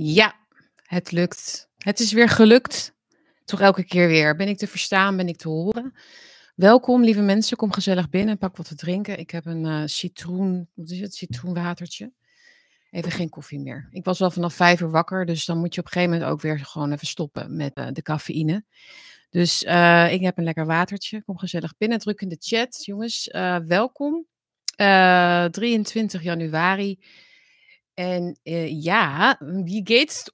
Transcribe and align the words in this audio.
Ja, 0.00 0.36
het 0.82 1.12
lukt. 1.12 1.68
Het 1.78 2.00
is 2.00 2.12
weer 2.12 2.28
gelukt. 2.28 2.94
Toch 3.44 3.60
elke 3.60 3.84
keer 3.84 4.08
weer. 4.08 4.36
Ben 4.36 4.48
ik 4.48 4.58
te 4.58 4.66
verstaan? 4.66 5.16
Ben 5.16 5.28
ik 5.28 5.36
te 5.36 5.48
horen? 5.48 5.94
Welkom, 6.54 7.04
lieve 7.04 7.20
mensen. 7.20 7.56
Kom 7.56 7.72
gezellig 7.72 8.08
binnen. 8.08 8.38
Pak 8.38 8.56
wat 8.56 8.68
te 8.68 8.74
drinken. 8.74 9.18
Ik 9.18 9.30
heb 9.30 9.46
een 9.46 9.64
uh, 9.64 9.82
citroen. 9.84 10.68
Wat 10.74 10.90
is 10.90 11.00
het? 11.00 11.14
Citroenwatertje. 11.14 12.12
Even 12.90 13.10
geen 13.10 13.28
koffie 13.28 13.60
meer. 13.60 13.88
Ik 13.90 14.04
was 14.04 14.18
wel 14.18 14.30
vanaf 14.30 14.54
vijf 14.54 14.80
uur 14.80 14.90
wakker. 14.90 15.26
Dus 15.26 15.44
dan 15.44 15.58
moet 15.58 15.74
je 15.74 15.80
op 15.80 15.86
een 15.86 15.92
gegeven 15.92 16.14
moment 16.14 16.30
ook 16.30 16.40
weer 16.40 16.58
gewoon 16.58 16.92
even 16.92 17.06
stoppen 17.06 17.56
met 17.56 17.78
uh, 17.78 17.86
de 17.92 18.02
cafeïne. 18.02 18.64
Dus 19.30 19.62
uh, 19.62 20.12
ik 20.12 20.20
heb 20.20 20.38
een 20.38 20.44
lekker 20.44 20.66
watertje. 20.66 21.22
Kom 21.22 21.38
gezellig 21.38 21.76
binnen. 21.76 21.98
Druk 21.98 22.20
in 22.20 22.28
de 22.28 22.36
chat, 22.40 22.84
jongens. 22.84 23.28
welkom. 23.66 24.26
23 24.76 26.22
januari. 26.22 26.98
En 27.98 28.38
uh, 28.44 28.82
ja, 28.82 29.36
wie 29.64 29.80
geht's? 29.84 30.30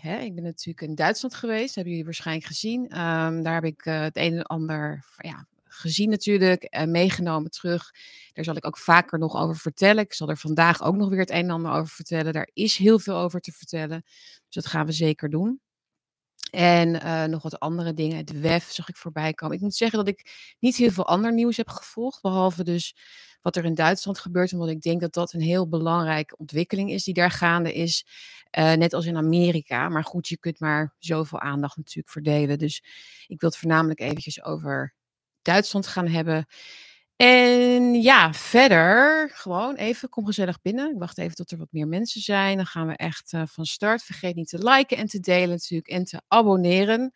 Hè? 0.00 0.18
Ik 0.18 0.34
ben 0.34 0.44
natuurlijk 0.44 0.88
in 0.88 0.94
Duitsland 0.94 1.34
geweest, 1.34 1.74
hebben 1.74 1.92
jullie 1.92 2.06
waarschijnlijk 2.06 2.46
gezien. 2.46 2.82
Um, 2.82 3.42
daar 3.42 3.54
heb 3.54 3.64
ik 3.64 3.86
uh, 3.86 4.00
het 4.00 4.16
een 4.16 4.36
en 4.36 4.42
ander 4.42 5.04
ja, 5.16 5.46
gezien 5.64 6.10
natuurlijk, 6.10 6.62
en 6.62 6.90
meegenomen 6.90 7.50
terug. 7.50 7.90
Daar 8.32 8.44
zal 8.44 8.56
ik 8.56 8.66
ook 8.66 8.78
vaker 8.78 9.18
nog 9.18 9.36
over 9.36 9.56
vertellen. 9.56 10.04
Ik 10.04 10.12
zal 10.12 10.28
er 10.28 10.36
vandaag 10.36 10.82
ook 10.82 10.96
nog 10.96 11.08
weer 11.08 11.18
het 11.18 11.30
een 11.30 11.36
en 11.36 11.50
ander 11.50 11.72
over 11.72 11.94
vertellen. 11.94 12.32
Daar 12.32 12.50
is 12.52 12.76
heel 12.76 12.98
veel 12.98 13.16
over 13.16 13.40
te 13.40 13.52
vertellen, 13.52 14.02
dus 14.04 14.62
dat 14.62 14.66
gaan 14.66 14.86
we 14.86 14.92
zeker 14.92 15.30
doen. 15.30 15.60
En 16.54 16.94
uh, 16.94 17.24
nog 17.24 17.42
wat 17.42 17.60
andere 17.60 17.94
dingen. 17.94 18.16
Het 18.16 18.40
WEF 18.40 18.70
zag 18.70 18.88
ik 18.88 18.96
voorbij 18.96 19.32
komen. 19.32 19.56
Ik 19.56 19.62
moet 19.62 19.74
zeggen 19.74 19.98
dat 19.98 20.08
ik 20.08 20.54
niet 20.58 20.76
heel 20.76 20.90
veel 20.90 21.06
ander 21.06 21.32
nieuws 21.32 21.56
heb 21.56 21.68
gevolgd. 21.68 22.22
Behalve 22.22 22.64
dus 22.64 22.96
wat 23.42 23.56
er 23.56 23.64
in 23.64 23.74
Duitsland 23.74 24.18
gebeurt. 24.18 24.52
Omdat 24.52 24.68
ik 24.68 24.80
denk 24.80 25.00
dat 25.00 25.12
dat 25.12 25.32
een 25.32 25.40
heel 25.40 25.68
belangrijke 25.68 26.36
ontwikkeling 26.36 26.90
is 26.90 27.04
die 27.04 27.14
daar 27.14 27.30
gaande 27.30 27.72
is. 27.72 28.06
Uh, 28.58 28.72
net 28.72 28.92
als 28.92 29.06
in 29.06 29.16
Amerika. 29.16 29.88
Maar 29.88 30.04
goed, 30.04 30.28
je 30.28 30.38
kunt 30.38 30.60
maar 30.60 30.94
zoveel 30.98 31.40
aandacht 31.40 31.76
natuurlijk 31.76 32.10
verdelen. 32.10 32.58
Dus 32.58 32.84
ik 33.26 33.40
wil 33.40 33.50
het 33.50 33.58
voornamelijk 33.58 34.00
eventjes 34.00 34.44
over 34.44 34.94
Duitsland 35.42 35.86
gaan 35.86 36.08
hebben. 36.08 36.46
En 37.16 37.94
ja, 37.94 38.32
verder 38.32 39.30
gewoon 39.32 39.74
even, 39.74 40.08
kom 40.08 40.26
gezellig 40.26 40.60
binnen. 40.62 40.90
Ik 40.92 40.98
wacht 40.98 41.18
even 41.18 41.34
tot 41.34 41.50
er 41.50 41.58
wat 41.58 41.72
meer 41.72 41.88
mensen 41.88 42.20
zijn. 42.20 42.56
Dan 42.56 42.66
gaan 42.66 42.86
we 42.86 42.96
echt 42.96 43.32
uh, 43.32 43.42
van 43.46 43.64
start. 43.66 44.02
Vergeet 44.02 44.34
niet 44.34 44.48
te 44.48 44.70
liken 44.70 44.96
en 44.96 45.06
te 45.06 45.20
delen 45.20 45.48
natuurlijk 45.48 45.88
en 45.88 46.04
te 46.04 46.20
abonneren. 46.28 47.12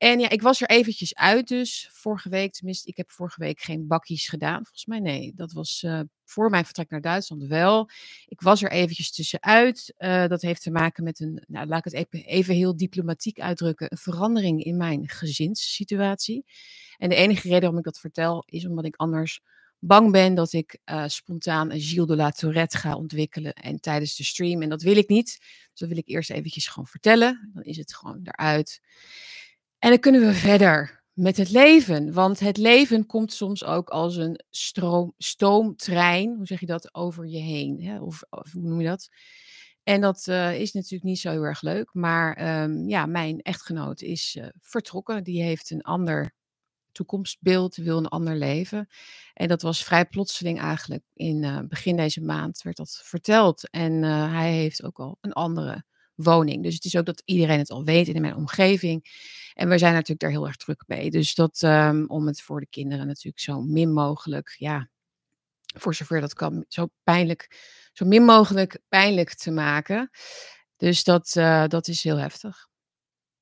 En 0.00 0.20
ja, 0.20 0.28
ik 0.28 0.42
was 0.42 0.60
er 0.60 0.68
eventjes 0.68 1.14
uit 1.14 1.48
dus, 1.48 1.88
vorige 1.92 2.28
week. 2.28 2.52
Tenminste, 2.52 2.88
ik 2.88 2.96
heb 2.96 3.10
vorige 3.10 3.40
week 3.40 3.60
geen 3.60 3.86
bakjes 3.86 4.28
gedaan. 4.28 4.62
Volgens 4.64 4.86
mij 4.86 5.00
nee, 5.00 5.32
dat 5.34 5.52
was 5.52 5.82
uh, 5.86 6.00
voor 6.24 6.50
mijn 6.50 6.64
vertrek 6.64 6.90
naar 6.90 7.00
Duitsland 7.00 7.44
wel. 7.46 7.88
Ik 8.26 8.40
was 8.40 8.62
er 8.62 8.70
eventjes 8.70 9.12
tussenuit. 9.12 9.94
Uh, 9.98 10.26
dat 10.26 10.42
heeft 10.42 10.62
te 10.62 10.70
maken 10.70 11.04
met 11.04 11.20
een, 11.20 11.44
nou 11.46 11.66
laat 11.66 11.86
ik 11.86 11.92
het 11.92 12.08
even, 12.26 12.54
heel 12.54 12.76
diplomatiek 12.76 13.40
uitdrukken, 13.40 13.86
een 13.90 13.98
verandering 13.98 14.64
in 14.64 14.76
mijn 14.76 15.08
gezinssituatie. 15.08 16.44
En 16.96 17.08
de 17.08 17.14
enige 17.14 17.42
reden 17.42 17.60
waarom 17.60 17.78
ik 17.78 17.84
dat 17.84 17.98
vertel, 17.98 18.44
is 18.46 18.66
omdat 18.66 18.84
ik 18.84 18.96
anders 18.96 19.40
bang 19.78 20.12
ben 20.12 20.34
dat 20.34 20.52
ik 20.52 20.78
uh, 20.84 21.04
spontaan 21.06 21.70
een 21.70 21.80
Gilles 21.80 22.06
de 22.06 22.16
la 22.16 22.30
Tourette 22.30 22.78
ga 22.78 22.96
ontwikkelen 22.96 23.52
en 23.52 23.80
tijdens 23.80 24.16
de 24.16 24.24
stream. 24.24 24.62
En 24.62 24.68
dat 24.68 24.82
wil 24.82 24.96
ik 24.96 25.08
niet. 25.08 25.38
Dus 25.40 25.80
dat 25.80 25.88
wil 25.88 25.98
ik 25.98 26.08
eerst 26.08 26.30
eventjes 26.30 26.66
gewoon 26.66 26.86
vertellen. 26.88 27.50
Dan 27.54 27.62
is 27.62 27.76
het 27.76 27.94
gewoon 27.94 28.20
eruit. 28.22 28.80
En 29.80 29.90
dan 29.90 29.98
kunnen 29.98 30.20
we 30.20 30.32
verder 30.32 31.02
met 31.12 31.36
het 31.36 31.50
leven. 31.50 32.12
Want 32.12 32.40
het 32.40 32.56
leven 32.56 33.06
komt 33.06 33.32
soms 33.32 33.64
ook 33.64 33.88
als 33.88 34.16
een 34.16 34.44
stroom, 34.50 35.14
stoomtrein, 35.18 36.34
hoe 36.36 36.46
zeg 36.46 36.60
je 36.60 36.66
dat, 36.66 36.94
over 36.94 37.26
je 37.26 37.38
heen. 37.38 37.82
Hè? 37.82 38.00
Of, 38.00 38.22
hoe 38.30 38.62
noem 38.62 38.80
je 38.80 38.88
dat? 38.88 39.08
En 39.82 40.00
dat 40.00 40.26
uh, 40.26 40.60
is 40.60 40.72
natuurlijk 40.72 41.02
niet 41.02 41.18
zo 41.18 41.30
heel 41.30 41.42
erg 41.42 41.62
leuk. 41.62 41.90
Maar 41.92 42.62
um, 42.62 42.88
ja, 42.88 43.06
mijn 43.06 43.40
echtgenoot 43.40 44.00
is 44.00 44.36
uh, 44.38 44.46
vertrokken. 44.60 45.24
Die 45.24 45.42
heeft 45.42 45.70
een 45.70 45.82
ander 45.82 46.34
toekomstbeeld, 46.92 47.76
wil 47.76 47.98
een 47.98 48.08
ander 48.08 48.36
leven. 48.36 48.88
En 49.34 49.48
dat 49.48 49.62
was 49.62 49.84
vrij 49.84 50.06
plotseling 50.06 50.60
eigenlijk. 50.60 51.04
In 51.14 51.42
uh, 51.42 51.58
begin 51.68 51.96
deze 51.96 52.20
maand 52.20 52.62
werd 52.62 52.76
dat 52.76 53.00
verteld. 53.04 53.70
En 53.70 54.02
hij 54.02 54.52
heeft 54.52 54.84
ook 54.84 54.98
al 54.98 55.18
een 55.20 55.32
andere 55.32 55.84
woning. 56.22 56.62
Dus 56.62 56.74
het 56.74 56.84
is 56.84 56.96
ook 56.96 57.06
dat 57.06 57.22
iedereen 57.24 57.58
het 57.58 57.70
al 57.70 57.84
weet 57.84 58.08
in 58.08 58.20
mijn 58.20 58.36
omgeving. 58.36 59.04
En 59.54 59.68
we 59.68 59.78
zijn 59.78 59.92
natuurlijk 59.92 60.20
daar 60.20 60.30
heel 60.30 60.46
erg 60.46 60.56
druk 60.56 60.82
mee. 60.86 61.10
Dus 61.10 61.34
dat 61.34 61.62
um, 61.62 62.06
om 62.06 62.26
het 62.26 62.42
voor 62.42 62.60
de 62.60 62.66
kinderen 62.70 63.06
natuurlijk 63.06 63.42
zo 63.42 63.60
min 63.60 63.92
mogelijk, 63.92 64.54
ja, 64.58 64.88
voor 65.76 65.94
zover 65.94 66.20
dat 66.20 66.34
kan, 66.34 66.64
zo 66.68 66.86
pijnlijk, 67.02 67.58
zo 67.92 68.04
min 68.04 68.24
mogelijk 68.24 68.80
pijnlijk 68.88 69.34
te 69.34 69.50
maken. 69.50 70.10
Dus 70.76 71.04
dat, 71.04 71.34
uh, 71.38 71.66
dat 71.66 71.88
is 71.88 72.02
heel 72.02 72.16
heftig. 72.16 72.68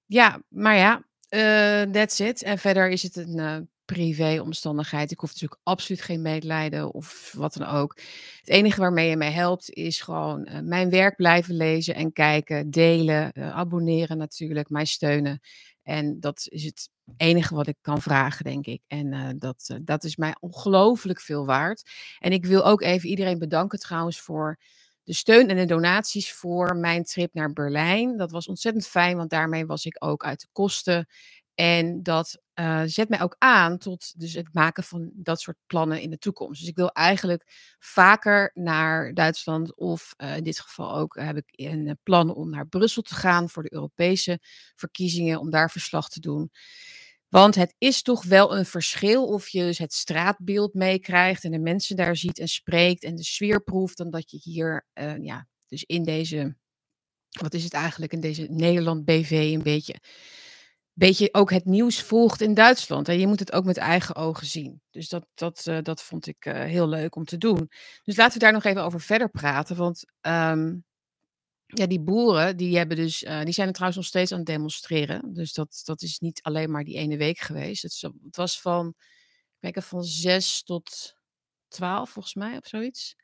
Ja, 0.06 0.42
maar 0.48 0.76
ja, 0.76 1.06
uh, 1.30 1.92
that's 1.92 2.20
it. 2.20 2.42
En 2.42 2.58
verder 2.58 2.88
is 2.88 3.02
het 3.02 3.16
een 3.16 3.38
uh, 3.38 3.58
privé-omstandigheid. 3.94 5.10
Ik 5.10 5.20
hoef 5.20 5.32
natuurlijk 5.32 5.60
absoluut 5.62 6.00
geen 6.00 6.22
medelijden 6.22 6.92
of 6.92 7.32
wat 7.36 7.54
dan 7.54 7.68
ook. 7.68 7.96
Het 8.38 8.48
enige 8.48 8.80
waarmee 8.80 9.08
je 9.08 9.16
mij 9.16 9.32
helpt 9.32 9.70
is 9.70 10.00
gewoon 10.00 10.48
uh, 10.48 10.60
mijn 10.60 10.90
werk 10.90 11.16
blijven 11.16 11.54
lezen 11.54 11.94
en 11.94 12.12
kijken, 12.12 12.70
delen, 12.70 13.30
uh, 13.34 13.56
abonneren 13.56 14.18
natuurlijk, 14.18 14.70
mij 14.70 14.84
steunen. 14.84 15.40
En 15.82 16.20
dat 16.20 16.46
is 16.48 16.64
het 16.64 16.88
enige 17.16 17.54
wat 17.54 17.66
ik 17.66 17.76
kan 17.80 18.02
vragen, 18.02 18.44
denk 18.44 18.66
ik. 18.66 18.82
En 18.86 19.12
uh, 19.12 19.28
dat, 19.36 19.78
dat 19.82 20.04
is 20.04 20.16
mij 20.16 20.36
ongelooflijk 20.40 21.20
veel 21.20 21.46
waard. 21.46 21.90
En 22.18 22.32
ik 22.32 22.46
wil 22.46 22.64
ook 22.64 22.82
even 22.82 23.08
iedereen 23.08 23.38
bedanken 23.38 23.78
trouwens 23.78 24.20
voor 24.20 24.58
de 25.02 25.14
steun 25.14 25.48
en 25.48 25.56
de 25.56 25.64
donaties 25.64 26.32
voor 26.32 26.76
mijn 26.76 27.04
trip 27.04 27.34
naar 27.34 27.52
Berlijn. 27.52 28.16
Dat 28.16 28.30
was 28.30 28.48
ontzettend 28.48 28.86
fijn, 28.86 29.16
want 29.16 29.30
daarmee 29.30 29.66
was 29.66 29.84
ik 29.84 29.96
ook 29.98 30.24
uit 30.24 30.40
de 30.40 30.48
kosten. 30.52 31.08
En 31.60 32.02
dat 32.02 32.40
uh, 32.54 32.82
zet 32.84 33.08
mij 33.08 33.22
ook 33.22 33.36
aan 33.38 33.78
tot 33.78 34.20
dus 34.20 34.34
het 34.34 34.54
maken 34.54 34.84
van 34.84 35.10
dat 35.14 35.40
soort 35.40 35.56
plannen 35.66 36.00
in 36.00 36.10
de 36.10 36.18
toekomst. 36.18 36.60
Dus 36.60 36.68
ik 36.68 36.76
wil 36.76 36.92
eigenlijk 36.92 37.74
vaker 37.78 38.50
naar 38.54 39.14
Duitsland 39.14 39.76
of 39.76 40.14
uh, 40.16 40.36
in 40.36 40.44
dit 40.44 40.60
geval 40.60 40.96
ook 40.96 41.16
heb 41.20 41.36
ik 41.36 41.44
een 41.50 41.98
plan 42.02 42.34
om 42.34 42.50
naar 42.50 42.66
Brussel 42.66 43.02
te 43.02 43.14
gaan 43.14 43.48
voor 43.48 43.62
de 43.62 43.72
Europese 43.72 44.38
verkiezingen, 44.74 45.40
om 45.40 45.50
daar 45.50 45.70
verslag 45.70 46.08
te 46.08 46.20
doen. 46.20 46.50
Want 47.28 47.54
het 47.54 47.74
is 47.78 48.02
toch 48.02 48.24
wel 48.24 48.56
een 48.56 48.66
verschil 48.66 49.26
of 49.26 49.48
je 49.48 49.62
dus 49.62 49.78
het 49.78 49.92
straatbeeld 49.92 50.74
meekrijgt 50.74 51.44
en 51.44 51.50
de 51.50 51.58
mensen 51.58 51.96
daar 51.96 52.16
ziet 52.16 52.38
en 52.38 52.48
spreekt 52.48 53.02
en 53.02 53.16
de 53.16 53.24
sfeer 53.24 53.62
proeft, 53.62 53.96
dan 53.96 54.10
dat 54.10 54.30
je 54.30 54.38
hier, 54.42 54.86
ja, 55.20 55.46
dus 55.66 55.84
in 55.84 56.02
deze, 56.02 56.56
wat 57.40 57.54
is 57.54 57.64
het 57.64 57.72
eigenlijk, 57.72 58.12
in 58.12 58.20
deze 58.20 58.46
Nederland 58.50 59.04
BV 59.04 59.30
een 59.30 59.62
beetje 59.62 59.94
beetje 60.98 61.28
ook 61.32 61.50
het 61.50 61.64
nieuws 61.64 62.02
volgt 62.02 62.40
in 62.40 62.54
Duitsland. 62.54 63.08
En 63.08 63.18
je 63.18 63.26
moet 63.26 63.38
het 63.38 63.52
ook 63.52 63.64
met 63.64 63.76
eigen 63.76 64.14
ogen 64.14 64.46
zien. 64.46 64.82
Dus 64.90 65.08
dat, 65.08 65.26
dat, 65.34 65.64
uh, 65.68 65.78
dat 65.82 66.02
vond 66.02 66.26
ik 66.26 66.46
uh, 66.46 66.54
heel 66.54 66.88
leuk 66.88 67.16
om 67.16 67.24
te 67.24 67.38
doen. 67.38 67.70
Dus 68.04 68.16
laten 68.16 68.38
we 68.38 68.44
daar 68.44 68.52
nog 68.52 68.64
even 68.64 68.82
over 68.82 69.00
verder 69.00 69.30
praten. 69.30 69.76
Want 69.76 70.04
um, 70.20 70.84
ja, 71.66 71.86
die 71.86 72.00
boeren, 72.00 72.56
die, 72.56 72.76
hebben 72.76 72.96
dus, 72.96 73.22
uh, 73.22 73.42
die 73.42 73.52
zijn 73.52 73.66
er 73.66 73.72
trouwens 73.72 74.00
nog 74.00 74.08
steeds 74.08 74.32
aan 74.32 74.38
het 74.38 74.46
demonstreren. 74.46 75.34
Dus 75.34 75.52
dat, 75.52 75.80
dat 75.84 76.02
is 76.02 76.18
niet 76.18 76.42
alleen 76.42 76.70
maar 76.70 76.84
die 76.84 76.96
ene 76.96 77.16
week 77.16 77.38
geweest. 77.38 77.82
Het, 77.82 78.00
het 78.24 78.36
was 78.36 78.60
van, 78.60 78.94
ik 79.60 79.72
denk 79.72 79.82
van 79.82 80.04
6 80.04 80.62
tot 80.62 81.14
12 81.68 82.10
volgens 82.10 82.34
mij, 82.34 82.56
of 82.56 82.66
zoiets. 82.66 83.16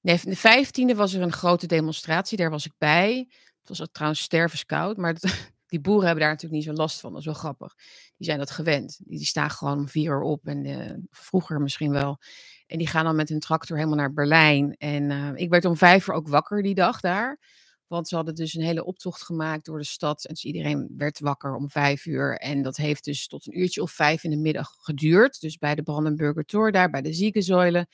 Nee, 0.00 0.20
de 0.22 0.36
15e 0.36 0.96
was 0.96 1.14
er 1.14 1.22
een 1.22 1.32
grote 1.32 1.66
demonstratie, 1.66 2.36
daar 2.36 2.50
was 2.50 2.66
ik 2.66 2.72
bij. 2.78 3.28
Het 3.64 3.78
was 3.78 3.88
trouwens 3.92 4.22
stervenskoud, 4.22 4.96
maar 4.96 5.16
die 5.76 5.84
boeren 5.84 6.04
hebben 6.04 6.24
daar 6.24 6.32
natuurlijk 6.32 6.64
niet 6.64 6.76
zo 6.76 6.82
last 6.82 7.00
van. 7.00 7.10
Dat 7.10 7.20
is 7.20 7.26
wel 7.26 7.34
grappig. 7.34 7.74
Die 8.16 8.26
zijn 8.26 8.38
dat 8.38 8.50
gewend. 8.50 8.98
Die, 9.04 9.24
staan 9.24 9.50
gewoon 9.50 9.78
om 9.78 9.88
vier 9.88 10.10
uur 10.10 10.20
op 10.20 10.46
en 10.46 10.64
uh, 10.64 10.92
vroeger 11.10 11.60
misschien 11.60 11.90
wel. 11.90 12.18
En 12.66 12.78
die 12.78 12.86
gaan 12.86 13.04
dan 13.04 13.16
met 13.16 13.28
hun 13.28 13.40
tractor 13.40 13.76
helemaal 13.76 13.98
naar 13.98 14.12
Berlijn. 14.12 14.74
En 14.76 15.10
uh, 15.10 15.30
ik 15.34 15.50
werd 15.50 15.64
om 15.64 15.76
vijf 15.76 16.08
uur 16.08 16.14
ook 16.14 16.28
wakker 16.28 16.62
die 16.62 16.74
dag 16.74 17.00
daar. 17.00 17.38
Want 17.86 18.08
ze 18.08 18.14
hadden 18.14 18.34
dus 18.34 18.54
een 18.54 18.62
hele 18.62 18.84
optocht 18.84 19.22
gemaakt 19.22 19.64
door 19.64 19.78
de 19.78 19.84
stad. 19.84 20.24
En 20.24 20.34
dus 20.34 20.44
iedereen 20.44 20.94
werd 20.96 21.20
wakker 21.20 21.54
om 21.54 21.70
vijf 21.70 22.06
uur. 22.06 22.36
En 22.36 22.62
dat 22.62 22.76
heeft 22.76 23.04
dus 23.04 23.26
tot 23.26 23.46
een 23.46 23.58
uurtje 23.58 23.82
of 23.82 23.90
vijf 23.90 24.24
in 24.24 24.30
de 24.30 24.36
middag 24.36 24.76
geduurd. 24.78 25.40
Dus 25.40 25.58
bij 25.58 25.74
de 25.74 25.82
Brandenburger 25.82 26.44
Tor, 26.44 26.72
daar 26.72 26.90
bij 26.90 27.02
de 27.02 27.12
ziekenzoilen, 27.12 27.88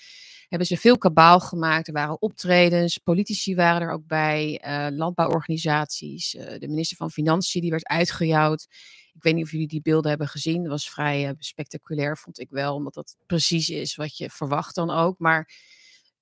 hebben 0.48 0.66
ze 0.66 0.76
veel 0.76 0.98
kabaal 0.98 1.40
gemaakt. 1.40 1.86
Er 1.86 1.92
waren 1.92 2.22
optredens, 2.22 2.98
politici 2.98 3.54
waren 3.54 3.82
er 3.82 3.90
ook 3.90 4.06
bij, 4.06 4.64
uh, 4.66 4.96
landbouworganisaties. 4.96 6.34
Uh, 6.34 6.42
de 6.58 6.68
minister 6.68 6.96
van 6.96 7.10
Financiën 7.10 7.60
die 7.60 7.70
werd 7.70 7.86
uitgejouwd. 7.86 8.66
Ik 9.14 9.22
weet 9.22 9.34
niet 9.34 9.44
of 9.44 9.50
jullie 9.50 9.68
die 9.68 9.82
beelden 9.82 10.10
hebben 10.10 10.28
gezien. 10.28 10.62
Dat 10.62 10.70
was 10.70 10.90
vrij 10.90 11.28
uh, 11.28 11.30
spectaculair, 11.38 12.16
vond 12.16 12.38
ik 12.38 12.50
wel. 12.50 12.74
Omdat 12.74 12.94
dat 12.94 13.16
precies 13.26 13.68
is 13.68 13.94
wat 13.94 14.16
je 14.16 14.30
verwacht 14.30 14.74
dan 14.74 14.90
ook. 14.90 15.18
Maar 15.18 15.50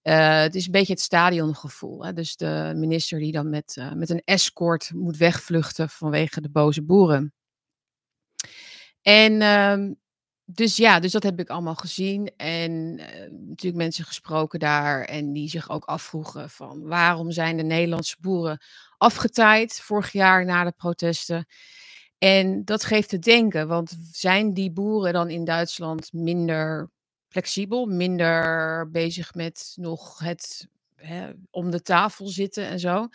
uh, 0.03 0.41
het 0.41 0.55
is 0.55 0.67
een 0.67 0.73
beetje 0.73 0.93
het 0.93 1.03
stadiongevoel. 1.03 2.05
Hè? 2.05 2.13
Dus 2.13 2.37
de 2.37 2.73
minister 2.77 3.19
die 3.19 3.33
dan 3.33 3.51
met, 3.51 3.77
uh, 3.79 3.93
met 3.93 4.11
een 4.11 4.23
escort 4.25 4.91
moet 4.95 5.17
wegvluchten 5.17 5.89
vanwege 5.89 6.41
de 6.41 6.51
boze 6.51 6.83
boeren. 6.83 7.33
En 9.03 9.33
uh, 9.33 9.95
dus 10.55 10.77
ja, 10.77 11.01
dus 11.01 11.13
dat 11.13 11.23
heb 11.23 11.41
ik 11.41 11.49
allemaal 11.49 11.75
gezien 11.75 12.33
en 12.37 12.99
eh, 12.99 13.31
natuurlijk 13.31 13.83
mensen 13.83 14.05
gesproken 14.05 14.59
daar 14.59 15.05
en 15.05 15.33
die 15.33 15.49
zich 15.49 15.71
ook 15.71 15.85
afvroegen 15.85 16.51
van 16.51 16.83
waarom 16.83 17.31
zijn 17.31 17.57
de 17.57 17.63
Nederlandse 17.63 18.17
boeren 18.21 18.59
afgetaaid 18.99 19.81
vorig 19.81 20.13
jaar 20.13 20.45
na 20.45 20.65
de 20.65 20.73
protesten? 20.73 21.47
En 22.19 22.65
dat 22.65 22.85
geeft 22.85 23.09
te 23.09 23.19
denken, 23.19 23.69
want 23.69 23.99
zijn 24.13 24.55
die 24.55 24.73
boeren 24.73 25.13
dan 25.13 25.31
in 25.31 25.45
Duitsland 25.45 26.13
minder 26.13 26.91
flexibel, 27.31 27.87
minder 27.87 28.91
bezig 28.91 29.35
met 29.35 29.73
nog 29.75 30.19
het 30.19 30.69
hè, 30.97 31.31
om 31.51 31.71
de 31.71 31.83
tafel 31.83 32.29
zitten 32.29 32.67
en 32.67 32.79
zo? 32.81 33.09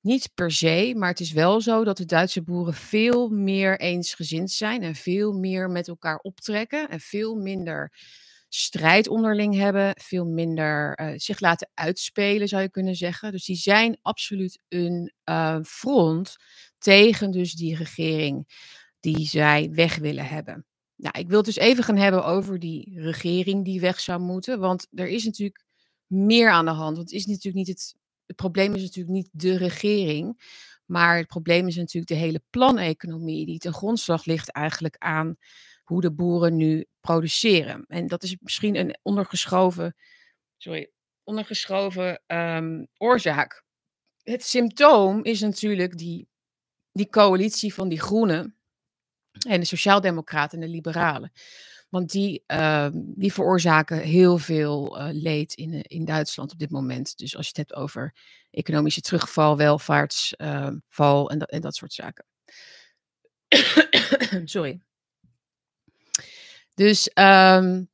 Niet 0.00 0.30
per 0.34 0.50
se, 0.50 0.94
maar 0.96 1.08
het 1.08 1.20
is 1.20 1.32
wel 1.32 1.60
zo 1.60 1.84
dat 1.84 1.96
de 1.96 2.04
Duitse 2.04 2.42
boeren 2.42 2.74
veel 2.74 3.28
meer 3.28 3.80
eensgezind 3.80 4.50
zijn 4.50 4.82
en 4.82 4.94
veel 4.94 5.32
meer 5.32 5.70
met 5.70 5.88
elkaar 5.88 6.18
optrekken 6.18 6.88
en 6.88 7.00
veel 7.00 7.34
minder 7.34 7.92
strijd 8.48 9.08
onderling 9.08 9.54
hebben, 9.54 9.92
veel 9.96 10.24
minder 10.24 11.00
uh, 11.00 11.12
zich 11.16 11.40
laten 11.40 11.70
uitspelen, 11.74 12.48
zou 12.48 12.62
je 12.62 12.70
kunnen 12.70 12.94
zeggen. 12.94 13.32
Dus 13.32 13.44
die 13.44 13.56
zijn 13.56 13.98
absoluut 14.02 14.62
een 14.68 15.12
uh, 15.24 15.58
front 15.62 16.36
tegen 16.78 17.30
dus 17.30 17.52
die 17.52 17.76
regering 17.76 18.48
die 19.00 19.26
zij 19.26 19.70
weg 19.72 19.96
willen 19.96 20.26
hebben. 20.26 20.66
Nou, 21.00 21.18
ik 21.18 21.28
wil 21.28 21.36
het 21.36 21.46
dus 21.46 21.56
even 21.56 21.84
gaan 21.84 21.96
hebben 21.96 22.24
over 22.24 22.58
die 22.58 23.00
regering 23.00 23.64
die 23.64 23.80
weg 23.80 24.00
zou 24.00 24.20
moeten, 24.20 24.60
want 24.60 24.86
er 24.94 25.08
is 25.08 25.24
natuurlijk 25.24 25.64
meer 26.06 26.50
aan 26.50 26.64
de 26.64 26.70
hand. 26.70 26.96
Want 26.96 27.10
het 27.10 27.18
is 27.18 27.26
natuurlijk 27.26 27.54
niet 27.54 27.68
het 27.68 27.94
het 28.30 28.38
probleem 28.38 28.74
is 28.74 28.82
natuurlijk 28.82 29.14
niet 29.14 29.28
de 29.32 29.56
regering, 29.56 30.42
maar 30.84 31.16
het 31.16 31.26
probleem 31.26 31.66
is 31.66 31.76
natuurlijk 31.76 32.12
de 32.12 32.18
hele 32.18 32.42
planeconomie 32.50 33.46
die 33.46 33.58
ten 33.58 33.72
grondslag 33.72 34.24
ligt 34.24 34.52
eigenlijk 34.52 34.96
aan 34.98 35.36
hoe 35.84 36.00
de 36.00 36.12
boeren 36.12 36.56
nu 36.56 36.86
produceren. 37.00 37.84
En 37.88 38.06
dat 38.06 38.22
is 38.22 38.36
misschien 38.40 38.76
een 38.76 38.98
ondergeschoven, 39.02 39.96
sorry, 40.56 40.90
ondergeschoven 41.24 42.22
um, 42.26 42.86
oorzaak. 42.96 43.64
Het 44.22 44.44
symptoom 44.44 45.24
is 45.24 45.40
natuurlijk 45.40 45.98
die, 45.98 46.28
die 46.92 47.08
coalitie 47.08 47.74
van 47.74 47.88
die 47.88 48.00
groenen 48.00 48.59
en 49.48 49.60
de 49.60 49.66
sociaaldemocraten 49.66 50.60
en 50.60 50.66
de 50.66 50.72
liberalen. 50.72 51.32
Want 51.90 52.10
die, 52.10 52.44
uh, 52.46 52.88
die 52.92 53.32
veroorzaken 53.32 53.98
heel 53.98 54.38
veel 54.38 55.00
uh, 55.00 55.08
leed 55.12 55.54
in, 55.54 55.72
eh, 55.72 55.80
in 55.82 56.04
Duitsland 56.04 56.52
op 56.52 56.58
dit 56.58 56.70
moment. 56.70 57.18
Dus 57.18 57.36
als 57.36 57.44
je 57.44 57.52
het 57.56 57.68
hebt 57.68 57.80
over 57.80 58.14
economische 58.50 59.00
terugval, 59.00 59.56
welvaartsval 59.56 61.24
uh, 61.26 61.32
en, 61.32 61.38
dat, 61.38 61.50
en 61.50 61.60
dat 61.60 61.74
soort 61.74 61.92
zaken. 61.92 62.24
Sorry. 64.44 64.80
Dus, 66.74 67.10
um, 67.14 67.88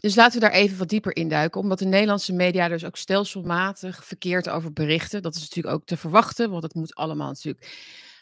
dus 0.00 0.14
laten 0.14 0.40
we 0.40 0.46
daar 0.46 0.54
even 0.54 0.78
wat 0.78 0.88
dieper 0.88 1.16
induiken. 1.16 1.60
Omdat 1.60 1.78
de 1.78 1.84
Nederlandse 1.84 2.32
media 2.32 2.68
dus 2.68 2.84
ook 2.84 2.96
stelselmatig 2.96 4.04
verkeerd 4.04 4.48
over 4.48 4.72
berichten. 4.72 5.22
Dat 5.22 5.34
is 5.34 5.40
natuurlijk 5.40 5.74
ook 5.74 5.86
te 5.86 5.96
verwachten, 5.96 6.50
want 6.50 6.62
het 6.62 6.74
moet 6.74 6.94
allemaal 6.94 7.28
natuurlijk 7.28 7.66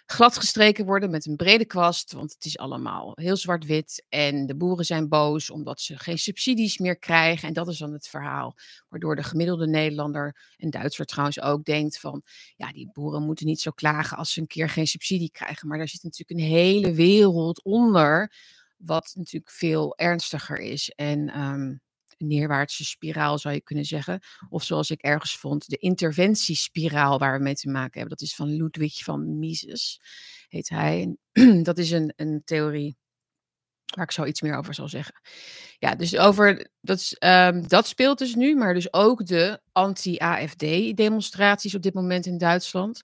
gladgestreken 0.06 0.84
worden 0.84 1.10
met 1.10 1.26
een 1.26 1.36
brede 1.36 1.64
kwast, 1.64 2.12
want 2.12 2.32
het 2.32 2.44
is 2.44 2.58
allemaal 2.58 3.12
heel 3.14 3.36
zwart-wit. 3.36 4.04
En 4.08 4.46
de 4.46 4.56
boeren 4.56 4.84
zijn 4.84 5.08
boos 5.08 5.50
omdat 5.50 5.80
ze 5.80 5.98
geen 5.98 6.18
subsidies 6.18 6.78
meer 6.78 6.98
krijgen. 6.98 7.48
En 7.48 7.54
dat 7.54 7.68
is 7.68 7.78
dan 7.78 7.92
het 7.92 8.08
verhaal. 8.08 8.54
Waardoor 8.88 9.16
de 9.16 9.22
gemiddelde 9.22 9.66
Nederlander, 9.66 10.36
en 10.56 10.70
Duitser 10.70 11.04
trouwens 11.04 11.40
ook, 11.40 11.64
denkt 11.64 11.98
van, 11.98 12.22
ja, 12.56 12.72
die 12.72 12.90
boeren 12.92 13.22
moeten 13.22 13.46
niet 13.46 13.60
zo 13.60 13.70
klagen 13.70 14.16
als 14.16 14.32
ze 14.32 14.40
een 14.40 14.46
keer 14.46 14.68
geen 14.68 14.86
subsidie 14.86 15.30
krijgen. 15.30 15.68
Maar 15.68 15.78
daar 15.78 15.88
zit 15.88 16.02
natuurlijk 16.02 16.40
een 16.40 16.46
hele 16.56 16.92
wereld 16.92 17.62
onder, 17.62 18.32
wat 18.76 19.12
natuurlijk 19.14 19.52
veel 19.52 19.96
ernstiger 19.96 20.58
is. 20.58 20.90
En 20.90 21.40
um, 21.40 21.82
neerwaartse 22.18 22.84
spiraal, 22.84 23.38
zou 23.38 23.54
je 23.54 23.62
kunnen 23.62 23.84
zeggen. 23.84 24.20
Of 24.48 24.62
zoals 24.62 24.90
ik 24.90 25.02
ergens 25.02 25.36
vond, 25.36 25.68
de 25.68 25.76
interventiespiraal 25.76 27.18
waar 27.18 27.36
we 27.36 27.42
mee 27.42 27.54
te 27.54 27.70
maken 27.70 28.00
hebben. 28.00 28.18
Dat 28.18 28.28
is 28.28 28.34
van 28.34 28.48
Ludwig 28.48 29.02
van 29.02 29.38
Mises, 29.38 30.00
heet 30.48 30.68
hij. 30.68 31.16
dat 31.62 31.78
is 31.78 31.90
een, 31.90 32.12
een 32.16 32.42
theorie 32.44 32.96
waar 33.94 34.04
ik 34.04 34.10
zo 34.10 34.24
iets 34.24 34.40
meer 34.40 34.56
over 34.56 34.74
zal 34.74 34.88
zeggen. 34.88 35.14
Ja, 35.78 35.94
dus 35.94 36.16
over, 36.16 36.70
dat, 36.80 37.16
um, 37.18 37.68
dat 37.68 37.86
speelt 37.86 38.18
dus 38.18 38.34
nu, 38.34 38.56
maar 38.56 38.74
dus 38.74 38.92
ook 38.92 39.26
de 39.26 39.60
anti-AFD-demonstraties 39.72 41.74
op 41.74 41.82
dit 41.82 41.94
moment 41.94 42.26
in 42.26 42.38
Duitsland 42.38 43.00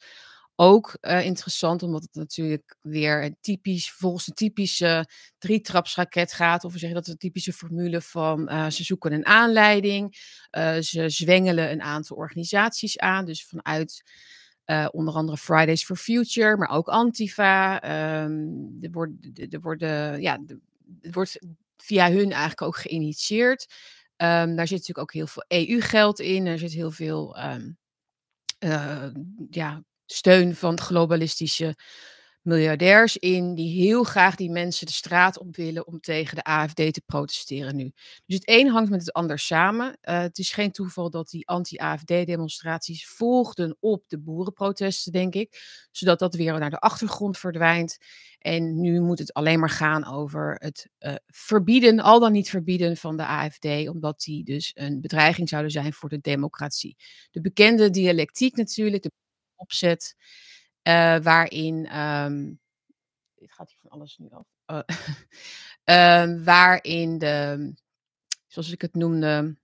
ook 0.62 0.98
uh, 1.00 1.24
interessant, 1.24 1.82
omdat 1.82 2.02
het 2.02 2.14
natuurlijk 2.14 2.76
weer 2.80 3.34
typisch, 3.40 3.92
volgens 3.92 4.26
een 4.26 4.34
typische 4.34 5.08
drietrapsraket 5.38 6.32
gaat. 6.32 6.64
Of 6.64 6.72
we 6.72 6.78
zeggen 6.78 6.96
dat 6.96 7.06
het 7.06 7.14
een 7.14 7.28
typische 7.28 7.52
formule 7.52 8.00
van 8.00 8.52
uh, 8.52 8.70
ze 8.70 8.84
zoeken 8.84 9.12
een 9.12 9.26
aanleiding. 9.26 10.16
Uh, 10.58 10.78
ze 10.78 11.08
zwengelen 11.08 11.70
een 11.70 11.82
aantal 11.82 12.16
organisaties 12.16 12.98
aan. 12.98 13.24
Dus 13.24 13.46
vanuit 13.46 14.02
onder 14.90 15.14
andere 15.14 15.36
Fridays 15.36 15.84
for 15.84 15.96
Future, 15.96 16.56
maar 16.56 16.70
ook 16.70 16.88
Antifa. 16.88 17.74
Um, 18.22 18.78
er, 18.80 18.90
worden, 18.90 19.32
er, 19.50 19.60
worden, 19.60 20.20
ja, 20.20 20.38
er 21.00 21.10
wordt 21.10 21.38
via 21.76 22.10
hun 22.10 22.30
eigenlijk 22.30 22.62
ook 22.62 22.76
geïnitieerd. 22.76 23.66
Um, 24.16 24.56
daar 24.56 24.66
zit 24.66 24.78
natuurlijk 24.78 24.98
ook 24.98 25.12
heel 25.12 25.26
veel 25.26 25.44
EU-geld 25.48 26.20
in. 26.20 26.46
Er 26.46 26.58
zit 26.58 26.72
heel 26.72 26.90
veel 26.90 27.38
um, 27.38 27.78
ja, 29.50 29.82
steun 30.12 30.54
van 30.54 30.80
globalistische 30.80 31.76
miljardairs 32.42 33.16
in, 33.16 33.54
die 33.54 33.82
heel 33.82 34.02
graag 34.02 34.34
die 34.34 34.50
mensen 34.50 34.86
de 34.86 34.92
straat 34.92 35.38
op 35.38 35.56
willen 35.56 35.86
om 35.86 36.00
tegen 36.00 36.36
de 36.36 36.42
AFD 36.42 36.74
te 36.74 37.02
protesteren 37.06 37.76
nu. 37.76 37.92
Dus 38.26 38.36
het 38.36 38.48
een 38.48 38.68
hangt 38.68 38.90
met 38.90 39.00
het 39.00 39.12
ander 39.12 39.38
samen. 39.38 39.86
Uh, 39.86 40.20
het 40.20 40.38
is 40.38 40.52
geen 40.52 40.70
toeval 40.70 41.10
dat 41.10 41.28
die 41.28 41.48
anti-AFD-demonstraties 41.48 43.08
volgden 43.08 43.76
op 43.80 44.04
de 44.06 44.18
boerenprotesten, 44.18 45.12
denk 45.12 45.34
ik, 45.34 45.62
zodat 45.90 46.18
dat 46.18 46.34
weer 46.34 46.58
naar 46.58 46.70
de 46.70 46.78
achtergrond 46.78 47.38
verdwijnt. 47.38 47.98
En 48.38 48.80
nu 48.80 49.00
moet 49.00 49.18
het 49.18 49.32
alleen 49.32 49.60
maar 49.60 49.70
gaan 49.70 50.06
over 50.06 50.56
het 50.58 50.88
uh, 51.00 51.14
verbieden, 51.26 52.00
al 52.00 52.20
dan 52.20 52.32
niet 52.32 52.50
verbieden 52.50 52.96
van 52.96 53.16
de 53.16 53.26
AFD, 53.26 53.88
omdat 53.88 54.20
die 54.20 54.44
dus 54.44 54.70
een 54.74 55.00
bedreiging 55.00 55.48
zouden 55.48 55.70
zijn 55.70 55.92
voor 55.92 56.08
de 56.08 56.20
democratie. 56.20 56.96
De 57.30 57.40
bekende 57.40 57.90
dialectiek 57.90 58.56
natuurlijk, 58.56 59.02
de 59.02 59.12
opzet. 59.60 60.14
Uh, 60.82 61.18
waarin. 61.18 61.98
Um, 61.98 62.60
dit 63.34 63.52
gaat 63.52 63.68
hier 63.68 63.78
van 63.80 63.90
alles 63.90 64.18
nu 64.18 64.28
af. 64.30 64.46
Uh, 65.84 66.44
waarin 66.50 67.18
de. 67.18 67.74
Zoals 68.46 68.70
ik 68.70 68.80
het 68.82 68.94
noemde. 68.94 69.58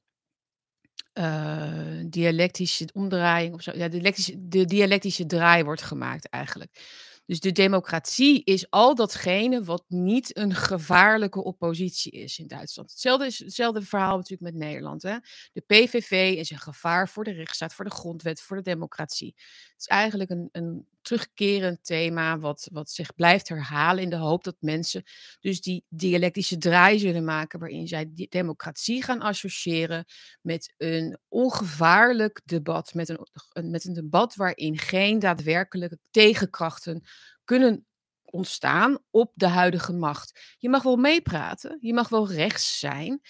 Uh, 1.14 2.00
dialectische 2.06 2.88
omdraaiing 2.92 3.54
of 3.54 3.62
zo. 3.62 3.72
Ja, 3.74 3.88
dialectische, 3.88 4.48
de 4.48 4.64
dialectische 4.64 5.26
draai 5.26 5.64
wordt 5.64 5.82
gemaakt 5.82 6.28
eigenlijk. 6.28 6.80
Dus 7.26 7.40
de 7.40 7.52
democratie 7.52 8.44
is 8.44 8.70
al 8.70 8.94
datgene 8.94 9.64
wat 9.64 9.84
niet 9.88 10.36
een 10.36 10.54
gevaarlijke 10.54 11.44
oppositie 11.44 12.12
is 12.12 12.38
in 12.38 12.46
Duitsland. 12.46 12.90
Hetzelfde, 12.90 13.26
is, 13.26 13.38
hetzelfde 13.38 13.82
verhaal 13.82 14.16
natuurlijk 14.16 14.52
met 14.52 14.62
Nederland. 14.62 15.02
Hè? 15.02 15.16
De 15.52 15.60
PVV 15.60 16.34
is 16.38 16.50
een 16.50 16.58
gevaar 16.58 17.08
voor 17.08 17.24
de 17.24 17.32
rechtsstaat, 17.32 17.74
voor 17.74 17.84
de 17.84 17.90
grondwet, 17.90 18.40
voor 18.40 18.56
de 18.56 18.62
democratie. 18.62 19.34
Het 19.36 19.80
is 19.80 19.86
eigenlijk 19.86 20.30
een, 20.30 20.48
een 20.52 20.86
terugkerend 21.06 21.84
thema 21.84 22.38
wat, 22.38 22.68
wat 22.72 22.90
zich 22.90 23.14
blijft 23.14 23.48
herhalen 23.48 24.02
in 24.02 24.10
de 24.10 24.16
hoop 24.16 24.44
dat 24.44 24.56
mensen 24.60 25.02
dus 25.40 25.60
die 25.60 25.84
dialectische 25.88 26.58
draai 26.58 26.98
zullen 26.98 27.24
maken 27.24 27.58
waarin 27.58 27.88
zij 27.88 28.06
die 28.08 28.28
democratie 28.28 29.02
gaan 29.02 29.20
associëren 29.20 30.04
met 30.40 30.74
een 30.76 31.18
ongevaarlijk 31.28 32.40
debat, 32.44 32.94
met 32.94 33.08
een, 33.08 33.70
met 33.70 33.84
een 33.84 33.92
debat 33.92 34.34
waarin 34.34 34.78
geen 34.78 35.18
daadwerkelijke 35.18 35.98
tegenkrachten 36.10 37.02
kunnen 37.44 37.86
ontstaan 38.24 38.98
op 39.10 39.32
de 39.34 39.48
huidige 39.48 39.92
macht. 39.92 40.56
Je 40.58 40.68
mag 40.68 40.82
wel 40.82 40.96
meepraten, 40.96 41.78
je 41.80 41.94
mag 41.94 42.08
wel 42.08 42.30
rechts 42.30 42.78
zijn, 42.78 43.20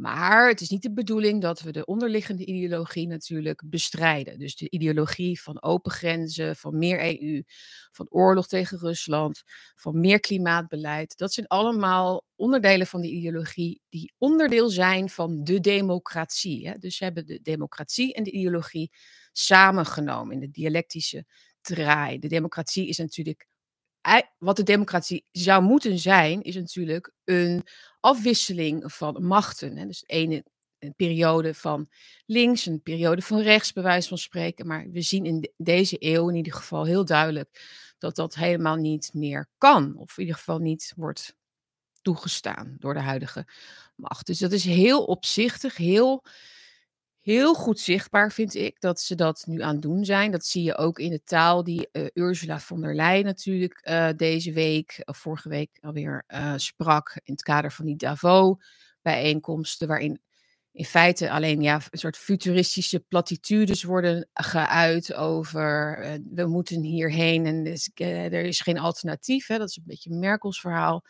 maar 0.00 0.48
het 0.48 0.60
is 0.60 0.68
niet 0.68 0.82
de 0.82 0.92
bedoeling 0.92 1.40
dat 1.40 1.60
we 1.60 1.72
de 1.72 1.84
onderliggende 1.84 2.44
ideologie 2.44 3.06
natuurlijk 3.06 3.62
bestrijden. 3.66 4.38
Dus 4.38 4.56
de 4.56 4.70
ideologie 4.70 5.42
van 5.42 5.62
open 5.62 5.92
grenzen, 5.92 6.56
van 6.56 6.78
meer 6.78 7.22
EU, 7.22 7.42
van 7.90 8.06
oorlog 8.10 8.46
tegen 8.46 8.78
Rusland, 8.78 9.42
van 9.74 10.00
meer 10.00 10.20
klimaatbeleid. 10.20 11.16
Dat 11.16 11.32
zijn 11.32 11.46
allemaal 11.46 12.24
onderdelen 12.36 12.86
van 12.86 13.00
die 13.00 13.12
ideologie 13.12 13.80
die 13.88 14.12
onderdeel 14.18 14.70
zijn 14.70 15.08
van 15.08 15.44
de 15.44 15.60
democratie. 15.60 16.68
Hè? 16.68 16.78
Dus 16.78 16.96
ze 16.96 17.04
hebben 17.04 17.26
de 17.26 17.40
democratie 17.42 18.14
en 18.14 18.22
de 18.22 18.30
ideologie 18.30 18.90
samengenomen 19.32 20.34
in 20.34 20.40
de 20.40 20.50
dialectische 20.50 21.26
draai. 21.60 22.18
De 22.18 22.28
democratie 22.28 22.88
is 22.88 22.98
natuurlijk 22.98 23.48
wat 24.38 24.56
de 24.56 24.62
democratie 24.62 25.24
zou 25.32 25.62
moeten 25.62 25.98
zijn, 25.98 26.42
is 26.42 26.54
natuurlijk 26.54 27.12
een 27.24 27.66
afwisseling 28.00 28.92
van 28.92 29.24
machten. 29.24 29.76
Hè. 29.76 29.86
Dus 29.86 30.04
een 30.06 30.94
periode 30.96 31.54
van 31.54 31.88
links, 32.26 32.66
een 32.66 32.82
periode 32.82 33.22
van 33.22 33.40
rechts, 33.40 33.72
bij 33.72 33.82
wijze 33.82 34.08
van 34.08 34.18
spreken. 34.18 34.66
Maar 34.66 34.90
we 34.90 35.00
zien 35.00 35.24
in 35.24 35.52
deze 35.56 35.96
eeuw 35.98 36.28
in 36.28 36.34
ieder 36.34 36.52
geval 36.52 36.84
heel 36.84 37.04
duidelijk 37.04 37.62
dat 37.98 38.16
dat 38.16 38.34
helemaal 38.34 38.76
niet 38.76 39.10
meer 39.12 39.48
kan. 39.58 39.96
Of 39.96 40.16
in 40.16 40.22
ieder 40.22 40.36
geval 40.36 40.58
niet 40.58 40.92
wordt 40.96 41.34
toegestaan 42.02 42.76
door 42.78 42.94
de 42.94 43.00
huidige 43.00 43.46
macht. 43.96 44.26
Dus 44.26 44.38
dat 44.38 44.52
is 44.52 44.64
heel 44.64 45.04
opzichtig, 45.04 45.76
heel, 45.76 46.24
heel 47.20 47.54
goed 47.54 47.80
zichtbaar, 47.80 48.32
vind 48.32 48.54
ik, 48.54 48.80
dat 48.80 49.00
ze 49.00 49.14
dat 49.14 49.44
nu 49.46 49.62
aan 49.62 49.72
het 49.72 49.82
doen 49.82 50.04
zijn. 50.04 50.30
Dat 50.30 50.44
zie 50.44 50.62
je 50.62 50.76
ook 50.76 50.98
in 50.98 51.10
de 51.10 51.22
taal 51.24 51.64
die 51.64 51.88
uh, 51.92 52.06
Ursula 52.14 52.60
von 52.60 52.80
der 52.80 52.94
Leyen 52.94 53.24
natuurlijk 53.24 53.80
uh, 53.88 54.08
deze 54.16 54.52
week, 54.52 55.02
of 55.04 55.16
vorige 55.16 55.48
week 55.48 55.78
alweer, 55.80 56.24
uh, 56.28 56.52
sprak 56.56 57.20
in 57.24 57.32
het 57.32 57.42
kader 57.42 57.72
van 57.72 57.86
die 57.86 57.96
Davos-bijeenkomsten, 57.96 59.88
waarin 59.88 60.20
in 60.72 60.84
feite 60.84 61.30
alleen 61.30 61.62
ja, 61.62 61.80
een 61.90 61.98
soort 61.98 62.16
futuristische 62.16 63.00
platitudes 63.00 63.82
worden 63.82 64.28
geuit 64.32 65.14
over 65.14 65.98
we 66.30 66.46
moeten 66.46 66.82
hierheen 66.82 67.46
en 67.46 67.64
dus, 67.64 67.90
er 67.94 68.32
is 68.44 68.60
geen 68.60 68.78
alternatief. 68.78 69.46
Hè? 69.46 69.58
Dat 69.58 69.68
is 69.68 69.76
een 69.76 69.82
beetje 69.86 70.14
Merkels 70.14 70.60
verhaal. 70.60 71.04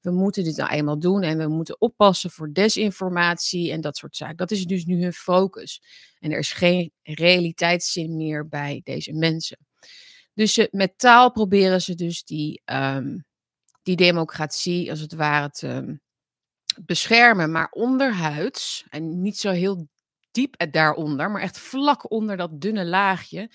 We 0.00 0.10
moeten 0.10 0.44
dit 0.44 0.56
nou 0.56 0.70
eenmaal 0.70 0.98
doen 0.98 1.22
en 1.22 1.38
we 1.38 1.48
moeten 1.48 1.80
oppassen 1.80 2.30
voor 2.30 2.52
desinformatie 2.52 3.72
en 3.72 3.80
dat 3.80 3.96
soort 3.96 4.16
zaken. 4.16 4.36
Dat 4.36 4.50
is 4.50 4.64
dus 4.64 4.84
nu 4.84 5.02
hun 5.02 5.12
focus. 5.12 5.82
En 6.18 6.32
er 6.32 6.38
is 6.38 6.52
geen 6.52 6.92
realiteitszin 7.02 8.16
meer 8.16 8.48
bij 8.48 8.80
deze 8.84 9.12
mensen. 9.12 9.58
Dus 10.34 10.68
met 10.70 10.98
taal 10.98 11.30
proberen 11.30 11.82
ze 11.82 11.94
dus 11.94 12.24
die, 12.24 12.62
um, 12.64 13.24
die 13.82 13.96
democratie 13.96 14.90
als 14.90 15.00
het 15.00 15.14
ware 15.14 15.50
te 15.50 15.98
beschermen, 16.80 17.50
maar 17.50 17.68
onderhuids, 17.70 18.84
en 18.88 19.22
niet 19.22 19.38
zo 19.38 19.50
heel 19.50 19.88
diep 20.36 20.70
daaronder, 20.70 21.30
maar 21.30 21.42
echt 21.42 21.58
vlak 21.58 22.10
onder 22.10 22.36
dat 22.36 22.60
dunne 22.60 22.84
laagje, 22.84 23.50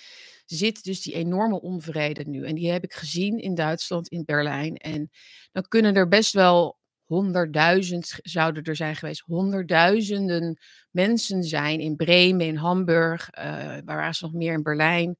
zit 0.46 0.84
dus 0.84 1.02
die 1.02 1.14
enorme 1.14 1.62
onvrede 1.62 2.24
nu. 2.24 2.46
En 2.46 2.56
die 2.56 2.72
heb 2.72 2.84
ik 2.84 2.94
gezien 2.94 3.40
in 3.40 3.56
Duitsland, 3.56 4.08
in 4.08 4.26
Berlijn. 4.26 4.76
En 4.78 5.10
dan 5.52 5.68
kunnen 5.68 5.96
er 5.96 6.08
best 6.08 6.34
wel 6.34 6.80
honderdduizend, 7.06 8.20
zouden 8.22 8.64
er 8.64 8.76
zijn 8.76 8.96
geweest, 8.96 9.22
honderdduizenden 9.26 10.60
mensen 10.92 11.44
zijn 11.44 11.80
in 11.80 11.96
Bremen, 11.96 12.46
in 12.46 12.56
Hamburg, 12.56 13.30
uh, 13.38 13.44
waar 13.46 13.84
waren 13.86 14.16
ze 14.16 14.24
nog 14.24 14.34
meer 14.34 14.54
in 14.54 14.64
Berlijn. 14.64 15.18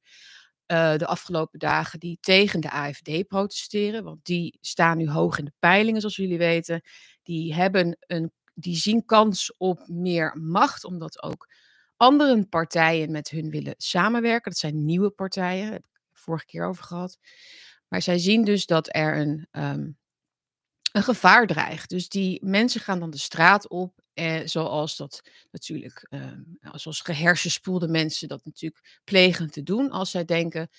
Uh, 0.66 0.96
de 0.96 1.06
afgelopen 1.06 1.58
dagen 1.58 1.98
die 1.98 2.18
tegen 2.20 2.60
de 2.60 2.70
AFD 2.70 3.26
protesteren. 3.26 4.04
Want 4.04 4.24
die 4.24 4.58
staan 4.60 4.98
nu 4.98 5.08
hoog 5.08 5.38
in 5.38 5.44
de 5.44 5.52
peilingen, 5.58 6.00
zoals 6.00 6.16
jullie 6.16 6.38
weten 6.38 6.82
die 7.22 7.54
hebben 7.54 7.96
een, 8.06 8.32
die 8.54 8.76
zien 8.76 9.04
kans 9.04 9.54
op 9.56 9.88
meer 9.88 10.38
macht, 10.40 10.84
omdat 10.84 11.22
ook 11.22 11.48
andere 11.96 12.46
partijen 12.46 13.10
met 13.10 13.30
hun 13.30 13.50
willen 13.50 13.74
samenwerken. 13.76 14.50
Dat 14.50 14.60
zijn 14.60 14.84
nieuwe 14.84 15.10
partijen, 15.10 15.64
daar 15.64 15.72
heb 15.72 15.84
ik 15.84 16.00
vorige 16.12 16.44
keer 16.46 16.66
over 16.66 16.84
gehad. 16.84 17.18
Maar 17.88 18.02
zij 18.02 18.18
zien 18.18 18.44
dus 18.44 18.66
dat 18.66 18.94
er 18.94 19.16
een, 19.18 19.48
um, 19.50 19.98
een 20.92 21.02
gevaar 21.02 21.46
dreigt. 21.46 21.88
Dus 21.90 22.08
die 22.08 22.44
mensen 22.44 22.80
gaan 22.80 23.00
dan 23.00 23.10
de 23.10 23.18
straat 23.18 23.68
op, 23.68 24.00
eh, 24.14 24.40
zoals 24.44 24.96
dat 24.96 25.22
natuurlijk, 25.50 26.06
eh, 26.08 26.32
zoals 26.72 27.00
gehersenspoelde 27.00 27.88
mensen 27.88 28.28
dat 28.28 28.44
natuurlijk 28.44 29.00
plegen 29.04 29.50
te 29.50 29.62
doen, 29.62 29.90
als 29.90 30.10
zij 30.10 30.24
denken 30.24 30.70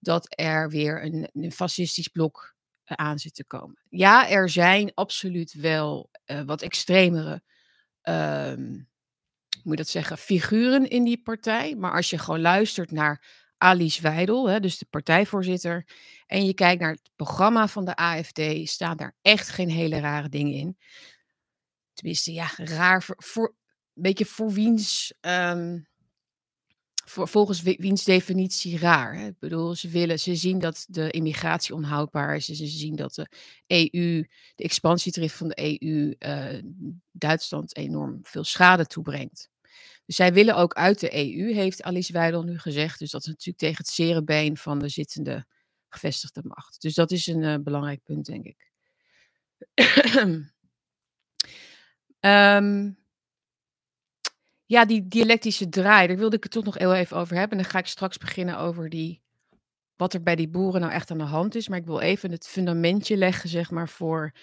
dat 0.00 0.26
er 0.28 0.70
weer 0.70 1.04
een, 1.04 1.28
een 1.32 1.52
fascistisch 1.52 2.08
blok 2.08 2.56
aan 2.96 3.18
zit 3.18 3.34
te 3.34 3.44
komen. 3.44 3.82
Ja, 3.88 4.28
er 4.28 4.48
zijn 4.48 4.94
absoluut 4.94 5.52
wel 5.52 6.10
uh, 6.26 6.42
wat 6.42 6.62
extremere, 6.62 7.42
um, 8.02 8.88
moet 9.62 9.76
dat 9.76 9.88
zeggen, 9.88 10.18
figuren 10.18 10.88
in 10.88 11.04
die 11.04 11.22
partij. 11.22 11.74
Maar 11.74 11.92
als 11.92 12.10
je 12.10 12.18
gewoon 12.18 12.40
luistert 12.40 12.90
naar 12.90 13.46
Alice 13.56 14.02
Weidel, 14.02 14.48
hè, 14.48 14.60
dus 14.60 14.78
de 14.78 14.86
partijvoorzitter, 14.90 15.86
en 16.26 16.44
je 16.44 16.54
kijkt 16.54 16.80
naar 16.80 16.90
het 16.90 17.10
programma 17.16 17.68
van 17.68 17.84
de 17.84 17.96
AFD, 17.96 18.40
staan 18.62 18.96
daar 18.96 19.16
echt 19.22 19.48
geen 19.48 19.70
hele 19.70 20.00
rare 20.00 20.28
dingen 20.28 20.52
in. 20.52 20.78
Tenminste, 21.92 22.32
ja, 22.32 22.50
raar 22.56 23.02
voor, 23.16 23.54
een 23.94 24.02
beetje 24.02 24.26
voor 24.26 24.52
wiens 24.52 25.14
um, 25.20 25.87
volgens 27.08 27.62
wiens 27.62 28.04
definitie 28.04 28.78
raar. 28.78 29.14
Hè? 29.16 29.26
Ik 29.26 29.38
bedoel, 29.38 29.74
ze, 29.74 29.88
willen, 29.88 30.18
ze 30.18 30.34
zien 30.34 30.58
dat 30.58 30.86
de 30.88 31.10
immigratie 31.10 31.74
onhoudbaar 31.74 32.36
is. 32.36 32.44
Ze 32.44 32.66
zien 32.66 32.96
dat 32.96 33.14
de 33.14 33.28
EU, 33.66 34.26
de 34.54 34.64
expansiedrift 34.64 35.34
van 35.34 35.48
de 35.48 35.80
EU, 35.80 36.14
eh, 36.18 36.62
Duitsland 37.12 37.76
enorm 37.76 38.18
veel 38.22 38.44
schade 38.44 38.86
toebrengt. 38.86 39.50
Dus 40.04 40.16
zij 40.16 40.32
willen 40.32 40.56
ook 40.56 40.74
uit 40.74 41.00
de 41.00 41.14
EU, 41.14 41.52
heeft 41.52 41.82
Alice 41.82 42.12
Weidel 42.12 42.42
nu 42.42 42.58
gezegd. 42.58 42.98
Dus 42.98 43.10
dat 43.10 43.20
is 43.20 43.26
natuurlijk 43.26 43.58
tegen 43.58 43.76
het 43.76 43.88
zere 43.88 44.24
been 44.24 44.56
van 44.56 44.78
de 44.78 44.88
zittende 44.88 45.46
gevestigde 45.88 46.40
macht. 46.44 46.80
Dus 46.80 46.94
dat 46.94 47.10
is 47.10 47.26
een 47.26 47.42
uh, 47.42 47.54
belangrijk 47.60 48.02
punt, 48.02 48.26
denk 48.26 48.44
ik. 48.44 48.70
um, 52.20 52.98
Ja, 54.68 54.84
die 54.84 55.08
dialectische 55.08 55.68
draai, 55.68 56.06
daar 56.06 56.16
wilde 56.16 56.36
ik 56.36 56.42
het 56.42 56.52
toch 56.52 56.64
nog 56.64 56.78
heel 56.78 56.94
even 56.94 57.16
over 57.16 57.36
hebben. 57.36 57.56
En 57.56 57.62
dan 57.62 57.72
ga 57.72 57.78
ik 57.78 57.86
straks 57.86 58.18
beginnen 58.18 58.58
over 58.58 58.88
die, 58.88 59.22
wat 59.96 60.14
er 60.14 60.22
bij 60.22 60.36
die 60.36 60.48
boeren 60.48 60.80
nou 60.80 60.92
echt 60.92 61.10
aan 61.10 61.18
de 61.18 61.24
hand 61.24 61.54
is. 61.54 61.68
Maar 61.68 61.78
ik 61.78 61.86
wil 61.86 62.00
even 62.00 62.30
het 62.30 62.46
fundamentje 62.48 63.16
leggen, 63.16 63.48
zeg 63.48 63.70
maar, 63.70 63.88
voor 63.88 64.34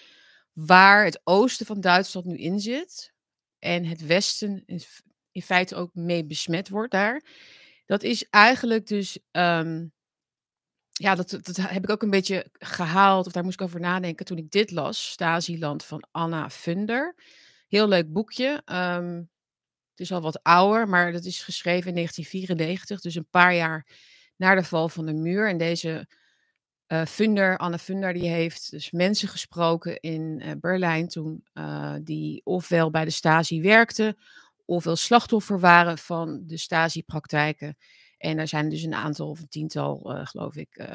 waar 0.52 1.04
het 1.04 1.20
oosten 1.24 1.66
van 1.66 1.80
Duitsland 1.80 2.26
nu 2.26 2.36
in 2.36 2.60
zit. 2.60 3.12
En 3.58 3.84
het 3.84 4.06
westen 4.06 4.62
in, 5.30 5.42
feite 5.42 5.74
ook 5.74 5.94
mee 5.94 6.24
besmet 6.24 6.68
wordt 6.68 6.92
daar. 6.92 7.22
Dat 7.84 8.02
is 8.02 8.28
eigenlijk 8.28 8.86
dus, 8.86 9.18
um, 9.32 9.92
ja, 10.90 11.14
dat, 11.14 11.30
dat 11.30 11.56
heb 11.56 11.82
ik 11.82 11.90
ook 11.90 12.02
een 12.02 12.10
beetje 12.10 12.50
gehaald, 12.52 13.26
of 13.26 13.32
daar 13.32 13.44
moest 13.44 13.60
ik 13.60 13.66
over 13.66 13.80
nadenken 13.80 14.26
toen 14.26 14.38
ik 14.38 14.50
dit 14.50 14.70
las. 14.70 15.10
Stasiland 15.10 15.84
van 15.84 16.06
Anna 16.10 16.50
Funder. 16.50 17.14
Heel 17.68 17.88
leuk 17.88 18.12
boekje. 18.12 18.62
Um, 18.64 19.30
het 19.96 20.06
is 20.06 20.12
al 20.12 20.20
wat 20.20 20.42
ouder, 20.42 20.88
maar 20.88 21.12
dat 21.12 21.24
is 21.24 21.42
geschreven 21.42 21.88
in 21.88 21.94
1994, 21.94 23.00
dus 23.00 23.14
een 23.14 23.30
paar 23.30 23.54
jaar 23.54 23.86
na 24.36 24.54
de 24.54 24.62
val 24.62 24.88
van 24.88 25.06
de 25.06 25.14
muur. 25.14 25.48
En 25.48 25.58
deze 25.58 26.08
uh, 26.88 27.04
Funder, 27.04 27.56
Anne 27.56 27.78
Funder, 27.78 28.12
die 28.12 28.28
heeft 28.28 28.70
dus 28.70 28.90
mensen 28.90 29.28
gesproken 29.28 30.00
in 30.00 30.42
uh, 30.44 30.50
Berlijn 30.60 31.08
toen, 31.08 31.44
uh, 31.54 31.94
die 32.02 32.40
ofwel 32.44 32.90
bij 32.90 33.04
de 33.04 33.10
Stasi 33.10 33.62
werkten, 33.62 34.16
ofwel 34.64 34.96
slachtoffer 34.96 35.60
waren 35.60 35.98
van 35.98 36.42
de 36.46 36.56
Stasi-praktijken. 36.56 37.76
En 38.18 38.38
er 38.38 38.48
zijn 38.48 38.68
dus 38.68 38.82
een 38.82 38.94
aantal, 38.94 39.28
of 39.28 39.38
een 39.38 39.48
tiental, 39.48 39.98
geloof 40.24 40.56
ik, 40.56 40.86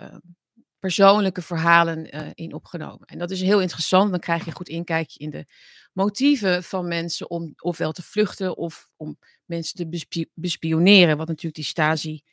persoonlijke 0.81 1.41
verhalen 1.41 2.09
in 2.35 2.53
opgenomen. 2.53 3.07
En 3.07 3.17
dat 3.17 3.31
is 3.31 3.41
heel 3.41 3.61
interessant, 3.61 4.11
dan 4.11 4.19
krijg 4.19 4.41
je 4.41 4.49
een 4.49 4.55
goed 4.55 4.69
inkijkje 4.69 5.19
in 5.19 5.29
de 5.29 5.45
motieven 5.93 6.63
van 6.63 6.87
mensen 6.87 7.29
om 7.29 7.53
ofwel 7.57 7.91
te 7.91 8.03
vluchten 8.03 8.57
of 8.57 8.89
om 8.95 9.17
mensen 9.45 9.75
te 9.75 10.27
bespioneren, 10.33 11.17
wat 11.17 11.27
natuurlijk 11.27 11.55
die 11.55 11.63
Stasi 11.63 12.23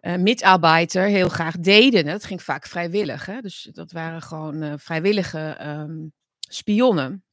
uh, 0.00 0.16
mitarbeiter 0.16 1.06
heel 1.06 1.28
graag 1.28 1.58
deden. 1.58 2.04
Dat 2.04 2.24
ging 2.24 2.42
vaak 2.42 2.66
vrijwillig. 2.66 3.26
Hè? 3.26 3.40
Dus 3.40 3.68
dat 3.72 3.92
waren 3.92 4.22
gewoon 4.22 4.62
uh, 4.62 4.72
vrijwillige 4.76 5.58
um, 5.66 6.12
spionnen 6.38 7.24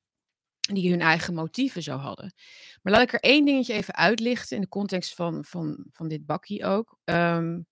die 0.60 0.90
hun 0.90 1.02
eigen 1.02 1.34
motieven 1.34 1.84
zo 1.84 1.98
hadden. 1.98 2.34
Maar 2.82 2.94
laat 2.94 3.02
ik 3.02 3.14
er 3.14 3.20
één 3.20 3.46
dingetje 3.46 3.74
even 3.74 3.96
uitlichten 3.96 4.56
in 4.56 4.62
de 4.62 4.68
context 4.68 5.16
van, 5.16 5.46
van, 5.46 5.86
van 5.92 6.08
dit 6.08 6.26
bakkie 6.26 6.66
ook. 6.66 6.98
Um, 7.04 7.66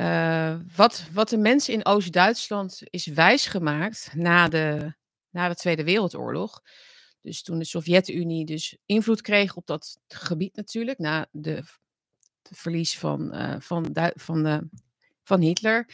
uh, 0.00 0.56
wat, 0.76 1.04
wat 1.12 1.28
de 1.28 1.38
mensen 1.38 1.74
in 1.74 1.86
Oost-Duitsland 1.86 2.80
is 2.90 3.06
wijsgemaakt 3.06 4.10
na 4.14 4.48
de 4.48 4.94
na 5.32 5.48
de 5.48 5.54
Tweede 5.54 5.84
Wereldoorlog. 5.84 6.62
Dus 7.20 7.42
toen 7.42 7.58
de 7.58 7.64
Sovjet-Unie 7.64 8.44
dus 8.44 8.76
invloed 8.86 9.20
kreeg 9.20 9.56
op 9.56 9.66
dat 9.66 9.98
gebied 10.08 10.56
natuurlijk, 10.56 10.98
na 10.98 11.26
de, 11.30 11.62
de 12.42 12.54
verlies 12.54 12.98
van, 12.98 13.34
uh, 13.34 13.56
van, 13.58 13.96
van, 14.14 14.42
de, 14.42 14.68
van 15.22 15.40
Hitler, 15.40 15.88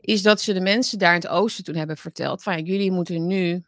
is 0.00 0.22
dat 0.22 0.40
ze 0.40 0.52
de 0.52 0.60
mensen 0.60 0.98
daar 0.98 1.14
in 1.14 1.20
het 1.20 1.28
oosten 1.28 1.64
toen 1.64 1.74
hebben 1.74 1.96
verteld 1.96 2.42
van 2.42 2.64
jullie 2.64 2.90
moeten 2.90 3.26
nu 3.26 3.64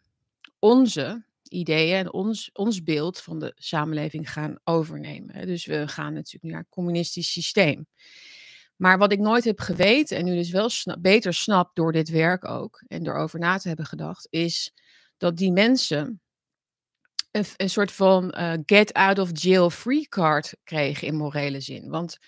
onze 0.58 1.26
ideeën 1.48 1.96
en 1.96 2.12
ons, 2.12 2.50
ons 2.52 2.82
beeld 2.82 3.20
van 3.20 3.38
de 3.38 3.52
samenleving 3.56 4.32
gaan 4.32 4.58
overnemen. 4.64 5.46
Dus 5.46 5.66
we 5.66 5.88
gaan 5.88 6.12
natuurlijk 6.12 6.52
naar 6.52 6.62
een 6.62 6.68
communistisch 6.68 7.32
systeem. 7.32 7.86
Maar 8.78 8.98
wat 8.98 9.12
ik 9.12 9.18
nooit 9.18 9.44
heb 9.44 9.60
geweten 9.60 10.16
en 10.16 10.24
nu 10.24 10.34
dus 10.34 10.50
wel 10.50 10.70
beter 10.98 11.34
snap 11.34 11.70
door 11.74 11.92
dit 11.92 12.08
werk 12.08 12.44
ook 12.44 12.82
en 12.88 13.06
erover 13.06 13.38
na 13.38 13.58
te 13.58 13.68
hebben 13.68 13.86
gedacht, 13.86 14.26
is 14.30 14.72
dat 15.16 15.36
die 15.36 15.52
mensen 15.52 16.20
een, 17.30 17.44
een 17.56 17.70
soort 17.70 17.92
van 17.92 18.34
uh, 18.38 18.52
get 18.66 18.92
out 18.92 19.18
of 19.18 19.30
jail 19.32 19.70
free 19.70 20.08
card 20.08 20.56
kregen 20.64 21.06
in 21.06 21.14
morele 21.14 21.60
zin. 21.60 21.88
Want 21.88 22.18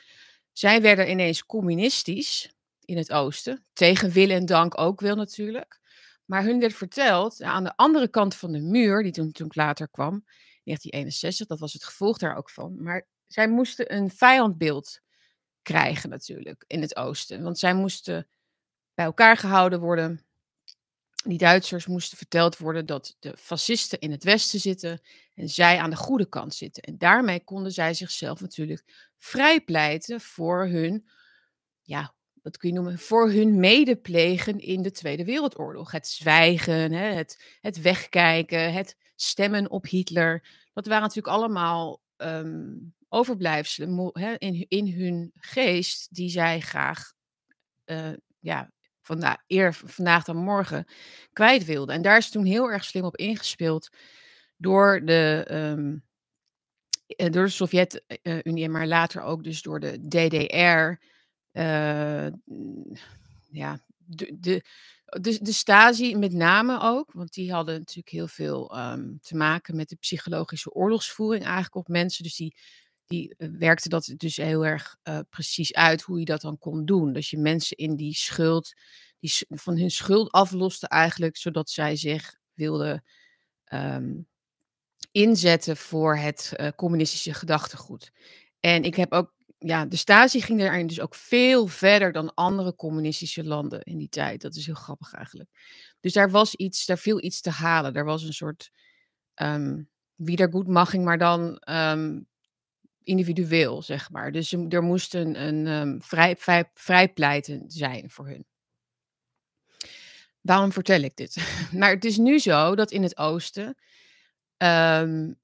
zij 0.53 0.83
werden 0.83 1.11
ineens 1.11 1.47
communistisch 1.47 2.55
in 2.85 2.97
het 2.97 3.13
oosten, 3.13 3.65
tegen 3.73 4.11
wil 4.11 4.31
en 4.31 4.47
dank 4.47 4.81
ook 4.81 5.01
wel 5.01 5.17
natuurlijk. 5.17 5.81
Maar 6.25 6.45
hun 6.45 6.61
werd 6.61 6.75
verteld, 6.75 7.43
aan 7.43 7.65
de 7.65 7.77
andere 7.77 8.09
kant 8.09 8.35
van 8.35 8.53
de 8.53 8.61
muur, 8.61 9.03
die 9.03 9.13
toen, 9.13 9.33
toen 9.33 9.51
later 9.55 9.89
kwam, 9.89 10.25
1961, 10.65 11.47
dat 11.47 11.59
was 11.59 11.73
het 11.73 11.85
gevolg 11.85 12.19
daar 12.19 12.37
ook 12.37 12.51
van. 12.51 12.83
Maar 12.83 13.07
zij 13.27 13.49
moesten 13.49 13.95
een 13.95 14.11
vijandbeeld 14.11 15.01
krijgen 15.71 16.11
natuurlijk 16.11 16.65
in 16.67 16.81
het 16.81 16.97
oosten. 16.97 17.43
Want 17.43 17.59
zij 17.59 17.75
moesten 17.75 18.27
bij 18.95 19.05
elkaar 19.05 19.37
gehouden 19.37 19.81
worden 19.81 20.25
die 21.25 21.39
Duitsers 21.39 21.87
moesten 21.87 22.17
verteld 22.17 22.59
worden 22.59 22.87
dat 22.87 23.17
de 23.19 23.37
fascisten 23.37 23.99
in 24.01 24.11
het 24.11 24.25
westen 24.25 24.61
zitten 24.61 25.01
en 25.35 25.49
zij 25.49 25.79
aan 25.79 25.91
de 25.91 25.97
goede 25.97 26.29
kant 26.29 26.55
zitten. 26.55 26.83
En 26.83 26.99
daarmee 26.99 27.45
konden 27.45 27.73
zij 27.73 27.95
zichzelf 27.95 28.41
natuurlijk 28.41 29.11
vrijpleiten 29.17 30.21
voor 30.21 30.67
hun, 30.67 31.09
ja, 31.83 32.15
wat 32.43 32.57
kun 32.57 32.69
je 32.69 32.75
noemen, 32.75 32.99
voor 32.99 33.31
hun 33.31 33.59
medeplegen 33.61 34.59
in 34.59 34.83
de 34.83 34.91
Tweede 34.91 35.25
Wereldoorlog. 35.25 35.91
Het 35.91 36.09
zwijgen, 36.09 36.93
hè, 36.93 37.13
het, 37.13 37.59
het 37.61 37.81
wegkijken, 37.81 38.73
het 38.73 38.97
stemmen 39.17 39.71
op 39.71 39.87
Hitler. 39.87 40.49
Dat 40.73 40.87
waren 40.87 41.03
natuurlijk 41.03 41.35
allemaal 41.35 42.03
ehm, 42.17 42.73
overblijfselen 43.13 44.13
in, 44.39 44.67
in 44.69 44.93
hun 44.93 45.33
geest 45.35 46.15
die 46.15 46.31
zij 46.31 46.61
graag 46.61 47.13
uh, 47.87 48.13
ja, 48.39 48.71
vandaag, 49.03 49.37
eer 49.47 49.75
vandaag 49.75 50.25
dan 50.25 50.37
morgen 50.37 50.87
kwijt 51.33 51.65
wilden. 51.65 51.95
En 51.95 52.03
daar 52.03 52.17
is 52.17 52.31
toen 52.31 52.45
heel 52.45 52.71
erg 52.71 52.85
slim 52.85 53.05
op 53.05 53.17
ingespeeld 53.17 53.89
door 54.57 55.05
de, 55.05 55.47
um, 55.51 56.05
door 57.17 57.45
de 57.45 57.49
Sovjet-Unie, 57.49 58.69
maar 58.69 58.87
later 58.87 59.23
ook 59.23 59.45
dus 59.45 59.63
door 59.63 59.81
de 59.81 60.09
DDR. 60.09 61.05
Eh, 61.53 62.27
ja, 63.51 63.85
de, 63.97 64.37
de, 64.41 64.63
de, 65.21 65.53
Stasi 65.53 66.17
met 66.17 66.33
name 66.33 66.81
ook, 66.81 67.13
want 67.13 67.33
die 67.33 67.53
hadden 67.53 67.79
natuurlijk 67.79 68.09
heel 68.09 68.29
veel 68.29 68.79
um, 68.79 69.19
te 69.21 69.37
maken 69.37 69.77
met 69.77 69.89
de 69.89 69.97
psychologische 69.97 70.73
oorlogsvoering 70.73 71.45
eigenlijk 71.45 71.75
op 71.75 71.89
mensen. 71.89 72.25
Dus 72.25 72.37
die 72.37 72.57
die 73.11 73.35
eh, 73.37 73.49
werkte 73.59 73.89
dat 73.89 74.15
dus 74.17 74.37
heel 74.37 74.67
erg 74.67 74.97
uh, 75.05 75.19
precies 75.31 75.75
uit 75.75 76.03
hoe 76.03 76.19
je 76.19 76.25
dat 76.25 76.41
dan 76.41 76.59
kon 76.59 76.85
doen. 76.85 77.13
Dat 77.13 77.27
je 77.27 77.39
mensen 77.39 77.77
in 77.77 77.97
die 77.97 78.15
schuld, 78.15 78.73
die, 79.19 79.33
van 79.49 79.79
hun 79.79 79.91
schuld 79.91 80.31
afloste 80.31 80.89
eigenlijk, 80.89 81.37
zodat 81.37 81.71
zij 81.71 81.97
zich 81.97 82.35
wilden 82.55 83.05
um, 83.73 84.29
inzetten 85.13 85.77
voor 85.77 86.17
het 86.17 86.53
uh, 86.57 86.69
communistische 86.77 87.35
gedachtegoed. 87.35 88.13
En 88.61 88.83
ik 88.83 88.95
heb 88.95 89.13
ook, 89.13 89.35
ja, 89.59 89.87
de 89.87 89.97
Stasi 89.97 90.41
ging 90.41 90.59
daarin 90.59 90.87
dus 90.87 91.01
ook 91.01 91.15
veel 91.15 91.67
verder 91.67 92.13
dan 92.13 92.35
andere 92.35 92.75
communistische 92.75 93.45
landen 93.45 93.83
in 93.83 93.99
die 93.99 94.09
tijd. 94.09 94.41
Dat 94.41 94.55
is 94.55 94.67
heel 94.67 94.75
grappig 94.75 95.13
eigenlijk. 95.13 95.51
Dus 96.01 96.13
daar 96.13 96.31
was 96.31 96.55
iets, 96.55 96.87
daar 96.87 96.99
viel 96.99 97.25
iets 97.25 97.41
te 97.41 97.51
halen. 97.51 97.95
Er 97.95 98.05
was 98.05 98.23
een 98.23 98.33
soort 98.33 98.71
um, 99.35 99.89
wiedergoedmaching, 100.15 101.05
maar 101.05 101.19
dan 101.19 101.63
um, 101.71 102.29
individueel, 103.03 103.83
zeg 103.83 104.11
maar. 104.11 104.33
Dus 104.33 104.53
er 104.53 104.83
moest 104.83 105.15
een, 105.15 105.43
een 105.43 105.67
um, 105.67 106.03
vrij, 106.03 106.37
vrij, 106.37 106.71
vrijpleiten 106.75 107.65
zijn 107.67 108.11
voor 108.11 108.27
hun. 108.27 108.47
Waarom 110.41 110.73
vertel 110.73 111.01
ik 111.01 111.17
dit? 111.17 111.37
maar 111.79 111.91
het 111.91 112.05
is 112.05 112.17
nu 112.17 112.39
zo 112.39 112.75
dat 112.75 112.91
in 112.91 113.03
het 113.03 113.17
oosten 113.17 113.77
um, 114.57 115.39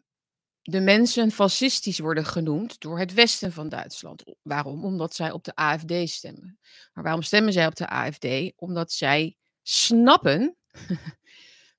de 0.62 0.80
mensen 0.80 1.30
fascistisch 1.30 1.98
worden 1.98 2.24
genoemd 2.24 2.80
door 2.80 2.98
het 2.98 3.14
westen 3.14 3.52
van 3.52 3.68
Duitsland. 3.68 4.24
Waarom? 4.42 4.84
Omdat 4.84 5.14
zij 5.14 5.30
op 5.30 5.44
de 5.44 5.54
AFD 5.54 6.08
stemmen. 6.08 6.58
Maar 6.92 7.04
waarom 7.04 7.22
stemmen 7.22 7.52
zij 7.52 7.66
op 7.66 7.76
de 7.76 7.88
AFD? 7.88 8.26
Omdat 8.56 8.92
zij 8.92 9.36
snappen 9.62 10.56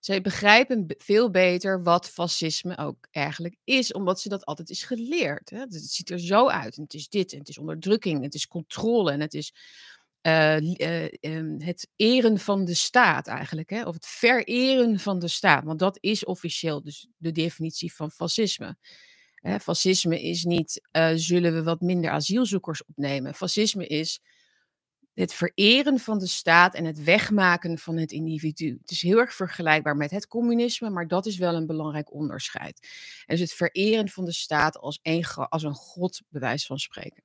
zij 0.07 0.21
begrijpen 0.21 0.85
veel 0.97 1.31
beter 1.31 1.83
wat 1.83 2.09
fascisme 2.09 2.77
ook 2.77 3.07
eigenlijk 3.11 3.55
is, 3.63 3.93
omdat 3.93 4.21
ze 4.21 4.29
dat 4.29 4.45
altijd 4.45 4.69
is 4.69 4.83
geleerd. 4.83 5.49
Hè? 5.49 5.59
Het 5.59 5.73
ziet 5.73 6.09
er 6.09 6.19
zo 6.19 6.47
uit. 6.47 6.77
En 6.77 6.83
het 6.83 6.93
is 6.93 7.09
dit, 7.09 7.31
en 7.33 7.39
het 7.39 7.49
is 7.49 7.57
onderdrukking, 7.57 8.23
het 8.23 8.33
is 8.33 8.47
controle 8.47 9.11
en 9.11 9.19
het 9.19 9.33
is 9.33 9.53
uh, 10.21 10.59
uh, 10.59 11.07
um, 11.21 11.61
het 11.61 11.87
eren 11.95 12.39
van 12.39 12.65
de 12.65 12.73
staat 12.73 13.27
eigenlijk. 13.27 13.69
Hè? 13.69 13.83
Of 13.83 13.93
het 13.93 14.05
vereren 14.05 14.99
van 14.99 15.19
de 15.19 15.27
staat. 15.27 15.63
Want 15.63 15.79
dat 15.79 15.97
is 16.01 16.25
officieel 16.25 16.83
dus 16.83 17.07
de 17.17 17.31
definitie 17.31 17.93
van 17.93 18.11
fascisme. 18.11 18.77
Hè? 19.35 19.59
Fascisme 19.59 20.21
is 20.21 20.43
niet 20.43 20.87
uh, 20.91 21.11
zullen 21.15 21.53
we 21.53 21.63
wat 21.63 21.81
minder 21.81 22.09
asielzoekers 22.09 22.85
opnemen. 22.85 23.33
Fascisme 23.33 23.87
is 23.87 24.19
het 25.21 25.33
vereren 25.33 25.99
van 25.99 26.19
de 26.19 26.27
staat 26.27 26.75
en 26.75 26.86
het 26.86 27.03
wegmaken 27.03 27.77
van 27.77 27.97
het 27.97 28.12
individu. 28.12 28.77
Het 28.82 28.91
is 28.91 29.01
heel 29.01 29.17
erg 29.17 29.34
vergelijkbaar 29.34 29.95
met 29.95 30.12
het 30.12 30.27
communisme, 30.27 30.89
maar 30.89 31.08
dat 31.08 31.25
is 31.25 31.38
wel 31.38 31.56
een 31.56 31.65
belangrijk 31.65 32.13
onderscheid. 32.13 32.88
En 33.25 33.36
dus 33.36 33.39
het 33.39 33.53
vereren 33.53 34.10
van 34.10 34.25
de 34.25 34.34
staat 34.34 34.77
als 34.77 34.99
een, 35.01 35.25
als 35.25 35.63
een 35.63 35.73
god, 35.73 36.21
bewijs 36.30 36.65
van 36.65 36.80
spreken. 36.80 37.23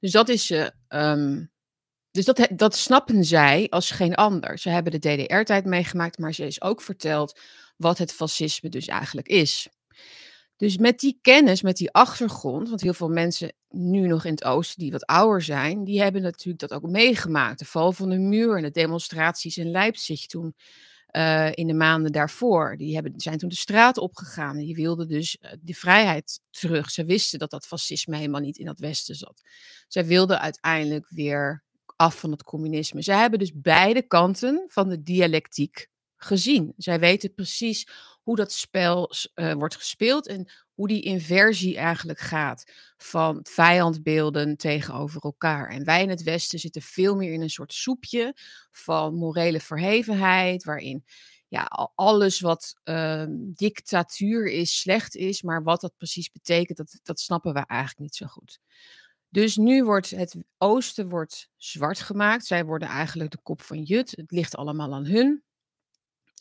Dus 0.00 0.10
dat 0.10 0.28
is. 0.28 0.50
Uh, 0.50 1.38
dus 2.10 2.24
dat, 2.24 2.48
dat 2.56 2.76
snappen 2.76 3.24
zij 3.24 3.66
als 3.68 3.90
geen 3.90 4.14
ander. 4.14 4.58
Ze 4.58 4.68
hebben 4.68 4.92
de 4.92 4.98
DDR-tijd 4.98 5.64
meegemaakt, 5.64 6.18
maar 6.18 6.34
ze 6.34 6.46
is 6.46 6.62
ook 6.62 6.82
verteld 6.82 7.40
wat 7.76 7.98
het 7.98 8.12
fascisme 8.12 8.68
dus 8.68 8.86
eigenlijk 8.86 9.28
is. 9.28 9.68
Dus 10.62 10.76
met 10.76 10.98
die 10.98 11.18
kennis, 11.20 11.62
met 11.62 11.76
die 11.76 11.92
achtergrond, 11.92 12.68
want 12.68 12.80
heel 12.80 12.94
veel 12.94 13.08
mensen 13.08 13.52
nu 13.68 14.06
nog 14.06 14.24
in 14.24 14.32
het 14.32 14.44
oosten 14.44 14.78
die 14.78 14.92
wat 14.92 15.06
ouder 15.06 15.42
zijn, 15.42 15.84
die 15.84 16.02
hebben 16.02 16.22
natuurlijk 16.22 16.68
dat 16.68 16.72
ook 16.72 16.90
meegemaakt. 16.90 17.58
De 17.58 17.64
val 17.64 17.92
van 17.92 18.08
de 18.08 18.18
muur 18.18 18.56
en 18.56 18.62
de 18.62 18.70
demonstraties 18.70 19.56
in 19.56 19.70
Leipzig 19.70 20.26
toen 20.26 20.54
uh, 21.16 21.52
in 21.52 21.66
de 21.66 21.74
maanden 21.74 22.12
daarvoor. 22.12 22.76
Die 22.76 22.94
hebben, 22.94 23.12
zijn 23.16 23.38
toen 23.38 23.48
de 23.48 23.54
straat 23.54 23.98
opgegaan 23.98 24.56
en 24.56 24.64
die 24.64 24.74
wilden 24.74 25.08
dus 25.08 25.38
uh, 25.40 25.50
die 25.60 25.78
vrijheid 25.78 26.40
terug. 26.50 26.90
Ze 26.90 27.04
wisten 27.04 27.38
dat 27.38 27.50
dat 27.50 27.66
fascisme 27.66 28.16
helemaal 28.16 28.40
niet 28.40 28.58
in 28.58 28.66
dat 28.66 28.78
westen 28.78 29.14
zat. 29.14 29.42
Zij 29.88 30.06
wilden 30.06 30.40
uiteindelijk 30.40 31.08
weer 31.08 31.64
af 31.96 32.18
van 32.18 32.30
het 32.30 32.42
communisme. 32.42 33.02
Zij 33.02 33.18
hebben 33.18 33.38
dus 33.38 33.52
beide 33.54 34.02
kanten 34.02 34.64
van 34.66 34.88
de 34.88 35.02
dialectiek 35.02 35.90
gezien. 36.16 36.72
Zij 36.76 36.98
weten 36.98 37.34
precies 37.34 37.86
hoe 38.22 38.36
dat 38.36 38.52
spel 38.52 39.10
uh, 39.34 39.52
wordt 39.52 39.76
gespeeld 39.76 40.26
en 40.26 40.50
hoe 40.74 40.88
die 40.88 41.02
inversie 41.02 41.76
eigenlijk 41.76 42.18
gaat 42.18 42.72
van 42.96 43.40
vijandbeelden 43.42 44.56
tegenover 44.56 45.22
elkaar. 45.22 45.68
En 45.68 45.84
wij 45.84 46.02
in 46.02 46.08
het 46.08 46.22
Westen 46.22 46.58
zitten 46.58 46.82
veel 46.82 47.16
meer 47.16 47.32
in 47.32 47.42
een 47.42 47.50
soort 47.50 47.72
soepje 47.72 48.36
van 48.70 49.14
morele 49.14 49.60
verhevenheid, 49.60 50.64
waarin 50.64 51.04
ja, 51.48 51.90
alles 51.94 52.40
wat 52.40 52.74
uh, 52.84 53.24
dictatuur 53.54 54.46
is, 54.46 54.80
slecht 54.80 55.16
is, 55.16 55.42
maar 55.42 55.62
wat 55.62 55.80
dat 55.80 55.96
precies 55.96 56.30
betekent, 56.30 56.78
dat, 56.78 57.00
dat 57.02 57.20
snappen 57.20 57.52
we 57.52 57.64
eigenlijk 57.66 58.00
niet 58.00 58.14
zo 58.14 58.26
goed. 58.26 58.60
Dus 59.28 59.56
nu 59.56 59.84
wordt 59.84 60.10
het 60.10 60.36
oosten 60.58 61.08
wordt 61.08 61.48
zwart 61.56 62.00
gemaakt. 62.00 62.46
Zij 62.46 62.64
worden 62.64 62.88
eigenlijk 62.88 63.30
de 63.30 63.38
kop 63.42 63.62
van 63.62 63.82
Jut. 63.82 64.10
Het 64.10 64.30
ligt 64.30 64.56
allemaal 64.56 64.94
aan 64.94 65.06
hun. 65.06 65.42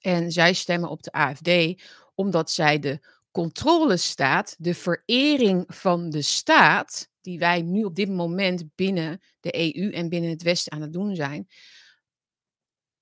En 0.02 0.32
zij 0.32 0.54
stemmen 0.54 0.90
op 0.90 1.04
de 1.04 1.12
AFD 1.12 1.82
omdat 2.16 2.52
zij 2.52 2.80
de 2.80 3.00
controlestaat, 3.32 4.56
de 4.60 4.74
verering 4.74 5.64
van 5.68 6.10
de 6.10 6.22
staat, 6.22 7.10
die 7.22 7.40
wij 7.40 7.62
nu 7.62 7.84
op 7.84 7.96
dit 7.96 8.10
moment 8.10 8.64
binnen 8.76 9.22
de 9.40 9.76
EU 9.76 9.92
en 9.92 10.10
binnen 10.10 10.30
het 10.30 10.42
Westen 10.42 10.72
aan 10.72 10.82
het 10.82 10.94
doen 10.94 11.16
zijn, 11.16 11.48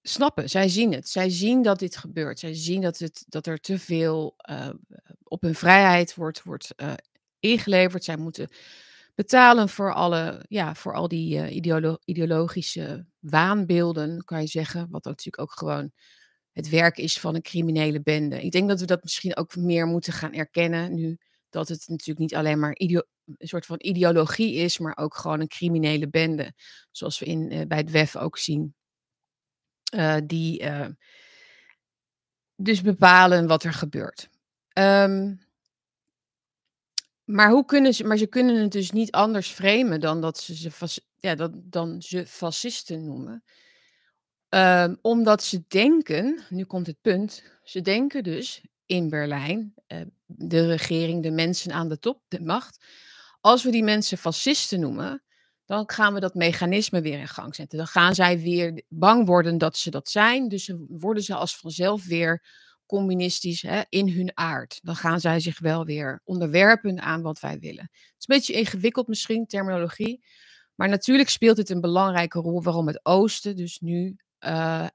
snappen. 0.01 0.49
Zij 0.49 0.69
zien 0.69 0.93
het. 0.93 1.09
Zij 1.09 1.29
zien 1.29 1.61
dat 1.61 1.79
dit 1.79 1.97
gebeurt. 1.97 2.39
Zij 2.39 2.53
zien 2.53 2.81
dat, 2.81 2.97
het, 2.97 3.25
dat 3.27 3.47
er 3.47 3.59
te 3.59 3.79
veel 3.79 4.35
uh, 4.49 4.69
op 5.23 5.41
hun 5.41 5.55
vrijheid 5.55 6.15
wordt, 6.15 6.43
wordt 6.43 6.73
uh, 6.77 6.93
ingeleverd. 7.39 8.03
Zij 8.03 8.17
moeten 8.17 8.49
betalen 9.15 9.69
voor, 9.69 9.93
alle, 9.93 10.45
ja, 10.47 10.75
voor 10.75 10.93
al 10.93 11.07
die 11.07 11.49
ideolo 11.49 11.97
ideologische 12.05 13.05
waanbeelden, 13.19 14.23
kan 14.23 14.41
je 14.41 14.47
zeggen. 14.47 14.87
Wat 14.89 15.03
natuurlijk 15.03 15.39
ook 15.39 15.57
gewoon 15.57 15.91
het 16.59 16.69
werk 16.69 16.97
is 16.97 17.19
van 17.19 17.35
een 17.35 17.41
criminele 17.41 18.01
bende. 18.01 18.41
Ik 18.41 18.51
denk 18.51 18.69
dat 18.69 18.79
we 18.79 18.85
dat 18.85 19.03
misschien 19.03 19.37
ook 19.37 19.55
meer 19.55 19.85
moeten 19.85 20.13
gaan 20.13 20.33
erkennen 20.33 20.93
nu 20.93 21.17
dat 21.49 21.67
het 21.67 21.87
natuurlijk 21.87 22.19
niet 22.19 22.35
alleen 22.35 22.59
maar 22.59 22.75
een 22.77 23.47
soort 23.47 23.65
van 23.65 23.77
ideologie 23.79 24.55
is, 24.55 24.77
maar 24.77 24.97
ook 24.97 25.15
gewoon 25.15 25.39
een 25.39 25.47
criminele 25.47 26.09
bende. 26.09 26.53
Zoals 26.91 27.19
we 27.19 27.25
in, 27.25 27.53
uh, 27.53 27.65
bij 27.67 27.77
het 27.77 27.91
WEF 27.91 28.15
ook 28.15 28.37
zien. 28.37 28.75
Uh, 29.95 30.17
die 30.23 30.63
uh, 30.63 30.87
dus 32.55 32.81
bepalen 32.81 33.47
wat 33.47 33.63
er 33.63 33.73
gebeurt. 33.73 34.29
Um, 34.73 35.39
maar, 37.23 37.49
hoe 37.49 37.65
kunnen 37.65 37.93
ze, 37.93 38.03
maar 38.03 38.17
ze 38.17 38.27
kunnen 38.27 38.61
het 38.61 38.71
dus 38.71 38.91
niet 38.91 39.11
anders 39.11 39.49
framen 39.49 39.99
dan 39.99 40.21
dat 40.21 40.37
ze 40.37 40.55
ze, 40.55 41.01
ja, 41.19 41.35
dat, 41.35 41.51
dan 41.55 42.01
ze 42.01 42.25
fascisten 42.25 43.05
noemen. 43.05 43.43
Um, 44.49 44.97
omdat 45.01 45.43
ze 45.43 45.63
denken, 45.67 46.39
nu 46.49 46.63
komt 46.63 46.87
het 46.87 47.01
punt, 47.01 47.43
ze 47.63 47.81
denken 47.81 48.23
dus 48.23 48.61
in 48.85 49.09
Berlijn, 49.09 49.73
uh, 49.87 50.01
de 50.25 50.65
regering, 50.67 51.23
de 51.23 51.31
mensen 51.31 51.71
aan 51.71 51.89
de 51.89 51.99
top, 51.99 52.21
de 52.27 52.41
macht, 52.41 52.85
als 53.41 53.63
we 53.63 53.71
die 53.71 53.83
mensen 53.83 54.17
fascisten 54.17 54.79
noemen, 54.79 55.23
dan 55.65 55.89
gaan 55.89 56.13
we 56.13 56.19
dat 56.19 56.33
mechanisme 56.33 57.01
weer 57.01 57.19
in 57.19 57.27
gang 57.27 57.55
zetten. 57.55 57.77
Dan 57.77 57.87
gaan 57.87 58.15
zij 58.15 58.39
weer 58.39 58.83
bang 58.87 59.25
worden 59.25 59.57
dat 59.57 59.77
ze 59.77 59.89
dat 59.89 60.09
zijn, 60.09 60.47
dus 60.47 60.73
worden 60.87 61.23
ze 61.23 61.35
als 61.35 61.57
vanzelf 61.57 62.05
weer 62.05 62.43
communistisch 62.85 63.61
hè, 63.61 63.81
in 63.89 64.09
hun 64.09 64.31
aard. 64.33 64.79
Dan 64.83 64.95
gaan 64.95 65.19
zij 65.19 65.39
zich 65.39 65.59
wel 65.59 65.85
weer 65.85 66.21
onderwerpen 66.23 67.01
aan 67.01 67.21
wat 67.21 67.39
wij 67.39 67.59
willen. 67.59 67.89
Het 67.91 68.15
is 68.17 68.27
een 68.27 68.35
beetje 68.35 68.53
ingewikkeld 68.53 69.07
misschien, 69.07 69.45
terminologie. 69.45 70.23
Maar 70.75 70.89
natuurlijk 70.89 71.29
speelt 71.29 71.57
het 71.57 71.69
een 71.69 71.81
belangrijke 71.81 72.39
rol 72.39 72.63
waarom 72.63 72.87
het 72.87 73.05
Oosten 73.05 73.55
dus 73.55 73.79
nu 73.79 74.17
uh, 74.45 74.87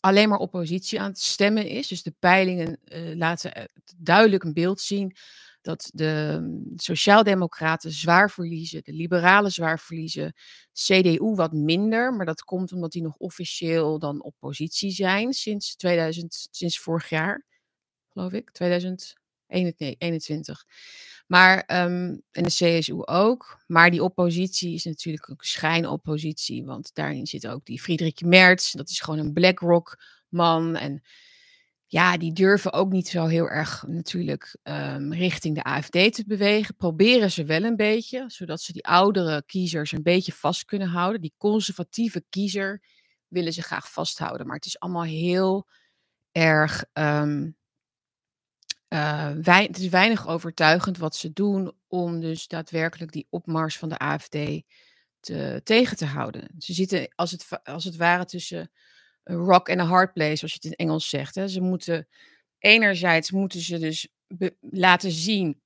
alleen 0.00 0.28
maar 0.28 0.38
oppositie 0.38 1.00
aan 1.00 1.10
het 1.10 1.20
stemmen 1.20 1.66
is. 1.66 1.88
Dus 1.88 2.02
de 2.02 2.14
peilingen 2.18 2.78
uh, 2.84 3.16
laten 3.16 3.58
uh, 3.58 3.64
duidelijk 3.96 4.44
een 4.44 4.52
beeld 4.52 4.80
zien 4.80 5.16
dat 5.62 5.90
de 5.94 6.32
um, 6.34 6.72
Sociaaldemocraten 6.76 7.90
zwaar 7.90 8.30
verliezen, 8.30 8.84
de 8.84 8.92
Liberalen 8.92 9.50
zwaar 9.50 9.78
verliezen, 9.78 10.34
CDU 10.72 11.34
wat 11.34 11.52
minder, 11.52 12.14
maar 12.14 12.26
dat 12.26 12.42
komt 12.42 12.72
omdat 12.72 12.92
die 12.92 13.02
nog 13.02 13.16
officieel 13.16 13.98
dan 13.98 14.22
oppositie 14.22 14.90
zijn 14.90 15.32
sinds 15.32 15.76
2000, 15.76 16.48
sinds 16.50 16.78
vorig 16.78 17.08
jaar, 17.08 17.46
geloof 18.08 18.32
ik, 18.32 18.50
2021. 18.50 20.64
Maar, 21.30 21.56
um, 21.56 22.22
en 22.30 22.42
de 22.42 22.48
CSU 22.48 23.04
ook. 23.04 23.62
Maar 23.66 23.90
die 23.90 24.02
oppositie 24.02 24.74
is 24.74 24.84
natuurlijk 24.84 25.30
ook 25.30 25.44
schijnoppositie. 25.44 26.64
Want 26.64 26.94
daarin 26.94 27.26
zit 27.26 27.46
ook 27.46 27.64
die 27.64 27.80
Friedrich 27.80 28.20
Merz. 28.20 28.72
Dat 28.72 28.88
is 28.88 29.00
gewoon 29.00 29.18
een 29.20 29.32
BlackRock-man. 29.32 30.76
En 30.76 31.02
ja, 31.86 32.16
die 32.16 32.32
durven 32.32 32.72
ook 32.72 32.92
niet 32.92 33.08
zo 33.08 33.26
heel 33.26 33.48
erg 33.48 33.84
natuurlijk 33.86 34.56
um, 34.62 35.12
richting 35.12 35.54
de 35.54 35.62
AFD 35.62 35.92
te 35.92 36.24
bewegen. 36.26 36.76
Proberen 36.76 37.30
ze 37.30 37.44
wel 37.44 37.62
een 37.62 37.76
beetje, 37.76 38.24
zodat 38.26 38.60
ze 38.60 38.72
die 38.72 38.86
oudere 38.86 39.42
kiezers 39.46 39.92
een 39.92 40.02
beetje 40.02 40.32
vast 40.32 40.64
kunnen 40.64 40.88
houden. 40.88 41.20
Die 41.20 41.34
conservatieve 41.36 42.24
kiezer 42.28 42.82
willen 43.28 43.52
ze 43.52 43.62
graag 43.62 43.92
vasthouden. 43.92 44.46
Maar 44.46 44.56
het 44.56 44.66
is 44.66 44.78
allemaal 44.78 45.04
heel 45.04 45.68
erg 46.32 46.84
um, 46.92 47.56
uh, 48.92 49.30
wij, 49.42 49.62
het 49.62 49.78
is 49.78 49.88
weinig 49.88 50.28
overtuigend 50.28 50.98
wat 50.98 51.16
ze 51.16 51.32
doen 51.32 51.72
om 51.88 52.20
dus 52.20 52.46
daadwerkelijk 52.48 53.12
die 53.12 53.26
opmars 53.30 53.78
van 53.78 53.88
de 53.88 53.98
AFD 53.98 54.36
te, 55.20 55.60
tegen 55.64 55.96
te 55.96 56.04
houden. 56.04 56.54
Ze 56.58 56.72
zitten 56.72 57.12
als 57.14 57.30
het, 57.30 57.46
als 57.64 57.84
het 57.84 57.96
ware 57.96 58.24
tussen 58.24 58.70
een 59.24 59.36
rock 59.36 59.68
en 59.68 59.78
een 59.78 59.86
hard 59.86 60.12
place, 60.12 60.36
zoals 60.36 60.52
je 60.52 60.58
het 60.62 60.78
in 60.78 60.86
Engels 60.86 61.08
zegt. 61.08 61.34
Hè. 61.34 61.48
Ze 61.48 61.60
moeten, 61.60 62.08
enerzijds 62.58 63.30
moeten 63.30 63.60
ze 63.60 63.78
dus 63.78 64.08
laten 64.60 65.10
zien, 65.10 65.60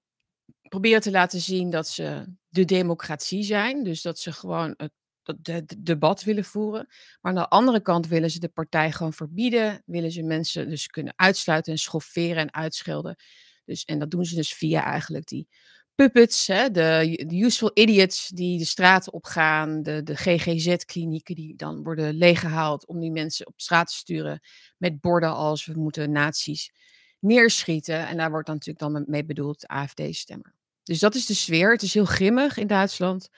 proberen 0.63 1.01
te 1.01 1.11
laten 1.11 1.41
zien 1.41 1.71
dat 1.71 1.89
ze 1.89 2.25
de 2.49 2.65
democratie 2.65 3.43
zijn. 3.43 3.85
Dus 3.85 4.03
dat 4.03 4.19
ze 4.19 4.33
gewoon 4.33 4.75
het 4.77 4.93
dat 5.25 5.75
debat 5.79 6.23
willen 6.23 6.45
voeren. 6.45 6.87
Maar 7.21 7.33
aan 7.33 7.43
de 7.43 7.49
andere 7.49 7.81
kant 7.81 8.09
willen 8.09 8.31
ze 8.31 8.39
de 8.39 8.49
partij 8.49 8.93
gewoon 8.93 9.13
verbieden. 9.13 9.83
Willen 9.87 10.11
ze 10.11 10.23
mensen 10.23 10.69
dus 10.69 10.87
kunnen 10.87 11.13
uitsluiten 11.17 11.73
en 11.73 11.79
schofferen 11.79 12.37
en 12.37 12.55
uitschelden. 12.55 13.17
Dus, 13.65 13.85
en 13.85 13.99
dat 13.99 14.11
doen 14.11 14.25
ze 14.25 14.35
dus 14.35 14.55
via 14.55 14.85
eigenlijk 14.85 15.27
die 15.27 15.49
puppets, 15.95 16.47
hè, 16.47 16.71
de, 16.71 17.25
de 17.27 17.37
useful 17.37 17.71
idiots 17.75 18.29
die 18.29 18.59
de 18.59 18.65
straten 18.65 19.13
opgaan, 19.13 19.83
de, 19.83 20.03
de 20.03 20.17
GGZ-klinieken 20.17 21.35
die 21.35 21.57
dan 21.57 21.83
worden 21.83 22.15
leeggehaald 22.15 22.87
om 22.87 23.01
die 23.01 23.11
mensen 23.11 23.47
op 23.47 23.55
straat 23.57 23.87
te 23.87 23.95
sturen 23.95 24.41
met 24.79 25.01
borden 25.01 25.35
als 25.35 25.67
we 25.67 25.73
moeten 25.79 26.13
nazi's 26.13 26.73
neerschieten. 27.19 28.07
En 28.07 28.17
daar 28.17 28.31
wordt 28.31 28.47
dan 28.47 28.55
natuurlijk 28.55 28.85
dan 28.85 29.05
mee 29.07 29.25
bedoeld 29.25 29.67
AFD-stemmer. 29.67 30.55
Dus 30.83 30.99
dat 30.99 31.15
is 31.15 31.27
de 31.27 31.35
sfeer. 31.35 31.73
Het 31.73 31.83
is 31.83 31.95
heel 31.95 32.05
grimmig 32.05 32.57
in 32.57 32.67
Duitsland. 32.67 33.29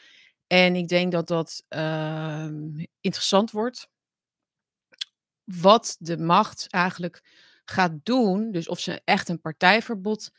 En 0.46 0.76
ik 0.76 0.88
denk 0.88 1.12
dat 1.12 1.28
dat 1.28 1.64
uh, 1.68 2.48
interessant 3.00 3.50
wordt. 3.50 3.88
Wat 5.44 5.96
de 5.98 6.18
macht 6.18 6.66
eigenlijk 6.70 7.22
gaat 7.64 7.92
doen. 8.02 8.50
Dus 8.50 8.68
of 8.68 8.80
ze 8.80 9.00
echt 9.04 9.28
een 9.28 9.40
partijverbod 9.40 10.30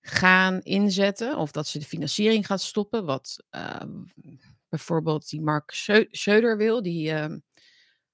gaan 0.00 0.60
inzetten. 0.60 1.36
Of 1.36 1.50
dat 1.50 1.66
ze 1.66 1.78
de 1.78 1.84
financiering 1.84 2.46
gaat 2.46 2.60
stoppen. 2.60 3.04
Wat 3.04 3.44
uh, 3.50 3.80
bijvoorbeeld 4.68 5.28
die 5.28 5.40
Mark 5.40 5.72
Söder 6.10 6.56
wil. 6.56 6.82
Die, 6.82 7.12
uh, 7.12 7.36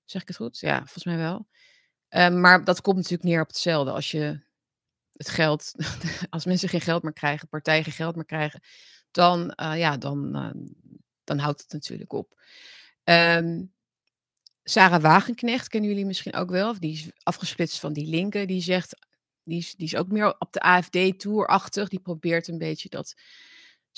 zeg 0.05 0.23
ik 0.23 0.29
het 0.29 0.37
goed? 0.37 0.59
Ja, 0.59 0.77
volgens 0.77 1.05
mij 1.05 1.17
wel. 1.17 1.47
Ehm, 2.09 2.41
maar 2.41 2.65
dat 2.65 2.81
komt 2.81 2.97
natuurlijk 2.97 3.25
neer 3.25 3.41
op 3.41 3.49
hetzelfde. 3.49 3.93
Als 3.93 4.11
je 4.11 4.41
het 5.13 5.29
geld, 5.29 5.75
als 6.31 6.45
mensen 6.45 6.69
geen 6.69 6.81
geld 6.81 7.03
meer 7.03 7.13
krijgen, 7.13 7.49
partijen 7.49 7.85
geen 7.85 7.93
geld 7.93 8.15
meer 8.15 8.25
krijgen, 8.25 8.61
dan, 9.11 9.53
uh, 9.61 9.79
ja, 9.79 9.97
dan, 9.97 10.37
dan 11.29 11.39
houdt 11.39 11.61
het 11.61 11.73
natuurlijk 11.73 12.13
op. 12.13 12.41
Um, 13.05 13.73
Sarah 14.63 15.03
Wagenknecht 15.03 15.69
kennen 15.69 15.91
jullie 15.91 16.07
misschien 16.07 16.35
ook 16.35 16.51
wel. 16.51 16.81
Die 16.81 16.93
is 16.93 17.09
afgesplitst 17.23 17.79
van 17.79 17.93
die 17.93 18.07
linken. 18.07 18.47
Die 18.47 18.63
zegt, 18.63 18.99
die 19.43 19.59
is, 19.59 19.75
die 19.75 19.87
is 19.87 19.97
ook 19.97 20.09
meer 20.09 20.37
op 20.39 20.53
de 20.53 20.61
AFD-tourachtig. 20.61 21.89
Die 21.89 22.01
probeert 22.01 22.49
een 22.49 22.59
beetje 22.59 22.89
dat 22.89 23.15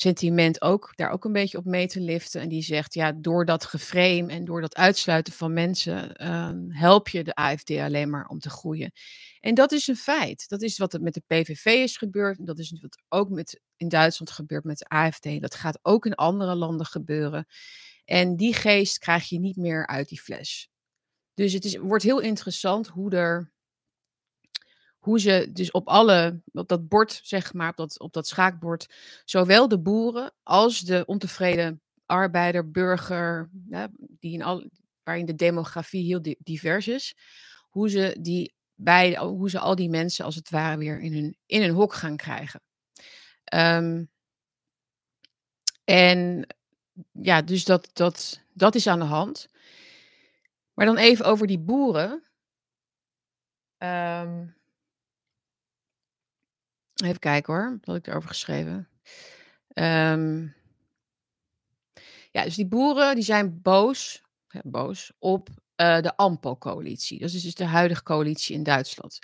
sentiment 0.01 0.63
ook, 0.63 0.93
daar 0.95 1.11
ook 1.11 1.25
een 1.25 1.33
beetje 1.33 1.59
op 1.59 1.65
mee 1.65 1.87
te 1.87 2.01
liften. 2.01 2.41
En 2.41 2.49
die 2.49 2.63
zegt, 2.63 2.95
ja, 2.95 3.13
door 3.13 3.45
dat 3.45 3.65
geframe 3.65 4.27
en 4.27 4.45
door 4.45 4.61
dat 4.61 4.77
uitsluiten 4.77 5.33
van 5.33 5.53
mensen, 5.53 6.27
um, 6.31 6.73
help 6.73 7.09
je 7.09 7.25
de 7.25 7.35
AFD 7.35 7.71
alleen 7.71 8.11
maar 8.11 8.27
om 8.27 8.39
te 8.39 8.51
groeien. 8.51 8.93
En 9.41 9.55
dat 9.55 9.73
is 9.73 9.87
een 9.87 9.97
feit. 9.97 10.49
Dat 10.49 10.63
is 10.63 10.79
wat 10.79 10.95
er 10.95 11.01
met 11.01 11.15
de 11.15 11.23
PVV 11.27 11.65
is 11.65 11.97
gebeurd. 11.97 12.47
Dat 12.47 12.59
is 12.59 12.79
wat 12.81 13.03
ook 13.09 13.29
met, 13.29 13.61
in 13.77 13.89
Duitsland 13.89 14.31
gebeurt 14.31 14.65
met 14.65 14.79
de 14.79 14.89
AFD. 14.89 15.41
Dat 15.41 15.55
gaat 15.55 15.79
ook 15.83 16.07
in 16.07 16.15
andere 16.15 16.55
landen 16.55 16.87
gebeuren. 16.87 17.47
En 18.05 18.37
die 18.37 18.55
geest 18.55 18.99
krijg 18.99 19.29
je 19.29 19.39
niet 19.39 19.57
meer 19.57 19.87
uit 19.87 20.09
die 20.09 20.21
fles. 20.21 20.69
Dus 21.35 21.53
het 21.53 21.65
is, 21.65 21.77
wordt 21.77 22.05
heel 22.05 22.21
interessant 22.21 22.87
hoe 22.87 23.11
er 23.11 23.53
hoe 25.01 25.21
ze 25.21 25.49
dus 25.53 25.71
op 25.71 25.89
alle, 25.89 26.41
op 26.53 26.69
dat 26.69 26.89
bord, 26.89 27.21
zeg 27.23 27.53
maar, 27.53 27.71
op 27.71 27.77
dat, 27.77 27.99
op 27.99 28.13
dat 28.13 28.27
schaakbord, 28.27 28.95
zowel 29.25 29.69
de 29.69 29.79
boeren 29.79 30.33
als 30.43 30.81
de 30.81 31.03
ontevreden 31.07 31.81
arbeider, 32.07 32.71
burger, 32.71 33.51
die 33.99 34.33
in 34.33 34.43
al, 34.43 34.71
waarin 35.03 35.27
de 35.27 35.35
demografie 35.35 36.05
heel 36.05 36.35
divers 36.39 36.89
is, 36.89 37.17
hoe 37.69 37.91
ze, 37.91 38.17
die 38.21 38.55
bij, 38.75 39.17
hoe 39.19 39.51
ze 39.51 39.59
al 39.59 39.75
die 39.75 39.89
mensen 39.89 40.25
als 40.25 40.35
het 40.35 40.51
ware 40.51 40.77
weer 40.77 41.01
in 41.01 41.13
hun, 41.13 41.37
in 41.47 41.63
hun 41.63 41.75
hok 41.75 41.95
gaan 41.95 42.17
krijgen. 42.17 42.63
Um, 43.55 44.11
en 45.85 46.47
ja, 47.13 47.43
dus 47.43 47.65
dat, 47.65 47.91
dat, 47.93 48.43
dat 48.53 48.75
is 48.75 48.87
aan 48.87 48.99
de 48.99 49.05
hand. 49.05 49.49
Maar 50.75 50.87
dan 50.87 50.97
even 50.97 51.25
over 51.25 51.47
die 51.47 51.59
boeren. 51.59 52.11
Um, 53.79 54.59
Even 57.05 57.19
kijken 57.19 57.55
hoor, 57.55 57.71
wat 57.71 57.87
had 57.87 57.97
ik 57.97 58.07
erover 58.07 58.29
geschreven? 58.29 58.89
Um, 59.75 60.55
ja, 62.31 62.45
dus 62.45 62.55
die 62.55 62.67
boeren 62.67 63.15
die 63.15 63.25
zijn 63.25 63.63
boos, 63.63 64.23
boos 64.63 65.13
op 65.19 65.49
uh, 65.49 65.55
de 66.01 66.17
AMPO-coalitie. 66.17 67.19
Dat 67.19 67.33
is 67.33 67.43
dus 67.43 67.55
de 67.55 67.65
huidige 67.65 68.03
coalitie 68.03 68.55
in 68.55 68.63
Duitsland. 68.63 69.19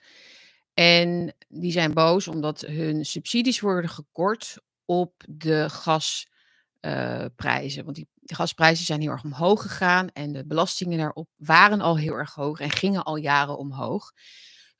En 0.74 1.34
die 1.48 1.72
zijn 1.72 1.94
boos 1.94 2.28
omdat 2.28 2.60
hun 2.60 3.04
subsidies 3.04 3.60
worden 3.60 3.90
gekort 3.90 4.58
op 4.84 5.24
de 5.28 5.70
gasprijzen. 5.70 7.78
Uh, 7.78 7.84
want 7.84 7.96
die, 7.96 8.08
gasprijzen 8.28 8.84
zijn 8.84 9.00
heel 9.00 9.10
erg 9.10 9.24
omhoog 9.24 9.62
gegaan 9.62 10.08
en 10.12 10.32
de 10.32 10.46
belastingen 10.46 10.98
daarop 10.98 11.28
waren 11.36 11.80
al 11.80 11.98
heel 11.98 12.14
erg 12.14 12.34
hoog 12.34 12.60
en 12.60 12.70
gingen 12.70 13.04
al 13.04 13.16
jaren 13.16 13.58
omhoog 13.58 14.12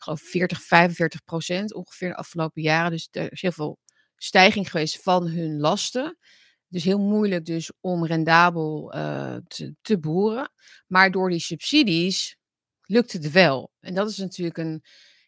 geloof 0.06 0.30
40, 0.30 0.62
45 0.62 1.24
procent 1.24 1.74
ongeveer 1.74 2.08
de 2.08 2.16
afgelopen 2.16 2.62
jaren. 2.62 2.90
Dus 2.90 3.08
er 3.10 3.32
is 3.32 3.42
heel 3.42 3.52
veel 3.52 3.78
stijging 4.16 4.70
geweest 4.70 5.02
van 5.02 5.26
hun 5.26 5.60
lasten. 5.60 6.18
Dus 6.68 6.84
heel 6.84 6.98
moeilijk 6.98 7.44
dus 7.44 7.72
om 7.80 8.06
rendabel 8.06 8.94
uh, 8.96 9.36
te, 9.82 9.98
boeren. 9.98 10.50
Maar 10.86 11.10
door 11.10 11.30
die 11.30 11.38
subsidies 11.38 12.36
lukt 12.82 13.12
het 13.12 13.30
wel. 13.30 13.72
En 13.80 13.94
dat 13.94 14.10
is 14.10 14.16
natuurlijk 14.16 14.58
een 14.58 14.82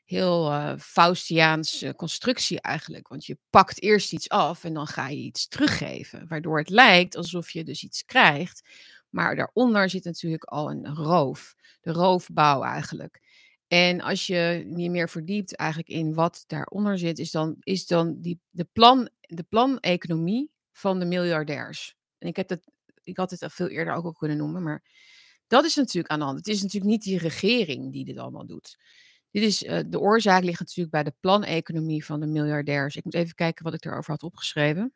heel 0.04 0.50
uh, 0.50 0.72
Faustiaans 0.78 1.84
constructie 1.96 2.60
eigenlijk. 2.60 3.08
Want 3.08 3.26
je 3.26 3.38
pakt 3.50 3.82
eerst 3.82 4.12
iets 4.12 4.28
af 4.28 4.64
en 4.64 4.74
dan 4.74 4.86
ga 4.86 5.08
je 5.08 5.16
iets 5.16 5.48
teruggeven. 5.48 6.28
Waardoor 6.28 6.58
het 6.58 6.68
lijkt 6.68 7.16
alsof 7.16 7.50
je 7.50 7.64
dus 7.64 7.82
iets 7.82 8.04
krijgt. 8.04 8.68
Maar 9.10 9.36
daaronder 9.36 9.90
zit 9.90 10.04
natuurlijk 10.04 10.44
al 10.44 10.70
een 10.70 10.94
roof. 10.94 11.54
De 11.80 11.92
roofbouw 11.92 12.62
eigenlijk. 12.62 13.20
En 13.68 14.00
als 14.00 14.26
je 14.26 14.72
je 14.76 14.90
meer 14.90 15.08
verdiept 15.08 15.56
eigenlijk 15.56 15.88
in 15.88 16.14
wat 16.14 16.44
daaronder 16.46 16.98
zit, 16.98 17.18
is 17.18 17.30
dan, 17.30 17.56
is 17.60 17.86
dan 17.86 18.20
die, 18.20 18.40
de, 18.50 18.68
plan, 18.72 19.10
de 19.20 19.42
planeconomie 19.42 20.50
van 20.72 20.98
de 20.98 21.04
miljardairs. 21.04 21.96
En 22.18 22.28
ik, 22.28 22.36
heb 22.36 22.48
dat, 22.48 22.60
ik 23.02 23.16
had 23.16 23.30
het 23.30 23.42
al 23.42 23.50
veel 23.50 23.68
eerder 23.68 23.94
ook 23.94 24.04
al 24.04 24.12
kunnen 24.12 24.36
noemen, 24.36 24.62
maar 24.62 24.82
dat 25.46 25.64
is 25.64 25.74
natuurlijk 25.74 26.12
aan 26.12 26.18
de 26.18 26.24
hand. 26.24 26.36
Het 26.36 26.48
is 26.48 26.62
natuurlijk 26.62 26.90
niet 26.90 27.02
die 27.02 27.18
regering 27.18 27.92
die 27.92 28.04
dit 28.04 28.18
allemaal 28.18 28.46
doet. 28.46 28.78
Dit 29.30 29.42
is, 29.42 29.62
uh, 29.62 29.78
de 29.86 30.00
oorzaak 30.00 30.42
ligt 30.42 30.58
natuurlijk 30.58 30.90
bij 30.90 31.02
de 31.02 31.14
planeconomie 31.20 32.04
van 32.04 32.20
de 32.20 32.26
miljardairs. 32.26 32.96
Ik 32.96 33.04
moet 33.04 33.14
even 33.14 33.34
kijken 33.34 33.64
wat 33.64 33.74
ik 33.74 33.84
erover 33.84 34.10
had 34.10 34.22
opgeschreven. 34.22 34.92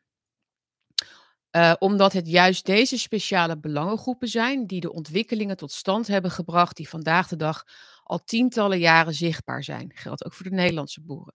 Uh, 1.57 1.75
omdat 1.79 2.13
het 2.13 2.29
juist 2.29 2.67
deze 2.67 2.99
speciale 2.99 3.59
belangengroepen 3.59 4.29
zijn 4.29 4.67
die 4.67 4.81
de 4.81 4.93
ontwikkelingen 4.93 5.57
tot 5.57 5.73
stand 5.73 6.07
hebben 6.07 6.31
gebracht 6.31 6.77
die 6.77 6.89
vandaag 6.89 7.29
de 7.29 7.37
dag 7.37 7.65
al 8.13 8.25
tientallen 8.25 8.79
jaren 8.79 9.15
zichtbaar 9.15 9.65
zijn. 9.65 9.91
Geldt 9.95 10.25
ook 10.25 10.35
voor 10.35 10.49
de 10.49 10.55
Nederlandse 10.55 11.01
boeren. 11.01 11.35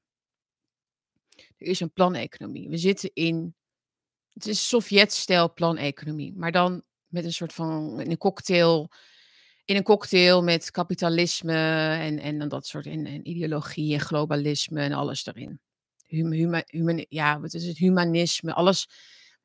Er 1.36 1.68
is 1.68 1.80
een 1.80 1.94
planeconomie. 1.94 2.70
We 2.70 2.78
zitten 2.78 3.10
in, 3.14 3.56
het 4.34 4.46
is 4.48 4.68
Sovjet-stijl 4.68 5.54
planeconomie, 5.54 6.34
maar 6.36 6.52
dan 6.52 6.84
met 7.08 7.26
een 7.26 7.34
soort 7.34 7.54
van 7.54 8.00
een 8.00 8.18
cocktail. 8.18 8.90
in 9.66 9.76
een 9.76 9.84
cocktail 9.84 10.44
met 10.44 10.72
kapitalisme 10.72 11.54
en, 12.00 12.20
en 12.20 12.48
dat 12.48 12.68
soort 12.68 12.86
en, 12.86 13.06
en 13.06 13.28
ideologie 13.28 14.00
globalisme 14.00 14.82
en 14.82 14.92
alles 14.92 15.24
huma, 16.08 16.64
human, 16.66 17.06
ja, 17.10 17.40
wat 17.40 17.54
is 17.54 17.68
het? 17.68 17.78
Humanisme, 17.78 18.54
alles. 18.54 18.90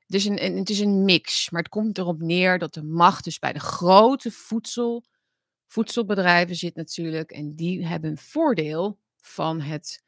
Het 0.06 0.14
een, 0.24 0.56
het 0.56 0.70
is 0.70 0.80
een 0.80 1.04
mix, 1.04 1.50
maar 1.50 1.62
het 1.62 1.70
komt 1.70 1.98
erop 1.98 2.20
neer 2.20 2.58
dat 2.58 2.74
de 2.74 2.82
macht 2.82 3.24
dus 3.24 3.38
bij 3.38 3.52
de 3.52 3.60
grote 3.60 4.30
voedsel, 4.30 5.04
voedselbedrijven 5.72 6.56
zit 6.56 6.74
natuurlijk. 6.74 7.30
En 7.30 7.54
die 7.54 7.86
hebben 7.86 8.10
een 8.10 8.18
voordeel 8.18 8.98
van 9.16 9.60
het 9.60 10.02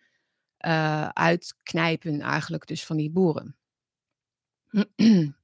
uh, 0.60 1.08
uitknijpen 1.08 2.20
eigenlijk 2.20 2.66
dus 2.66 2.84
van 2.84 2.96
die 2.96 3.10
boeren. 3.10 3.56
um, 4.70 5.34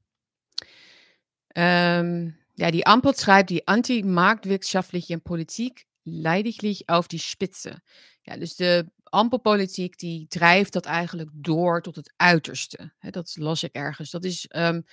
ja, 2.54 2.70
die 2.70 2.86
Ampel 2.86 3.12
schrijft 3.12 3.48
die 3.48 3.66
anti-marktwirtschaftliche 3.66 5.18
politiek 5.18 5.86
leidlich 6.02 6.82
auf 6.86 7.06
die 7.06 7.18
Spitze. 7.18 7.82
Ja, 8.22 8.36
dus 8.36 8.56
de 8.56 8.90
Ampelpolitiek 9.02 9.98
die 9.98 10.26
drijft 10.28 10.72
dat 10.72 10.84
eigenlijk 10.84 11.30
door 11.32 11.82
tot 11.82 11.96
het 11.96 12.12
uiterste. 12.16 12.92
dat 13.10 13.36
las 13.38 13.62
ik 13.62 13.72
ergens. 13.72 14.10
Dat 14.10 14.24
is 14.24 14.46
um, 14.56 14.84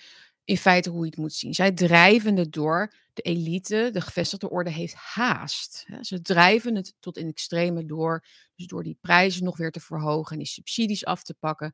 in 0.48 0.58
feite 0.58 0.90
hoe 0.90 1.04
je 1.04 1.10
het 1.10 1.20
moet 1.20 1.34
zien. 1.34 1.54
Zij 1.54 1.72
drijven 1.72 2.38
het 2.38 2.52
door. 2.52 2.94
De 3.14 3.22
elite, 3.22 3.90
de 3.94 4.02
gevestigde 4.02 4.50
orde, 4.50 4.70
heeft 4.70 4.94
haast. 4.94 5.86
Ze 6.02 6.22
drijven 6.22 6.76
het 6.76 6.94
tot 7.00 7.18
in 7.18 7.28
extreme 7.28 7.86
door. 7.86 8.26
Dus 8.56 8.68
door 8.68 8.84
die 8.84 8.98
prijzen 9.02 9.44
nog 9.44 9.58
weer 9.58 9.72
te 9.72 9.80
verhogen 9.80 10.32
en 10.32 10.38
die 10.38 10.48
subsidies 10.48 11.06
af 11.06 11.24
te 11.24 11.34
pakken. 11.34 11.74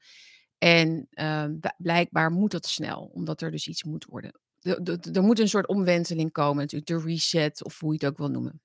En 0.58 1.08
um, 1.12 1.60
blijkbaar 1.78 2.32
moet 2.32 2.52
dat 2.52 2.68
snel, 2.68 3.10
omdat 3.14 3.42
er 3.42 3.52
dus 3.52 3.68
iets 3.68 3.84
moet 3.84 4.06
worden. 4.06 4.40
Er 5.14 5.24
moet 5.24 5.40
een 5.40 5.50
soort 5.50 5.68
omwenteling 5.68 6.32
komen, 6.32 6.58
natuurlijk, 6.58 6.90
de 6.90 7.10
reset 7.10 7.64
of 7.64 7.80
hoe 7.80 7.94
je 7.94 7.98
het 7.98 8.06
ook 8.06 8.18
wil 8.18 8.30
noemen. 8.30 8.62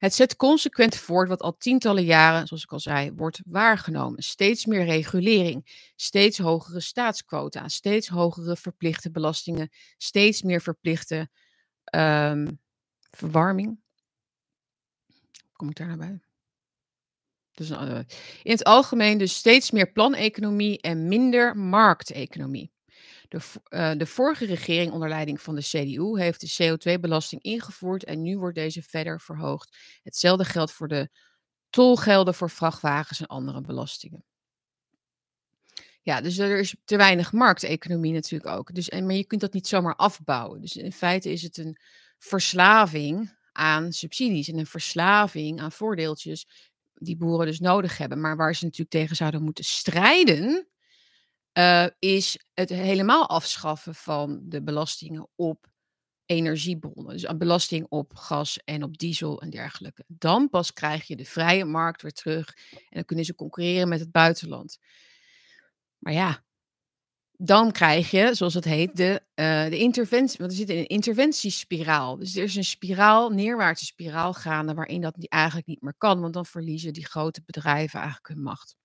Het 0.00 0.14
zet 0.14 0.36
consequent 0.36 0.96
voort 0.96 1.28
wat 1.28 1.42
al 1.42 1.56
tientallen 1.56 2.04
jaren, 2.04 2.46
zoals 2.46 2.62
ik 2.62 2.72
al 2.72 2.80
zei, 2.80 3.12
wordt 3.12 3.40
waargenomen. 3.44 4.22
Steeds 4.22 4.66
meer 4.66 4.84
regulering, 4.84 5.90
steeds 5.96 6.38
hogere 6.38 6.80
staatsquota, 6.80 7.68
steeds 7.68 8.08
hogere 8.08 8.56
verplichte 8.56 9.10
belastingen, 9.10 9.70
steeds 9.96 10.42
meer 10.42 10.60
verplichte 10.60 11.30
um, 11.94 12.60
verwarming. 13.10 13.80
Kom 15.52 15.68
ik 15.68 15.76
daar 15.76 15.86
naar 15.86 15.96
bij? 15.96 16.20
Dus, 17.50 17.70
uh, 17.70 17.98
in 18.42 18.52
het 18.52 18.64
algemeen 18.64 19.18
dus 19.18 19.34
steeds 19.34 19.70
meer 19.70 19.92
planeconomie 19.92 20.80
en 20.80 21.08
minder 21.08 21.56
markteconomie. 21.56 22.72
De, 23.30 23.40
uh, 23.70 23.92
de 23.96 24.06
vorige 24.06 24.44
regering 24.44 24.92
onder 24.92 25.08
leiding 25.08 25.40
van 25.40 25.54
de 25.54 25.62
CDU 25.62 26.20
heeft 26.20 26.40
de 26.40 26.76
CO2-belasting 26.78 27.42
ingevoerd 27.42 28.04
en 28.04 28.22
nu 28.22 28.38
wordt 28.38 28.54
deze 28.54 28.82
verder 28.82 29.20
verhoogd. 29.20 29.76
Hetzelfde 30.02 30.44
geldt 30.44 30.72
voor 30.72 30.88
de 30.88 31.10
tolgelden 31.70 32.34
voor 32.34 32.50
vrachtwagens 32.50 33.20
en 33.20 33.26
andere 33.26 33.60
belastingen. 33.60 34.24
Ja, 36.02 36.20
dus 36.20 36.38
er 36.38 36.58
is 36.58 36.74
te 36.84 36.96
weinig 36.96 37.32
markteconomie 37.32 38.12
natuurlijk 38.12 38.50
ook. 38.50 38.74
Dus, 38.74 38.88
en, 38.88 39.06
maar 39.06 39.14
je 39.14 39.26
kunt 39.26 39.40
dat 39.40 39.52
niet 39.52 39.66
zomaar 39.66 39.96
afbouwen. 39.96 40.60
Dus 40.60 40.76
in 40.76 40.92
feite 40.92 41.32
is 41.32 41.42
het 41.42 41.56
een 41.56 41.78
verslaving 42.18 43.36
aan 43.52 43.92
subsidies 43.92 44.48
en 44.48 44.58
een 44.58 44.66
verslaving 44.66 45.60
aan 45.60 45.72
voordeeltjes 45.72 46.46
die 46.94 47.16
boeren 47.16 47.46
dus 47.46 47.60
nodig 47.60 47.98
hebben. 47.98 48.20
Maar 48.20 48.36
waar 48.36 48.54
ze 48.54 48.64
natuurlijk 48.64 48.90
tegen 48.90 49.16
zouden 49.16 49.42
moeten 49.42 49.64
strijden, 49.64 50.68
uh, 51.58 51.86
is 51.98 52.38
het 52.54 52.68
helemaal 52.68 53.28
afschaffen 53.28 53.94
van 53.94 54.40
de 54.42 54.62
belastingen 54.62 55.28
op 55.34 55.68
energiebronnen. 56.26 57.12
Dus 57.12 57.28
een 57.28 57.38
belasting 57.38 57.86
op 57.88 58.14
gas 58.14 58.58
en 58.64 58.82
op 58.82 58.98
diesel 58.98 59.40
en 59.40 59.50
dergelijke. 59.50 60.04
Dan 60.06 60.48
pas 60.48 60.72
krijg 60.72 61.06
je 61.06 61.16
de 61.16 61.24
vrije 61.24 61.64
markt 61.64 62.02
weer 62.02 62.12
terug 62.12 62.56
en 62.72 62.88
dan 62.90 63.04
kunnen 63.04 63.24
ze 63.24 63.34
concurreren 63.34 63.88
met 63.88 64.00
het 64.00 64.10
buitenland. 64.10 64.78
Maar 65.98 66.12
ja, 66.12 66.44
dan 67.42 67.72
krijg 67.72 68.10
je, 68.10 68.34
zoals 68.34 68.54
het 68.54 68.64
heet, 68.64 68.96
de, 68.96 69.22
uh, 69.34 69.64
de 69.64 69.78
interventie. 69.78 70.38
Want 70.38 70.50
er 70.50 70.56
zit 70.56 70.68
in 70.68 70.78
een 70.78 70.86
interventiespiraal. 70.86 72.16
Dus 72.16 72.36
er 72.36 72.42
is 72.42 72.56
een 72.56 72.64
spiraal, 72.64 73.30
neerwaartse 73.30 73.84
spiraal 73.84 74.32
gaande, 74.32 74.74
waarin 74.74 75.00
dat 75.00 75.26
eigenlijk 75.28 75.66
niet 75.66 75.82
meer 75.82 75.94
kan. 75.98 76.20
Want 76.20 76.34
dan 76.34 76.46
verliezen 76.46 76.92
die 76.92 77.06
grote 77.06 77.42
bedrijven 77.44 77.98
eigenlijk 77.98 78.28
hun 78.28 78.42
macht. 78.42 78.76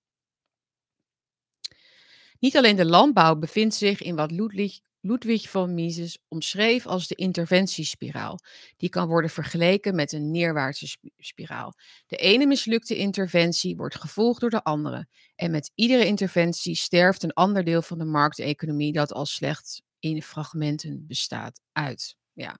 Niet 2.38 2.56
alleen 2.56 2.76
de 2.76 2.84
landbouw 2.84 3.36
bevindt 3.36 3.74
zich 3.74 4.02
in 4.02 4.16
wat 4.16 4.30
Ludwig, 4.30 4.80
Ludwig 5.00 5.50
van 5.50 5.74
Mises 5.74 6.18
omschreef 6.28 6.86
als 6.86 7.06
de 7.06 7.14
interventiespiraal. 7.14 8.38
Die 8.76 8.88
kan 8.88 9.08
worden 9.08 9.30
vergeleken 9.30 9.94
met 9.94 10.12
een 10.12 10.30
neerwaartse 10.30 10.96
spiraal. 11.18 11.74
De 12.06 12.16
ene 12.16 12.46
mislukte 12.46 12.96
interventie 12.96 13.76
wordt 13.76 14.00
gevolgd 14.00 14.40
door 14.40 14.50
de 14.50 14.62
andere. 14.62 15.06
En 15.34 15.50
met 15.50 15.70
iedere 15.74 16.06
interventie 16.06 16.74
sterft 16.74 17.22
een 17.22 17.32
ander 17.32 17.64
deel 17.64 17.82
van 17.82 17.98
de 17.98 18.04
markteconomie 18.04 18.92
dat 18.92 19.12
al 19.12 19.26
slechts 19.26 19.82
in 19.98 20.22
fragmenten 20.22 21.06
bestaat 21.06 21.60
uit. 21.72 22.16
Ja. 22.32 22.58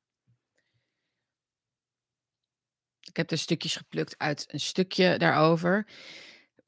Ik 3.01 3.17
heb 3.17 3.31
er 3.31 3.39
stukjes 3.39 3.77
geplukt 3.77 4.15
uit 4.19 4.45
een 4.49 4.61
stukje 4.61 5.19
daarover. 5.19 5.87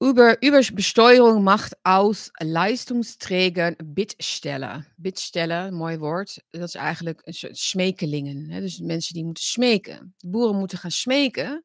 Über, 0.00 0.36
Überbesteuerung 0.40 1.42
macht 1.42 1.74
aus 1.82 2.30
Leistungsträgern 2.38 3.76
Bittsteller. 3.84 4.86
Bittsteller, 4.96 5.72
mooi 5.72 5.98
woord. 5.98 6.42
Dat 6.50 6.68
is 6.68 6.74
eigenlijk 6.74 7.20
een 7.24 7.34
soort 7.34 7.58
smekelingen. 7.58 8.50
Hè? 8.50 8.60
Dus 8.60 8.78
mensen 8.78 9.14
die 9.14 9.24
moeten 9.24 9.44
smeken. 9.44 10.14
De 10.16 10.28
boeren 10.28 10.56
moeten 10.56 10.78
gaan 10.78 10.90
smeken 10.90 11.64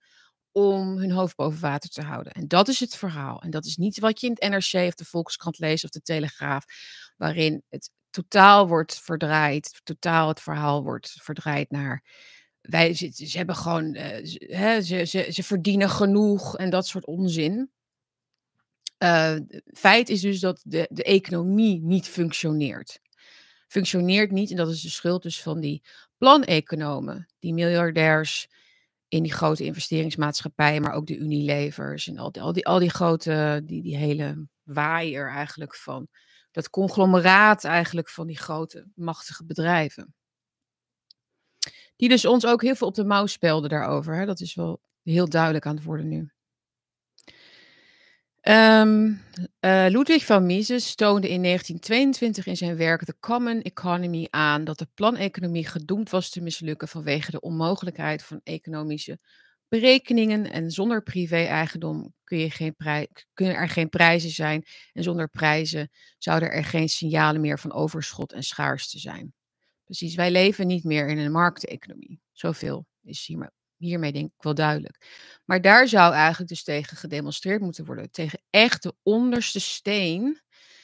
om 0.51 0.97
hun 0.97 1.11
hoofd 1.11 1.35
boven 1.35 1.61
water 1.61 1.89
te 1.89 2.01
houden. 2.01 2.33
En 2.33 2.47
dat 2.47 2.67
is 2.67 2.79
het 2.79 2.95
verhaal. 2.95 3.41
En 3.41 3.49
dat 3.49 3.65
is 3.65 3.77
niet 3.77 3.99
wat 3.99 4.21
je 4.21 4.27
in 4.27 4.35
het 4.39 4.49
NRC 4.49 4.87
of 4.87 4.95
de 4.95 5.05
Volkskrant 5.05 5.59
leest 5.59 5.83
of 5.83 5.89
de 5.89 6.01
Telegraaf, 6.01 6.65
waarin 7.17 7.63
het 7.69 7.89
totaal 8.09 8.67
wordt 8.67 8.99
verdraaid, 8.99 9.81
totaal 9.83 10.27
het 10.27 10.41
verhaal 10.41 10.83
wordt 10.83 11.17
verdraaid 11.21 11.71
naar 11.71 12.03
wij, 12.61 12.93
ze, 12.93 13.09
ze 13.13 13.37
hebben 13.37 13.55
gewoon, 13.55 13.95
uh, 13.95 14.03
ze, 14.23 14.79
ze, 14.83 15.05
ze, 15.05 15.27
ze 15.29 15.43
verdienen 15.43 15.89
genoeg 15.89 16.57
en 16.57 16.69
dat 16.69 16.87
soort 16.87 17.05
onzin. 17.05 17.71
Uh, 19.03 19.35
feit 19.73 20.09
is 20.09 20.21
dus 20.21 20.39
dat 20.39 20.61
de, 20.63 20.87
de 20.91 21.03
economie 21.03 21.81
niet 21.81 22.07
functioneert. 22.07 22.99
Functioneert 23.67 24.31
niet 24.31 24.51
en 24.51 24.57
dat 24.57 24.69
is 24.69 24.81
de 24.81 24.89
schuld 24.89 25.23
dus 25.23 25.41
van 25.41 25.59
die 25.59 25.83
planeconomen, 26.17 27.27
die 27.39 27.53
miljardairs 27.53 28.47
in 29.07 29.23
die 29.23 29.33
grote 29.33 29.63
investeringsmaatschappijen, 29.63 30.81
maar 30.81 30.93
ook 30.93 31.07
de 31.07 31.17
Unilevers 31.17 32.07
en 32.07 32.17
al 32.17 32.31
die, 32.31 32.41
al 32.41 32.53
die, 32.53 32.65
al 32.65 32.79
die 32.79 32.89
grote, 32.89 33.61
die, 33.65 33.81
die 33.81 33.97
hele 33.97 34.47
waaier 34.63 35.29
eigenlijk 35.29 35.75
van, 35.75 36.07
dat 36.51 36.69
conglomeraat 36.69 37.63
eigenlijk 37.63 38.09
van 38.09 38.27
die 38.27 38.37
grote 38.37 38.87
machtige 38.95 39.45
bedrijven. 39.45 40.13
Die 41.95 42.09
dus 42.09 42.25
ons 42.25 42.45
ook 42.45 42.61
heel 42.61 42.75
veel 42.75 42.87
op 42.87 42.95
de 42.95 43.05
mouw 43.05 43.25
spelden 43.25 43.69
daarover. 43.69 44.15
Hè? 44.15 44.25
Dat 44.25 44.39
is 44.39 44.55
wel 44.55 44.81
heel 45.03 45.29
duidelijk 45.29 45.65
aan 45.65 45.75
het 45.75 45.83
worden 45.83 46.07
nu. 46.07 46.32
Um, 48.49 49.21
Ludwig 49.59 50.25
van 50.25 50.45
Mises 50.45 50.95
toonde 50.95 51.29
in 51.29 51.43
1922 51.43 52.45
in 52.45 52.57
zijn 52.57 52.77
werk 52.77 53.03
The 53.03 53.15
Common 53.19 53.61
Economy 53.61 54.27
aan 54.29 54.63
dat 54.63 54.77
de 54.77 54.87
planeconomie 54.93 55.67
gedoemd 55.67 56.09
was 56.09 56.29
te 56.29 56.41
mislukken 56.41 56.87
vanwege 56.87 57.31
de 57.31 57.39
onmogelijkheid 57.39 58.23
van 58.23 58.39
economische 58.43 59.19
berekeningen. 59.67 60.51
En 60.51 60.71
zonder 60.71 61.03
privé-eigendom 61.03 62.13
kun 62.23 62.37
je 62.37 63.07
kunnen 63.33 63.55
er 63.55 63.69
geen 63.69 63.89
prijzen 63.89 64.29
zijn. 64.29 64.65
En 64.93 65.03
zonder 65.03 65.29
prijzen 65.29 65.91
zouden 66.17 66.51
er 66.51 66.65
geen 66.65 66.89
signalen 66.89 67.41
meer 67.41 67.59
van 67.59 67.73
overschot 67.73 68.33
en 68.33 68.43
schaarste 68.43 68.99
zijn. 68.99 69.33
Precies, 69.83 70.15
wij 70.15 70.31
leven 70.31 70.67
niet 70.67 70.83
meer 70.83 71.07
in 71.07 71.17
een 71.17 71.31
markteconomie. 71.31 72.21
Zoveel 72.31 72.85
is 73.03 73.25
hiermee 73.25 73.49
hiermee 73.83 74.11
denk 74.11 74.25
ik 74.25 74.43
wel 74.43 74.53
duidelijk. 74.53 75.21
Maar 75.45 75.61
daar 75.61 75.87
zou 75.87 76.13
eigenlijk 76.13 76.49
dus 76.49 76.63
tegen 76.63 76.97
gedemonstreerd 76.97 77.61
moeten 77.61 77.85
worden. 77.85 78.11
Tegen 78.11 78.41
echt 78.49 78.83
de 78.83 78.93
onderste 79.03 79.59
steen 79.59 80.41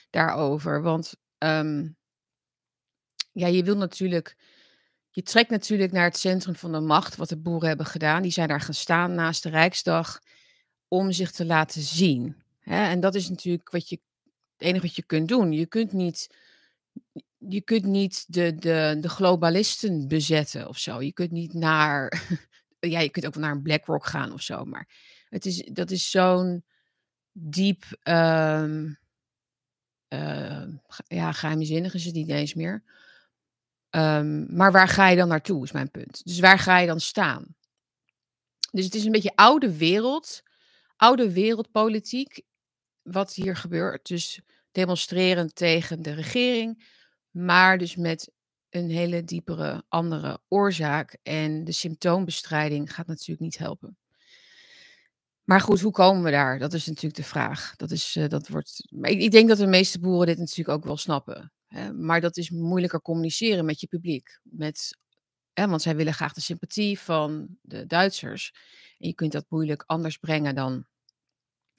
daarover. 0.10 0.82
Want 0.82 1.14
um, 1.38 1.98
ja, 3.32 3.48
je 3.48 3.64
wil 3.64 3.78
natuurlijk. 3.78 4.38
Je 5.12 5.22
trekt 5.22 5.50
natuurlijk 5.50 5.92
naar 5.92 6.04
het 6.04 6.18
centrum 6.18 6.56
van 6.56 6.72
de 6.72 6.80
macht, 6.80 7.16
wat 7.16 7.30
de 7.30 7.38
boeren 7.38 7.68
hebben 7.68 7.86
gedaan. 7.86 8.22
Die 8.22 8.32
zijn 8.32 8.48
daar 8.48 8.62
gaan 8.62 8.74
staan 8.74 9.14
naast 9.14 9.44
de 9.44 9.50
Rijksdag 9.50 10.20
om 10.88 11.12
zich 11.12 11.32
te 11.32 11.46
laten 11.46 11.82
zien. 11.82 12.44
Hè? 12.60 12.90
En 12.90 13.00
dat 13.00 13.16
is 13.16 13.30
natuurlijk 13.30 13.70
wat 13.70 13.90
je, 13.90 14.00
het 14.58 14.68
enige 14.68 14.86
wat 14.86 14.96
je 14.96 15.04
kunt 15.04 15.28
doen. 15.28 15.52
Je 15.52 15.66
kunt 15.66 15.92
niet, 15.92 16.36
je 17.38 17.62
kunt 17.62 17.86
niet 17.86 18.26
de, 18.34 18.56
de, 18.56 18.98
de 19.02 19.10
globalisten 19.10 20.08
bezetten 20.08 20.68
of 20.68 20.78
zo. 20.78 21.02
Je 21.02 21.14
kunt 21.14 21.32
niet 21.32 21.54
naar 21.54 22.24
ja, 22.80 23.00
je 23.00 23.10
kunt 23.10 23.26
ook 23.26 23.36
naar 23.36 23.52
een 23.52 23.62
BlackRock 23.62 24.06
gaan 24.06 24.34
of 24.34 24.42
zo. 24.42 24.66
Maar 24.66 24.88
het 25.30 25.46
is, 25.46 25.70
dat 25.72 25.92
is 25.92 26.10
zo'n 26.10 26.64
diep, 27.32 27.84
um, 28.04 28.98
uh, 30.10 30.64
ja, 31.08 31.32
geheimzinnig 31.32 31.94
is 31.94 32.06
het 32.06 32.14
niet 32.14 32.30
eens 32.30 32.54
meer. 32.54 32.84
Ehm, 33.90 34.56
maar 34.56 34.72
waar 34.72 34.88
ga 34.88 35.08
je 35.08 35.16
dan 35.16 35.28
naartoe, 35.28 35.64
is 35.64 35.72
mijn 35.72 35.92
punt. 35.92 36.22
Dus 36.24 36.40
waar 36.40 36.60
ga 36.60 36.78
je 36.78 36.88
dan 36.88 37.00
staan? 37.00 37.56
Dus 38.72 38.86
het 38.86 38.96
is 38.96 39.06
een 39.06 39.12
beetje 39.12 39.36
oude 39.36 39.78
wereld, 39.78 40.44
oude 40.96 41.32
wereldpolitiek, 41.32 42.42
wat 43.02 43.34
hier 43.34 43.56
gebeurt. 43.56 44.08
Dus 44.08 44.42
demonstrerend 44.72 45.56
tegen 45.56 46.02
de 46.02 46.14
regering, 46.14 46.88
maar 47.32 47.78
dus 47.78 47.96
met 47.96 48.32
een 48.70 48.90
hele 48.90 49.24
diepere 49.24 49.84
andere 49.88 50.40
oorzaak. 50.48 51.18
En 51.24 51.64
de 51.64 51.72
symptoombestrijding 51.72 52.94
gaat 52.94 53.08
natuurlijk 53.08 53.40
niet 53.40 53.58
helpen. 53.58 53.98
Maar 55.50 55.62
goed, 55.62 55.82
hoe 55.82 55.92
komen 55.92 56.24
we 56.24 56.32
daar? 56.32 56.60
Dat 56.60 56.74
is 56.74 56.86
natuurlijk 56.86 57.16
de 57.16 57.24
vraag. 57.24 57.74
Dat 57.76 57.92
is, 57.92 58.16
uh, 58.16 58.28
dat 58.28 58.48
wordt, 58.48 58.88
maar 58.90 59.10
ik, 59.10 59.22
ik, 59.22 59.32
denk 59.32 59.48
dat 59.48 59.58
de 59.58 59.68
meeste 59.68 60.00
boeren 60.00 60.28
dit 60.28 60.38
natuurlijk 60.38 60.78
ook 60.78 60.84
wel 60.84 60.98
snappen. 60.98 61.52
Hè? 61.68 61.94
Maar 61.94 62.22
dat 62.22 62.38
is 62.38 62.50
moeilijker 62.50 63.02
communiceren 63.02 63.66
met 63.66 63.80
je 63.80 63.88
publiek. 63.88 64.40
Met, 64.44 64.98
hè, 65.54 65.68
want 65.68 65.82
zij 65.82 65.96
willen 65.96 66.14
graag 66.14 66.34
de 66.34 66.42
sympathie 66.42 67.00
van 67.00 67.48
de 67.62 67.86
Duitsers. 67.86 68.54
En 68.98 69.08
je 69.08 69.14
kunt 69.14 69.32
dat 69.32 69.46
moeilijk 69.50 69.84
anders 69.86 70.18
brengen 70.18 70.56
dan. 70.56 70.86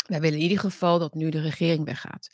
Wij 0.07 0.21
willen 0.21 0.37
in 0.37 0.43
ieder 0.43 0.59
geval 0.59 0.99
dat 0.99 1.15
nu 1.15 1.31
de 1.31 1.41
regering 1.41 1.85
weggaat. 1.85 2.31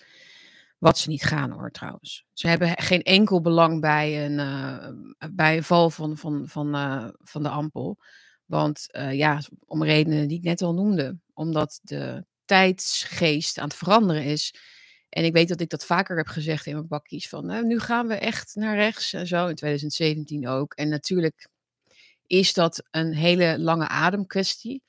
Wat 0.78 0.98
ze 0.98 1.08
niet 1.08 1.24
gaan 1.24 1.50
hoor 1.50 1.70
trouwens. 1.70 2.24
Ze 2.32 2.48
hebben 2.48 2.78
geen 2.78 3.02
enkel 3.02 3.40
belang 3.40 3.80
bij 3.80 4.24
een, 4.24 4.38
uh, 4.38 4.88
bij 5.32 5.56
een 5.56 5.64
val 5.64 5.90
van, 5.90 6.16
van, 6.16 6.48
van, 6.48 6.76
uh, 6.76 7.08
van 7.18 7.42
de 7.42 7.48
ampel. 7.48 7.98
Want 8.44 8.86
uh, 8.90 9.12
ja, 9.12 9.40
om 9.66 9.84
redenen 9.84 10.28
die 10.28 10.38
ik 10.38 10.44
net 10.44 10.62
al 10.62 10.74
noemde. 10.74 11.18
Omdat 11.32 11.80
de 11.82 12.24
tijdsgeest 12.44 13.58
aan 13.58 13.68
het 13.68 13.76
veranderen 13.76 14.24
is. 14.24 14.54
En 15.08 15.24
ik 15.24 15.32
weet 15.32 15.48
dat 15.48 15.60
ik 15.60 15.68
dat 15.68 15.84
vaker 15.84 16.16
heb 16.16 16.26
gezegd 16.26 16.66
in 16.66 16.74
mijn 16.74 16.88
bakkies. 16.88 17.28
Van 17.28 17.46
nou, 17.46 17.66
nu 17.66 17.80
gaan 17.80 18.06
we 18.06 18.14
echt 18.14 18.54
naar 18.54 18.76
rechts 18.76 19.12
en 19.12 19.26
zo. 19.26 19.46
In 19.46 19.54
2017 19.54 20.48
ook. 20.48 20.74
En 20.74 20.88
natuurlijk 20.88 21.48
is 22.26 22.52
dat 22.52 22.82
een 22.90 23.14
hele 23.14 23.58
lange 23.58 23.88
ademkwestie. 23.88 24.82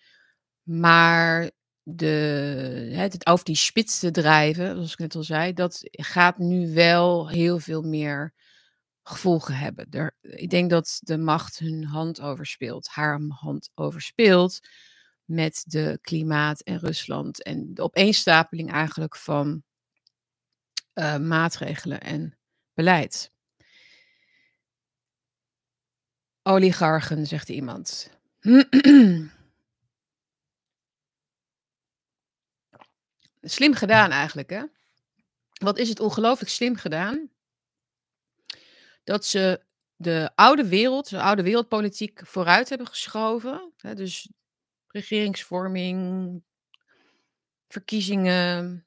Maar 0.64 1.52
de, 1.90 2.90
het 2.94 3.26
over 3.26 3.46
die 3.46 3.56
spits 3.56 4.00
te 4.00 4.12
drijven, 4.12 4.74
zoals 4.74 4.92
ik 4.92 4.98
net 4.98 5.16
al 5.16 5.24
zei, 5.24 5.54
dat 5.54 5.82
gaat 5.92 6.38
nu 6.38 6.74
wel 6.74 7.30
heel 7.30 7.60
veel 7.60 7.82
meer 7.82 8.34
gevolgen 9.04 9.56
hebben. 9.56 10.14
Ik 10.22 10.50
denk 10.50 10.70
dat 10.70 11.00
de 11.02 11.18
macht 11.18 11.60
hun 11.60 11.84
hand 11.84 12.22
overspeelt, 12.22 12.88
haar 12.88 13.22
hand 13.28 13.72
overspeelt 13.76 14.60
met 15.26 15.64
de 15.68 15.98
klimaat 16.02 16.62
en 16.62 16.80
Rusland 16.80 17.44
en 17.44 17.74
de 17.74 17.82
opeenstapeling 17.82 18.72
eigenlijk 18.72 19.16
van 19.16 19.64
uh, 20.94 21.18
maatregelen 21.18 22.02
en 22.02 22.38
beleid. 22.74 23.32
Oligarchen, 26.44 27.28
zegt 27.28 27.50
iemand. 27.50 28.12
Slim 33.50 33.74
gedaan 33.74 34.12
eigenlijk, 34.12 34.50
hè? 34.50 34.64
Wat 35.54 35.78
is 35.78 35.90
het 35.90 36.00
ongelooflijk 36.00 36.50
slim 36.50 36.76
gedaan? 36.76 37.30
Dat 39.04 39.26
ze 39.26 39.62
de 39.96 40.32
oude 40.36 40.68
wereld, 40.68 41.10
de 41.10 41.22
oude 41.22 41.44
wereldpolitiek 41.44 42.22
vooruit 42.24 42.70
hebben 42.70 42.88
geschoven. 42.88 43.74
Hè? 43.78 43.96
Dus 43.96 44.30
regeringsvorming, 44.88 46.44
verkiezingen, 47.68 48.86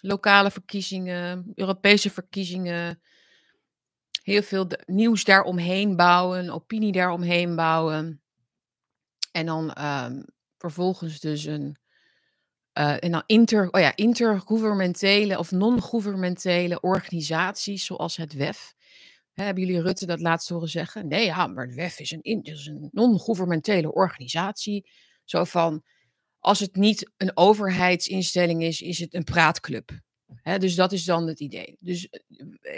lokale 0.00 0.50
verkiezingen, 0.50 1.52
Europese 1.54 2.10
verkiezingen. 2.10 3.02
Heel 4.22 4.42
veel 4.42 4.66
nieuws 4.86 5.24
daaromheen 5.24 5.96
bouwen, 5.96 6.50
opinie 6.50 6.92
daaromheen 6.92 7.56
bouwen. 7.56 8.22
En 9.32 9.46
dan 9.46 9.84
um, 9.84 10.24
vervolgens 10.58 11.20
dus 11.20 11.44
een 11.44 11.76
uh, 12.78 13.04
en 13.04 13.10
dan 13.10 13.22
inter, 13.26 13.70
oh 13.70 13.80
ja, 13.80 13.96
intergouvernementele 13.96 15.38
of 15.38 15.50
non-gouvernementele 15.50 16.80
organisaties 16.80 17.84
zoals 17.84 18.16
het 18.16 18.32
WEF. 18.32 18.74
Hebben 19.32 19.64
jullie 19.64 19.82
Rutte 19.82 20.06
dat 20.06 20.20
laatst 20.20 20.48
horen 20.48 20.68
zeggen? 20.68 21.08
Nee, 21.08 21.24
ja, 21.24 21.46
maar 21.46 21.66
het 21.66 21.74
WEF 21.74 21.98
is 21.98 22.10
een, 22.10 22.20
een 22.22 22.88
non-gouvernementele 22.92 23.92
organisatie. 23.92 24.90
Zo 25.24 25.44
van, 25.44 25.82
als 26.38 26.60
het 26.60 26.76
niet 26.76 27.10
een 27.16 27.36
overheidsinstelling 27.36 28.62
is, 28.62 28.80
is 28.80 28.98
het 28.98 29.14
een 29.14 29.24
praatclub. 29.24 29.90
Dus 30.58 30.74
dat 30.74 30.92
is 30.92 31.04
dan 31.04 31.26
het 31.26 31.40
idee. 31.40 31.76
Dus 31.80 32.08
eh, 32.08 32.18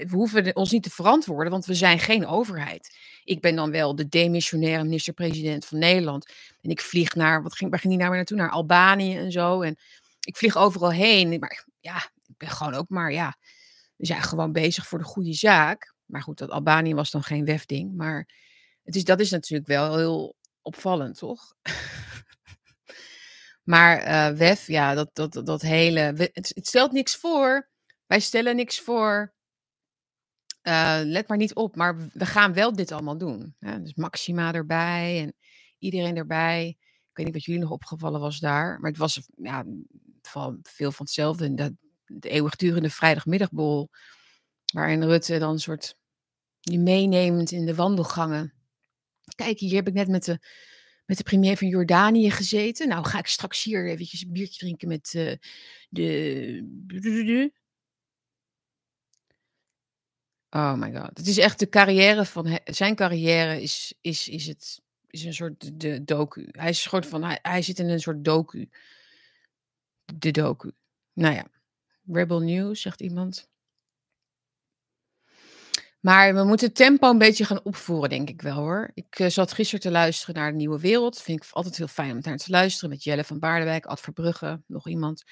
we 0.08 0.16
hoeven 0.16 0.56
ons 0.56 0.70
niet 0.70 0.82
te 0.82 0.90
verantwoorden, 0.90 1.52
want 1.52 1.66
we 1.66 1.74
zijn 1.74 1.98
geen 1.98 2.26
overheid. 2.26 2.96
Ik 3.24 3.40
ben 3.40 3.56
dan 3.56 3.70
wel 3.70 3.94
de 3.94 4.08
demissionaire 4.08 4.84
minister-president 4.84 5.64
van 5.64 5.78
Nederland. 5.78 6.32
En 6.60 6.70
ik 6.70 6.80
vlieg 6.80 7.14
naar, 7.14 7.42
wat 7.42 7.54
ging, 7.56 7.70
waar 7.70 7.78
ging 7.78 7.92
die 7.92 8.02
nou 8.02 8.10
weer 8.10 8.18
naartoe? 8.18 8.38
Naar 8.38 8.50
Albanië 8.50 9.16
en 9.16 9.32
zo. 9.32 9.60
En 9.60 9.76
ik 10.20 10.36
vlieg 10.36 10.56
overal 10.56 10.92
heen. 10.92 11.38
Maar 11.38 11.66
ja, 11.80 11.96
ik 12.26 12.36
ben 12.36 12.48
gewoon 12.48 12.74
ook 12.74 12.88
maar, 12.88 13.12
ja, 13.12 13.36
we 13.96 14.06
zijn 14.06 14.22
gewoon 14.22 14.52
bezig 14.52 14.86
voor 14.86 14.98
de 14.98 15.04
goede 15.04 15.32
zaak. 15.32 15.94
Maar 16.04 16.22
goed, 16.22 16.38
dat 16.38 16.50
Albanië 16.50 16.94
was 16.94 17.10
dan 17.10 17.22
geen 17.22 17.44
WEF-ding. 17.44 17.96
Maar 17.96 18.28
het 18.84 18.96
is, 18.96 19.04
dat 19.04 19.20
is 19.20 19.30
natuurlijk 19.30 19.68
wel 19.68 19.96
heel 19.96 20.36
opvallend, 20.62 21.18
toch? 21.18 21.54
Maar 23.64 24.06
uh, 24.06 24.38
WEF, 24.38 24.66
ja, 24.66 24.94
dat, 24.94 25.10
dat, 25.12 25.46
dat 25.46 25.62
hele. 25.62 26.00
Het, 26.32 26.52
stelt 26.54 26.92
niks 26.92 27.16
voor. 27.16 27.68
Wij 28.06 28.20
stellen 28.20 28.56
niks 28.56 28.80
voor. 28.80 29.34
Uh, 30.62 31.00
let 31.04 31.28
maar 31.28 31.36
niet 31.36 31.54
op, 31.54 31.76
maar 31.76 32.08
we 32.12 32.26
gaan 32.26 32.52
wel 32.54 32.72
dit 32.72 32.92
allemaal 32.92 33.18
doen. 33.18 33.56
Dus 33.58 33.94
Maxima 33.94 34.52
erbij 34.52 35.20
en 35.20 35.34
iedereen 35.78 36.16
erbij. 36.16 36.66
Ik 37.10 37.16
weet 37.16 37.26
niet 37.26 37.34
wat 37.34 37.44
jullie 37.44 37.60
nog 37.60 37.70
opgevallen 37.70 38.20
was 38.20 38.38
daar, 38.38 38.80
maar 38.80 38.90
het 38.90 38.98
was 38.98 39.28
ja, 39.36 39.64
veel 40.62 40.92
van 40.92 41.04
hetzelfde. 41.04 41.54
De, 41.54 41.74
de 42.06 42.28
eeuwigdurende 42.28 42.90
vrijdagmiddagbol, 42.90 43.90
waarin 44.72 45.04
Rutte 45.04 45.38
dan 45.38 45.50
een 45.50 45.58
soort 45.58 45.96
je 46.60 46.78
meeneemt 46.78 47.50
in 47.50 47.66
de 47.66 47.74
wandelgangen. 47.74 48.54
Kijk, 49.34 49.58
hier 49.58 49.74
heb 49.74 49.88
ik 49.88 49.94
net 49.94 50.08
met 50.08 50.24
de 50.24 50.38
met 51.06 51.16
de 51.16 51.22
premier 51.22 51.56
van 51.56 51.68
Jordanië 51.68 52.30
gezeten. 52.30 52.88
Nou 52.88 53.04
ga 53.04 53.18
ik 53.18 53.26
straks 53.26 53.62
hier 53.62 53.88
eventjes 53.88 54.22
een 54.22 54.32
biertje 54.32 54.58
drinken 54.58 54.88
met 54.88 55.12
uh, 55.16 55.32
de... 55.88 57.52
Oh 60.50 60.74
my 60.74 60.92
god. 60.92 61.18
Het 61.18 61.26
is 61.26 61.38
echt 61.38 61.58
de 61.58 61.68
carrière 61.68 62.24
van... 62.24 62.58
Zijn 62.64 62.94
carrière 62.94 63.62
is, 63.62 63.94
is, 64.00 64.28
is, 64.28 64.46
het, 64.46 64.80
is 65.10 65.24
een 65.24 65.34
soort 65.34 65.80
de 65.80 66.04
docu. 66.04 66.48
Hij 66.50 66.70
is 66.70 66.82
soort 66.82 67.06
van... 67.06 67.22
Hij, 67.22 67.38
hij 67.42 67.62
zit 67.62 67.78
in 67.78 67.88
een 67.88 68.00
soort 68.00 68.24
docu. 68.24 68.68
De 70.14 70.30
docu. 70.30 70.72
Nou 71.12 71.34
ja. 71.34 71.46
Rebel 72.06 72.40
News, 72.40 72.80
zegt 72.80 73.00
iemand. 73.00 73.48
Maar 76.04 76.34
we 76.34 76.44
moeten 76.44 76.66
het 76.66 76.76
tempo 76.76 77.10
een 77.10 77.18
beetje 77.18 77.44
gaan 77.44 77.62
opvoeren, 77.62 78.08
denk 78.08 78.28
ik 78.28 78.42
wel 78.42 78.54
hoor. 78.54 78.90
Ik 78.94 79.18
uh, 79.18 79.28
zat 79.28 79.52
gisteren 79.52 79.80
te 79.80 79.90
luisteren 79.90 80.34
naar 80.34 80.50
de 80.50 80.56
Nieuwe 80.56 80.80
Wereld. 80.80 81.22
Vind 81.22 81.44
ik 81.44 81.50
altijd 81.50 81.76
heel 81.76 81.86
fijn 81.86 82.10
om 82.10 82.20
daar 82.20 82.36
te 82.36 82.50
luisteren. 82.50 82.90
Met 82.90 83.04
Jelle 83.04 83.24
van 83.24 83.38
Baardenwijk, 83.38 83.86
Ad 83.86 84.00
Verbrugge, 84.00 84.62
nog 84.66 84.88
iemand. 84.88 85.24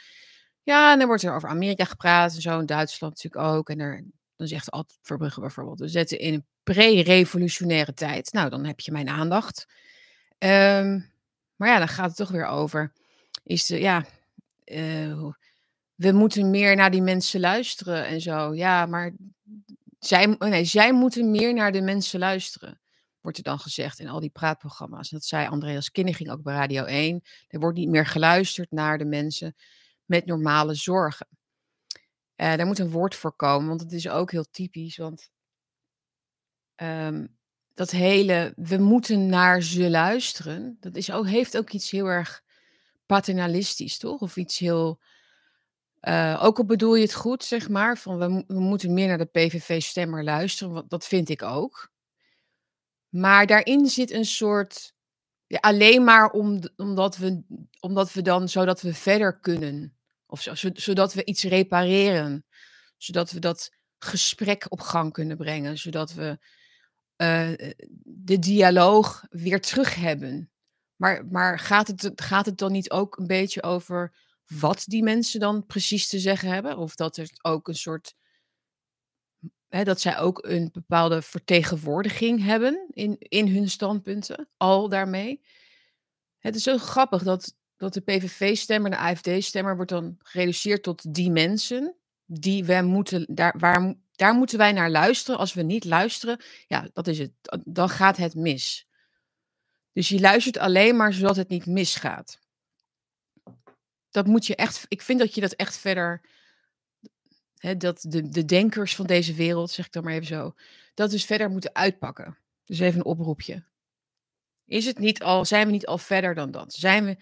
Ja, 0.62 0.92
en 0.92 0.98
dan 0.98 1.06
wordt 1.06 1.22
er 1.22 1.34
over 1.34 1.48
Amerika 1.48 1.84
gepraat 1.84 2.34
en 2.34 2.40
zo. 2.40 2.58
In 2.58 2.66
Duitsland 2.66 3.14
natuurlijk 3.14 3.54
ook. 3.54 3.68
En 3.68 3.80
er, 3.80 4.04
dan 4.36 4.46
zegt 4.46 4.70
Ad 4.70 4.98
Verbrugge 5.02 5.40
bijvoorbeeld. 5.40 5.80
We 5.80 5.88
zetten 5.88 6.18
in 6.18 6.34
een 6.34 6.46
pre-revolutionaire 6.62 7.94
tijd. 7.94 8.32
Nou, 8.32 8.50
dan 8.50 8.64
heb 8.64 8.80
je 8.80 8.92
mijn 8.92 9.08
aandacht. 9.08 9.66
Um, 10.38 11.10
maar 11.56 11.68
ja, 11.68 11.78
dan 11.78 11.88
gaat 11.88 12.08
het 12.08 12.16
toch 12.16 12.30
weer 12.30 12.46
over. 12.46 12.92
Is 13.44 13.66
de, 13.66 13.80
ja, 13.80 14.04
uh, 14.64 15.30
we 15.94 16.12
moeten 16.12 16.50
meer 16.50 16.76
naar 16.76 16.90
die 16.90 17.02
mensen 17.02 17.40
luisteren 17.40 18.06
en 18.06 18.20
zo. 18.20 18.54
Ja, 18.54 18.86
maar 18.86 19.12
zij, 20.04 20.26
oh 20.38 20.48
nee, 20.48 20.64
zij 20.64 20.92
moeten 20.92 21.30
meer 21.30 21.54
naar 21.54 21.72
de 21.72 21.80
mensen 21.80 22.18
luisteren, 22.18 22.80
wordt 23.20 23.38
er 23.38 23.44
dan 23.44 23.58
gezegd 23.58 23.98
in 23.98 24.08
al 24.08 24.20
die 24.20 24.30
praatprogramma's. 24.30 25.10
Dat 25.10 25.24
zei 25.24 25.48
Andreas 25.48 25.90
ging 25.92 26.30
ook 26.30 26.42
bij 26.42 26.54
Radio 26.54 26.84
1. 26.84 27.22
Er 27.48 27.60
wordt 27.60 27.78
niet 27.78 27.88
meer 27.88 28.06
geluisterd 28.06 28.70
naar 28.70 28.98
de 28.98 29.04
mensen 29.04 29.54
met 30.04 30.26
normale 30.26 30.74
zorgen. 30.74 31.28
Uh, 32.36 32.56
daar 32.56 32.66
moet 32.66 32.78
een 32.78 32.90
woord 32.90 33.14
voor 33.14 33.32
komen, 33.36 33.68
want 33.68 33.80
het 33.80 33.92
is 33.92 34.08
ook 34.08 34.30
heel 34.30 34.46
typisch. 34.50 34.96
Want 34.96 35.30
um, 36.76 37.38
dat 37.74 37.90
hele, 37.90 38.52
we 38.56 38.76
moeten 38.76 39.26
naar 39.26 39.62
ze 39.62 39.90
luisteren, 39.90 40.76
dat 40.80 40.96
is 40.96 41.10
ook, 41.10 41.26
heeft 41.26 41.56
ook 41.56 41.70
iets 41.70 41.90
heel 41.90 42.06
erg 42.06 42.42
paternalistisch, 43.06 43.98
toch? 43.98 44.20
Of 44.20 44.36
iets 44.36 44.58
heel 44.58 45.00
uh, 46.08 46.40
ook 46.42 46.58
al 46.58 46.64
bedoel 46.64 46.94
je 46.94 47.02
het 47.02 47.14
goed, 47.14 47.44
zeg 47.44 47.68
maar, 47.68 47.98
van 47.98 48.18
we, 48.18 48.44
we 48.46 48.60
moeten 48.60 48.92
meer 48.92 49.08
naar 49.08 49.18
de 49.18 49.24
PVV-stemmer 49.24 50.24
luisteren, 50.24 50.72
want 50.72 50.90
dat 50.90 51.06
vind 51.06 51.28
ik 51.28 51.42
ook. 51.42 51.90
Maar 53.08 53.46
daarin 53.46 53.86
zit 53.86 54.10
een 54.10 54.24
soort, 54.24 54.94
ja, 55.46 55.58
alleen 55.58 56.04
maar 56.04 56.30
om, 56.30 56.60
omdat, 56.76 57.16
we, 57.16 57.42
omdat 57.80 58.12
we 58.12 58.22
dan, 58.22 58.48
zodat 58.48 58.80
we 58.80 58.94
verder 58.94 59.38
kunnen. 59.40 59.96
Of 60.26 60.42
zo, 60.42 60.52
zodat 60.74 61.14
we 61.14 61.24
iets 61.24 61.42
repareren. 61.42 62.44
Zodat 62.96 63.30
we 63.30 63.38
dat 63.38 63.70
gesprek 63.98 64.66
op 64.68 64.80
gang 64.80 65.12
kunnen 65.12 65.36
brengen. 65.36 65.78
Zodat 65.78 66.12
we 66.12 66.38
uh, 67.16 67.72
de 68.04 68.38
dialoog 68.38 69.24
weer 69.30 69.60
terug 69.60 69.94
hebben. 69.94 70.50
Maar, 70.96 71.26
maar 71.26 71.58
gaat, 71.58 71.86
het, 71.86 72.12
gaat 72.14 72.46
het 72.46 72.58
dan 72.58 72.72
niet 72.72 72.90
ook 72.90 73.16
een 73.16 73.26
beetje 73.26 73.62
over 73.62 74.14
wat 74.60 74.84
die 74.86 75.02
mensen 75.02 75.40
dan 75.40 75.66
precies 75.66 76.08
te 76.08 76.18
zeggen 76.18 76.48
hebben? 76.48 76.76
Of 76.76 76.94
dat 76.94 77.16
er 77.16 77.30
ook 77.42 77.68
een 77.68 77.74
soort. 77.74 78.14
Hè, 79.68 79.84
dat 79.84 80.00
zij 80.00 80.18
ook 80.18 80.44
een 80.46 80.68
bepaalde 80.72 81.22
vertegenwoordiging 81.22 82.42
hebben 82.42 82.86
in, 82.90 83.16
in 83.18 83.48
hun 83.48 83.70
standpunten, 83.70 84.48
al 84.56 84.88
daarmee. 84.88 85.42
Het 86.38 86.54
is 86.54 86.62
zo 86.62 86.78
grappig 86.78 87.22
dat, 87.22 87.56
dat 87.76 87.94
de 87.94 88.00
PVV-stemmer, 88.00 88.90
de 88.90 88.96
AFD-stemmer, 88.96 89.76
wordt 89.76 89.90
dan 89.90 90.16
gereduceerd 90.18 90.82
tot 90.82 91.14
die 91.14 91.30
mensen. 91.30 91.96
Die 92.24 92.64
wij 92.64 92.82
moeten, 92.82 93.26
daar, 93.28 93.54
waar, 93.58 93.94
daar 94.12 94.34
moeten 94.34 94.58
wij 94.58 94.72
naar 94.72 94.90
luisteren. 94.90 95.40
Als 95.40 95.52
we 95.52 95.62
niet 95.62 95.84
luisteren, 95.84 96.40
ja, 96.66 96.88
dat 96.92 97.06
is 97.06 97.18
het. 97.18 97.32
Dan 97.64 97.88
gaat 97.88 98.16
het 98.16 98.34
mis. 98.34 98.86
Dus 99.92 100.08
je 100.08 100.20
luistert 100.20 100.58
alleen 100.58 100.96
maar 100.96 101.12
zodat 101.12 101.36
het 101.36 101.48
niet 101.48 101.66
misgaat. 101.66 102.41
Dat 104.12 104.26
moet 104.26 104.46
je 104.46 104.56
echt, 104.56 104.84
ik 104.88 105.02
vind 105.02 105.18
dat 105.18 105.34
je 105.34 105.40
dat 105.40 105.52
echt 105.52 105.76
verder, 105.76 106.20
hè, 107.56 107.76
dat 107.76 108.04
de, 108.08 108.28
de 108.28 108.44
denkers 108.44 108.94
van 108.94 109.06
deze 109.06 109.34
wereld, 109.34 109.70
zeg 109.70 109.86
ik 109.86 109.92
dan 109.92 110.04
maar 110.04 110.12
even 110.12 110.26
zo, 110.26 110.54
dat 110.94 111.10
dus 111.10 111.24
verder 111.24 111.50
moeten 111.50 111.74
uitpakken. 111.74 112.38
Dus 112.64 112.78
even 112.78 112.98
een 112.98 113.04
oproepje. 113.04 113.64
Is 114.64 114.86
het 114.86 114.98
niet 114.98 115.22
al, 115.22 115.44
zijn 115.44 115.66
we 115.66 115.72
niet 115.72 115.86
al 115.86 115.98
verder 115.98 116.34
dan 116.34 116.50
dat? 116.50 116.72
Zijn 116.72 117.04
we, 117.04 117.16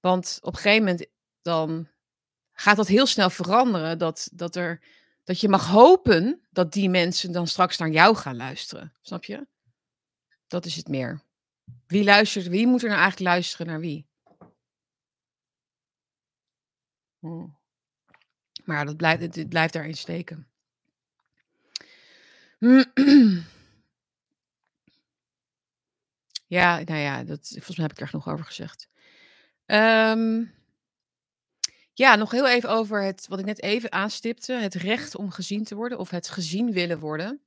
want 0.00 0.38
op 0.40 0.52
een 0.52 0.60
gegeven 0.60 0.84
moment 0.84 1.06
dan 1.42 1.88
gaat 2.52 2.76
dat 2.76 2.88
heel 2.88 3.06
snel 3.06 3.30
veranderen, 3.30 3.98
dat, 3.98 4.28
dat, 4.32 4.56
er, 4.56 4.80
dat 5.24 5.40
je 5.40 5.48
mag 5.48 5.66
hopen 5.66 6.40
dat 6.50 6.72
die 6.72 6.88
mensen 6.88 7.32
dan 7.32 7.46
straks 7.46 7.78
naar 7.78 7.90
jou 7.90 8.16
gaan 8.16 8.36
luisteren. 8.36 8.92
Snap 9.00 9.24
je? 9.24 9.46
Dat 10.46 10.64
is 10.64 10.76
het 10.76 10.88
meer. 10.88 11.20
Wie 11.86 12.04
luistert, 12.04 12.48
wie 12.48 12.66
moet 12.66 12.82
er 12.82 12.88
nou 12.88 13.00
eigenlijk 13.00 13.30
luisteren 13.30 13.66
naar 13.66 13.80
wie? 13.80 14.06
Hmm. 17.24 17.56
Maar 18.64 18.84
dat 18.84 18.96
blijft, 18.96 19.36
het, 19.36 19.50
daarin 19.72 19.94
steken. 19.94 20.48
Ja, 26.46 26.80
nou 26.84 27.00
ja, 27.00 27.24
dat, 27.24 27.48
volgens 27.48 27.76
mij 27.76 27.86
heb 27.86 27.96
ik 27.96 28.00
er 28.00 28.08
nog 28.12 28.28
over 28.28 28.44
gezegd. 28.44 28.88
Um, 29.66 30.54
ja, 31.92 32.14
nog 32.14 32.30
heel 32.30 32.48
even 32.48 32.70
over 32.70 33.02
het, 33.02 33.26
wat 33.28 33.38
ik 33.38 33.44
net 33.44 33.62
even 33.62 33.92
aanstipte, 33.92 34.52
het 34.52 34.74
recht 34.74 35.16
om 35.16 35.30
gezien 35.30 35.64
te 35.64 35.74
worden 35.74 35.98
of 35.98 36.10
het 36.10 36.28
gezien 36.28 36.72
willen 36.72 36.98
worden. 36.98 37.40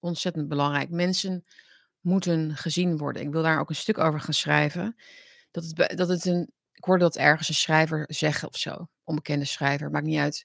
Ontzettend 0.00 0.48
belangrijk. 0.48 0.90
Mensen 0.90 1.44
moeten 2.00 2.56
gezien 2.56 2.96
worden. 2.96 3.22
Ik 3.22 3.30
wil 3.30 3.42
daar 3.42 3.60
ook 3.60 3.68
een 3.68 3.74
stuk 3.74 3.98
over 3.98 4.20
gaan 4.20 4.34
schrijven. 4.34 4.96
Dat 5.50 5.64
het, 5.64 5.96
dat 5.96 6.08
het 6.08 6.24
een, 6.24 6.52
ik 6.80 6.86
hoorde 6.86 7.04
dat 7.04 7.16
ergens 7.16 7.48
een 7.48 7.54
schrijver 7.54 8.04
zeggen 8.06 8.48
of 8.48 8.56
zo, 8.56 8.88
onbekende 9.04 9.44
schrijver, 9.44 9.90
maakt 9.90 10.06
niet 10.06 10.18
uit. 10.18 10.44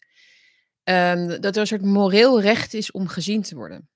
Um, 0.83 1.41
dat 1.41 1.55
er 1.55 1.61
een 1.61 1.67
soort 1.67 1.81
moreel 1.81 2.41
recht 2.41 2.73
is 2.73 2.91
om 2.91 3.07
gezien 3.07 3.41
te 3.41 3.55
worden. 3.55 3.89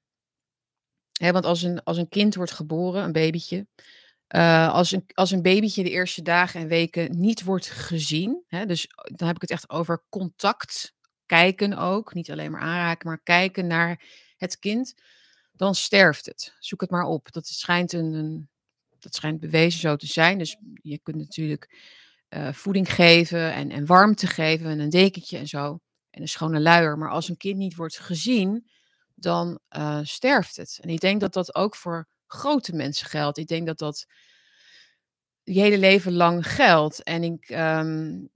Want 1.19 1.45
als 1.45 1.61
een, 1.61 1.83
als 1.83 1.97
een 1.97 2.09
kind 2.09 2.35
wordt 2.35 2.51
geboren, 2.51 3.03
een 3.03 3.11
babytje, 3.11 3.67
uh, 4.35 4.73
als, 4.73 4.91
een, 4.91 5.03
als 5.13 5.31
een 5.31 5.41
babytje 5.41 5.83
de 5.83 5.89
eerste 5.89 6.21
dagen 6.21 6.61
en 6.61 6.67
weken 6.67 7.19
niet 7.19 7.43
wordt 7.43 7.69
gezien, 7.69 8.43
dus 8.65 8.87
dan 9.03 9.27
heb 9.27 9.35
ik 9.35 9.41
het 9.41 9.51
echt 9.51 9.69
over 9.69 10.03
contact, 10.09 10.93
kijken 11.25 11.73
ook, 11.73 12.13
niet 12.13 12.31
alleen 12.31 12.51
maar 12.51 12.61
aanraken, 12.61 13.07
maar 13.07 13.21
kijken 13.23 13.67
naar 13.67 14.03
het 14.37 14.59
kind, 14.59 14.93
dan 15.51 15.75
sterft 15.75 16.25
het. 16.25 16.55
Zoek 16.59 16.81
het 16.81 16.89
maar 16.89 17.05
op. 17.05 17.31
Dat 17.31 17.47
schijnt, 17.47 17.93
een 17.93 18.49
dat 18.99 19.15
schijnt 19.15 19.39
bewezen 19.39 19.79
zo 19.79 19.95
te 19.95 20.07
zijn. 20.07 20.37
Dus 20.37 20.57
je 20.73 20.97
kunt 20.97 21.17
natuurlijk 21.17 21.77
uh, 22.29 22.53
voeding 22.53 22.93
geven 22.93 23.53
en, 23.53 23.71
en 23.71 23.85
warmte 23.85 24.27
geven 24.27 24.69
en 24.69 24.79
een 24.79 24.89
dekentje 24.89 25.37
en 25.37 25.47
zo. 25.47 25.79
En 26.09 26.21
een 26.21 26.27
schone 26.27 26.59
luier. 26.59 26.97
Maar 26.97 27.09
als 27.09 27.29
een 27.29 27.37
kind 27.37 27.57
niet 27.57 27.75
wordt 27.75 27.99
gezien, 27.99 28.69
dan 29.15 29.59
uh, 29.77 29.99
sterft 30.03 30.55
het. 30.55 30.77
En 30.81 30.89
ik 30.89 30.99
denk 30.99 31.19
dat 31.19 31.33
dat 31.33 31.55
ook 31.55 31.75
voor 31.75 32.07
grote 32.27 32.75
mensen 32.75 33.07
geldt. 33.07 33.37
Ik 33.37 33.47
denk 33.47 33.67
dat 33.67 33.77
dat 33.77 34.05
je 35.43 35.59
hele 35.59 35.77
leven 35.77 36.13
lang 36.13 36.47
geldt. 36.47 37.03
En 37.03 37.23
ik, 37.23 37.49
um, 37.49 38.29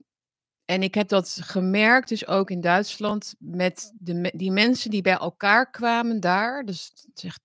en 0.64 0.82
ik 0.82 0.94
heb 0.94 1.08
dat 1.08 1.38
gemerkt, 1.42 2.08
dus 2.08 2.26
ook 2.26 2.50
in 2.50 2.60
Duitsland, 2.60 3.34
met 3.38 3.92
de, 3.98 4.32
die 4.34 4.50
mensen 4.50 4.90
die 4.90 5.02
bij 5.02 5.16
elkaar 5.16 5.70
kwamen 5.70 6.20
daar. 6.20 6.64
Dus 6.64 6.92
zeg 7.14 7.38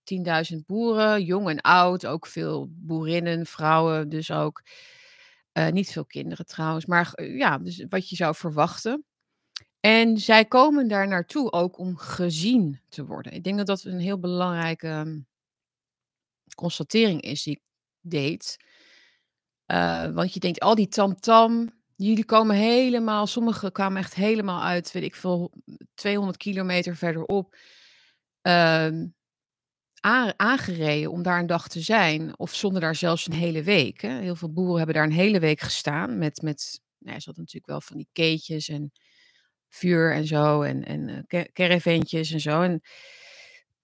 10.000 0.52 0.58
boeren, 0.66 1.24
jong 1.24 1.50
en 1.50 1.62
oud, 1.62 2.06
ook 2.06 2.28
veel 2.28 2.68
boerinnen, 2.70 3.46
vrouwen, 3.46 4.10
dus 4.10 4.32
ook. 4.32 4.64
Uh, 5.54 5.68
niet 5.68 5.92
veel 5.92 6.06
kinderen 6.06 6.46
trouwens, 6.46 6.86
maar 6.86 7.12
uh, 7.16 7.38
ja, 7.38 7.58
dus 7.58 7.86
wat 7.90 8.10
je 8.10 8.16
zou 8.16 8.36
verwachten. 8.36 9.06
En 9.80 10.18
zij 10.18 10.46
komen 10.46 10.88
daar 10.88 11.08
naartoe 11.08 11.52
ook 11.52 11.78
om 11.78 11.98
gezien 11.98 12.82
te 12.90 13.06
worden. 13.06 13.34
Ik 13.34 13.44
denk 13.44 13.58
dat 13.58 13.68
dat 13.68 13.84
een 13.84 14.00
heel 14.00 14.20
belangrijke 14.20 14.88
um, 14.88 15.28
constatering 16.56 17.22
is 17.22 17.44
die 17.44 17.54
ik 17.54 17.62
deed. 18.02 18.58
Uh, 19.68 20.12
want 20.12 20.34
je 20.34 20.40
denkt, 20.40 20.60
al 20.60 20.76
die 20.76 20.88
tamtam, 20.88 21.70
jullie 21.96 22.26
komen 22.26 22.56
helemaal, 22.56 23.28
sommigen 23.28 23.72
kwamen 23.72 23.98
echt 23.98 24.16
helemaal 24.16 24.64
uit, 24.64 24.92
weet 24.92 25.04
ik 25.04 25.16
veel, 25.16 25.52
200 25.94 26.38
kilometer 26.38 26.96
verderop. 26.96 27.56
Uh, 28.42 29.04
aangereden 30.02 31.12
om 31.12 31.24
daar 31.24 31.40
een 31.40 31.48
dag 31.48 31.68
te 31.68 31.82
zijn. 31.82 32.40
Of 32.40 32.56
zonder 32.56 32.82
daar 32.82 32.96
zelfs 32.96 33.28
een 33.28 33.34
hele 33.34 33.64
week. 33.64 34.02
Hè. 34.02 34.20
Heel 34.20 34.36
veel 34.36 34.52
boeren 34.54 34.78
hebben 34.78 34.96
daar 34.96 35.04
een 35.04 35.12
hele 35.12 35.40
week 35.40 35.60
gestaan. 35.60 36.18
Met, 36.18 36.42
met 36.42 36.82
nou, 36.98 37.20
ze 37.20 37.26
hadden 37.26 37.44
natuurlijk 37.44 37.72
wel 37.72 37.82
van 37.82 37.98
die 37.98 38.10
keetjes 38.12 38.70
en 38.70 38.92
vuur 39.70 40.14
en 40.14 40.28
zo. 40.28 40.62
En, 40.62 40.86
en 40.86 41.28
uh, 41.30 42.32
en 42.32 42.40
zo. 42.40 42.62
En, 42.62 42.82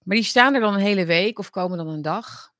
maar 0.02 0.16
die 0.16 0.24
staan 0.24 0.54
er 0.54 0.60
dan 0.60 0.74
een 0.74 0.80
hele 0.80 1.04
week 1.04 1.38
of 1.38 1.50
komen 1.50 1.78
dan 1.78 1.88
een 1.88 2.02
dag. 2.02 2.54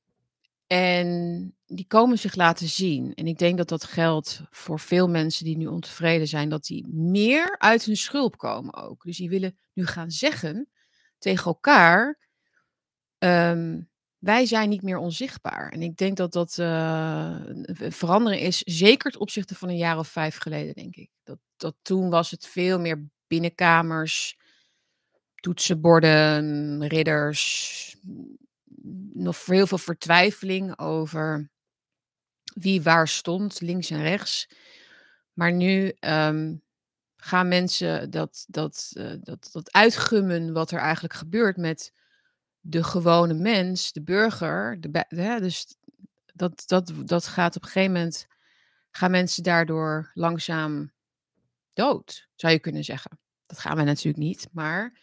En 0.67 1.55
die 1.65 1.87
komen 1.87 2.17
zich 2.17 2.35
laten 2.35 2.67
zien. 2.67 3.13
En 3.13 3.27
ik 3.27 3.37
denk 3.37 3.57
dat 3.57 3.69
dat 3.69 3.83
geldt 3.83 4.41
voor 4.49 4.79
veel 4.79 5.07
mensen 5.07 5.45
die 5.45 5.57
nu 5.57 5.67
ontevreden 5.67 6.27
zijn, 6.27 6.49
dat 6.49 6.65
die 6.65 6.87
meer 6.87 7.55
uit 7.57 7.85
hun 7.85 7.97
schulp 7.97 8.37
komen 8.37 8.75
ook. 8.75 9.03
Dus 9.03 9.17
die 9.17 9.29
willen 9.29 9.57
nu 9.73 9.85
gaan 9.85 10.11
zeggen 10.11 10.69
tegen 11.17 11.45
elkaar: 11.45 12.26
um, 13.19 13.89
wij 14.17 14.45
zijn 14.45 14.69
niet 14.69 14.81
meer 14.81 14.97
onzichtbaar. 14.97 15.69
En 15.69 15.81
ik 15.81 15.97
denk 15.97 16.17
dat 16.17 16.31
dat 16.31 16.57
uh, 16.59 17.39
veranderen 17.73 18.39
is, 18.39 18.57
zeker 18.57 19.11
ten 19.11 19.21
opzichte 19.21 19.55
van 19.55 19.69
een 19.69 19.77
jaar 19.77 19.97
of 19.97 20.07
vijf 20.07 20.37
geleden, 20.37 20.73
denk 20.73 20.95
ik. 20.95 21.09
Dat, 21.23 21.39
dat 21.57 21.75
toen 21.81 22.09
was 22.09 22.31
het 22.31 22.47
veel 22.47 22.79
meer 22.79 23.07
binnenkamers, 23.27 24.37
toetsenborden, 25.35 26.87
ridders, 26.87 27.95
nog 29.13 29.45
heel 29.45 29.67
veel 29.67 29.77
vertwijfeling 29.77 30.79
over 30.79 31.49
wie 32.43 32.81
waar 32.81 33.07
stond, 33.07 33.61
links 33.61 33.89
en 33.89 34.01
rechts. 34.01 34.49
Maar 35.33 35.53
nu 35.53 35.93
um, 35.99 36.61
gaan 37.15 37.47
mensen 37.47 38.09
dat, 38.09 38.45
dat, 38.47 38.91
uh, 38.93 39.11
dat, 39.19 39.49
dat 39.51 39.71
uitgummen 39.73 40.53
wat 40.53 40.71
er 40.71 40.79
eigenlijk 40.79 41.13
gebeurt 41.13 41.57
met 41.57 41.93
de 42.69 42.83
gewone 42.83 43.33
mens, 43.33 43.91
de 43.91 44.03
burger. 44.03 44.81
De, 44.81 45.05
hè, 45.07 45.39
dus 45.39 45.75
dat, 46.33 46.63
dat, 46.65 46.93
dat 47.05 47.27
gaat 47.27 47.55
op 47.55 47.63
een 47.63 47.69
gegeven 47.69 47.93
moment, 47.93 48.27
gaan 48.91 49.11
mensen 49.11 49.43
daardoor 49.43 50.11
langzaam 50.13 50.91
dood, 51.73 52.27
zou 52.35 52.53
je 52.53 52.59
kunnen 52.59 52.83
zeggen. 52.83 53.19
Dat 53.45 53.59
gaan 53.59 53.77
we 53.77 53.83
natuurlijk 53.83 54.23
niet, 54.23 54.47
maar 54.51 54.99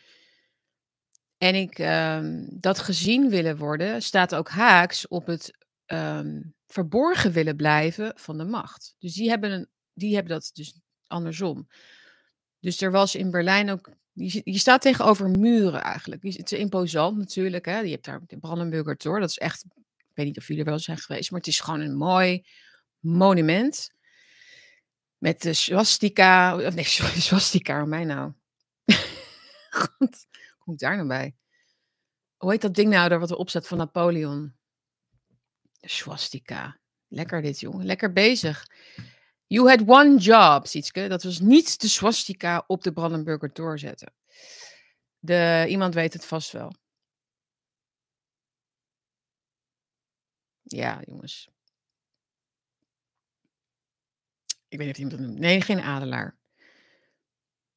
en 1.38 1.54
ik, 1.54 1.78
um, 1.78 2.46
dat 2.50 2.78
gezien 2.78 3.28
willen 3.28 3.56
worden, 3.56 4.02
staat 4.02 4.34
ook 4.34 4.48
haaks 4.48 5.08
op 5.08 5.26
het 5.26 5.58
um, 5.86 6.54
verborgen 6.66 7.32
willen 7.32 7.56
blijven 7.56 8.12
van 8.16 8.38
de 8.38 8.44
macht. 8.44 8.94
Dus 8.98 9.14
die 9.14 9.28
hebben, 9.28 9.50
een, 9.50 9.68
die 9.92 10.14
hebben 10.14 10.32
dat 10.32 10.50
dus 10.52 10.80
andersom. 11.06 11.68
Dus 12.60 12.80
er 12.80 12.90
was 12.90 13.14
in 13.14 13.30
Berlijn 13.30 13.70
ook. 13.70 13.90
Je, 14.14 14.58
staat 14.58 14.80
tegenover 14.80 15.30
muren 15.30 15.82
eigenlijk. 15.82 16.22
Het 16.22 16.52
is 16.52 16.58
imposant 16.58 17.16
natuurlijk. 17.16 17.64
Hè? 17.64 17.78
Je 17.78 17.90
hebt 17.90 18.04
daar 18.04 18.20
de 18.26 18.38
Brandenburger 18.38 18.96
Tor. 18.96 19.20
Dat 19.20 19.30
is 19.30 19.38
echt. 19.38 19.64
Ik 19.96 20.12
weet 20.14 20.26
niet 20.26 20.38
of 20.38 20.48
jullie 20.48 20.64
er 20.64 20.70
wel 20.70 20.78
zijn 20.78 20.98
geweest, 20.98 21.30
maar 21.30 21.40
het 21.40 21.48
is 21.48 21.60
gewoon 21.60 21.80
een 21.80 21.96
mooi 21.96 22.46
monument. 22.98 23.92
Met 25.18 25.42
de 25.42 25.52
swastika. 25.52 26.56
Nee, 26.56 26.84
swastika, 27.28 27.84
mij 27.84 28.04
nou. 28.04 28.32
Kom 30.58 30.72
ik 30.72 30.78
daar 30.78 30.96
nou 30.96 31.08
bij? 31.08 31.34
Hoe 32.36 32.50
heet 32.50 32.62
dat 32.62 32.74
ding 32.74 32.90
nou 32.90 33.08
daar 33.08 33.20
wat 33.20 33.30
er 33.30 33.36
opzet 33.36 33.66
van 33.66 33.78
Napoleon? 33.78 34.54
Swastika. 35.80 36.78
Lekker 37.08 37.42
dit, 37.42 37.60
jongen. 37.60 37.86
Lekker 37.86 38.12
bezig. 38.12 38.66
You 39.46 39.68
had 39.68 39.82
one 39.86 40.18
job, 40.18 40.66
Sietske. 40.66 41.08
Dat 41.08 41.22
was 41.22 41.40
niet 41.40 41.80
de 41.80 41.88
swastika 41.88 42.64
op 42.66 42.82
de 42.82 42.92
Brandenburger 42.92 43.52
doorzetten. 43.52 44.12
De, 45.18 45.64
iemand 45.68 45.94
weet 45.94 46.12
het 46.12 46.24
vast 46.24 46.52
wel. 46.52 46.74
Ja, 50.62 51.00
jongens. 51.06 51.48
Ik 54.68 54.78
weet 54.78 54.86
niet 54.86 54.96
of 54.96 55.02
iemand 55.02 55.18
het 55.18 55.28
noemt. 55.28 55.38
Nee, 55.38 55.60
geen 55.60 55.80
adelaar. 55.80 56.36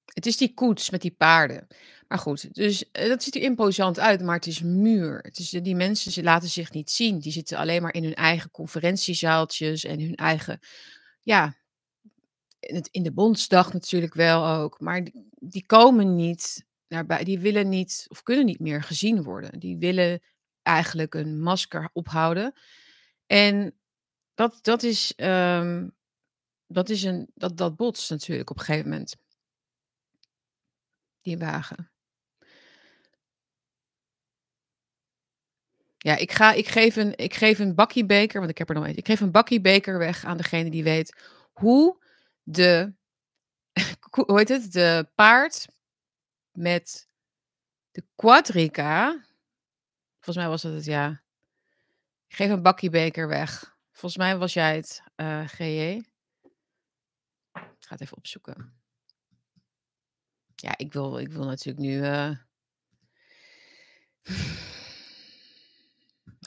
Het 0.06 0.26
is 0.26 0.38
die 0.38 0.54
koets 0.54 0.90
met 0.90 1.02
die 1.02 1.12
paarden. 1.12 1.68
Maar 2.08 2.18
goed, 2.18 2.54
dus 2.54 2.92
eh, 2.92 3.08
dat 3.08 3.24
ziet 3.24 3.36
er 3.36 3.42
imposant 3.42 4.00
uit, 4.00 4.22
maar 4.22 4.36
het 4.36 4.48
is 4.48 4.62
muur. 4.62 5.20
Het 5.22 5.40
is, 5.40 5.50
die 5.50 5.76
mensen 5.76 6.12
ze 6.12 6.24
laten 6.24 6.50
zich 6.50 6.72
niet 6.72 6.92
zien. 6.92 7.20
Die 7.20 7.32
zitten 7.32 7.58
alleen 7.58 7.82
maar 7.82 7.94
in 7.94 8.04
hun 8.04 8.14
eigen 8.14 8.52
conferentiezaaltjes 8.52 9.84
en 9.84 10.00
hun 10.00 10.16
eigen, 10.16 10.60
ja, 11.28 11.56
in, 12.92 13.04
de 13.04 13.14
Bondsdag 13.14 13.74
natuurlijk 13.74 14.14
wel 14.14 14.48
ook. 14.48 14.80
Maar 14.80 15.04
die, 15.04 15.28
die 15.32 15.66
komen 15.66 16.16
niet 16.16 16.66
naar 16.88 17.06
buiten. 17.06 17.28
Die 17.30 17.40
willen 17.40 17.70
niet 17.70 18.06
of 18.08 18.24
kunnen 18.24 18.46
niet 18.46 18.60
meer 18.60 18.84
gezien 18.84 19.24
worden. 19.24 19.60
Die 19.60 19.78
willen 19.78 20.22
eigenlijk 20.62 21.14
een 21.14 21.42
masker 21.42 21.90
ophouden. 21.94 22.54
En 23.26 23.78
dat, 24.34 24.60
dat 24.62 24.84
is, 24.84 25.16
ehm, 25.16 25.90
dat 26.68 26.90
is 26.90 27.04
een, 27.04 27.32
dat, 27.34 27.58
dat 27.58 27.76
botst 27.76 28.10
natuurlijk 28.10 28.50
op 28.50 28.58
een 28.58 28.66
gegeven 28.66 28.90
moment. 28.90 29.16
Die 31.22 31.38
wagen. 31.38 31.92
Ja, 36.08 36.16
ik, 36.16 36.32
ga, 36.32 36.54
ik, 36.54 36.68
geef 36.68 36.96
een, 36.96 37.18
ik 37.18 37.34
geef 37.34 37.60
een 37.60 37.76
bakkiebeker, 37.76 38.40
want 38.40 38.52
ik 38.52 38.58
heb 38.58 38.70
er 38.70 38.76
nog 38.76 38.86
een. 38.88 38.98
Ik 38.98 39.06
geef 39.06 39.20
een 39.20 39.32
bakkiebeker 39.32 39.98
weg 39.98 40.26
aan 40.26 40.38
degene 40.38 40.70
die 40.70 40.84
weet 40.84 41.22
hoe 41.54 42.04
de, 42.44 42.94
hoe 44.26 44.38
heet 44.38 44.50
het, 44.50 44.72
de 44.72 45.10
paard 45.16 45.68
met 46.52 47.08
de 47.92 48.04
quadrica. 48.16 49.26
Volgens 50.20 50.36
mij 50.36 50.48
was 50.48 50.62
dat 50.62 50.74
het, 50.74 50.86
ja. 50.86 51.24
Ik 52.28 52.36
geef 52.36 52.50
een 52.50 52.62
bakkiebeker 52.62 53.28
weg. 53.28 53.78
Volgens 53.92 54.18
mij 54.18 54.38
was 54.38 54.54
jij 54.54 54.76
het, 54.76 55.02
uh, 55.16 55.42
eh, 55.42 55.48
GJ. 55.50 56.04
Ik 57.54 57.86
ga 57.86 57.94
het 57.94 58.02
even 58.02 58.18
opzoeken. 58.18 58.82
Ja, 60.56 60.78
ik 60.78 60.94
wil, 60.94 61.20
ik 61.20 61.32
wil 61.32 61.46
natuurlijk 61.46 61.86
nu. 61.86 61.98
Uh... 61.98 62.38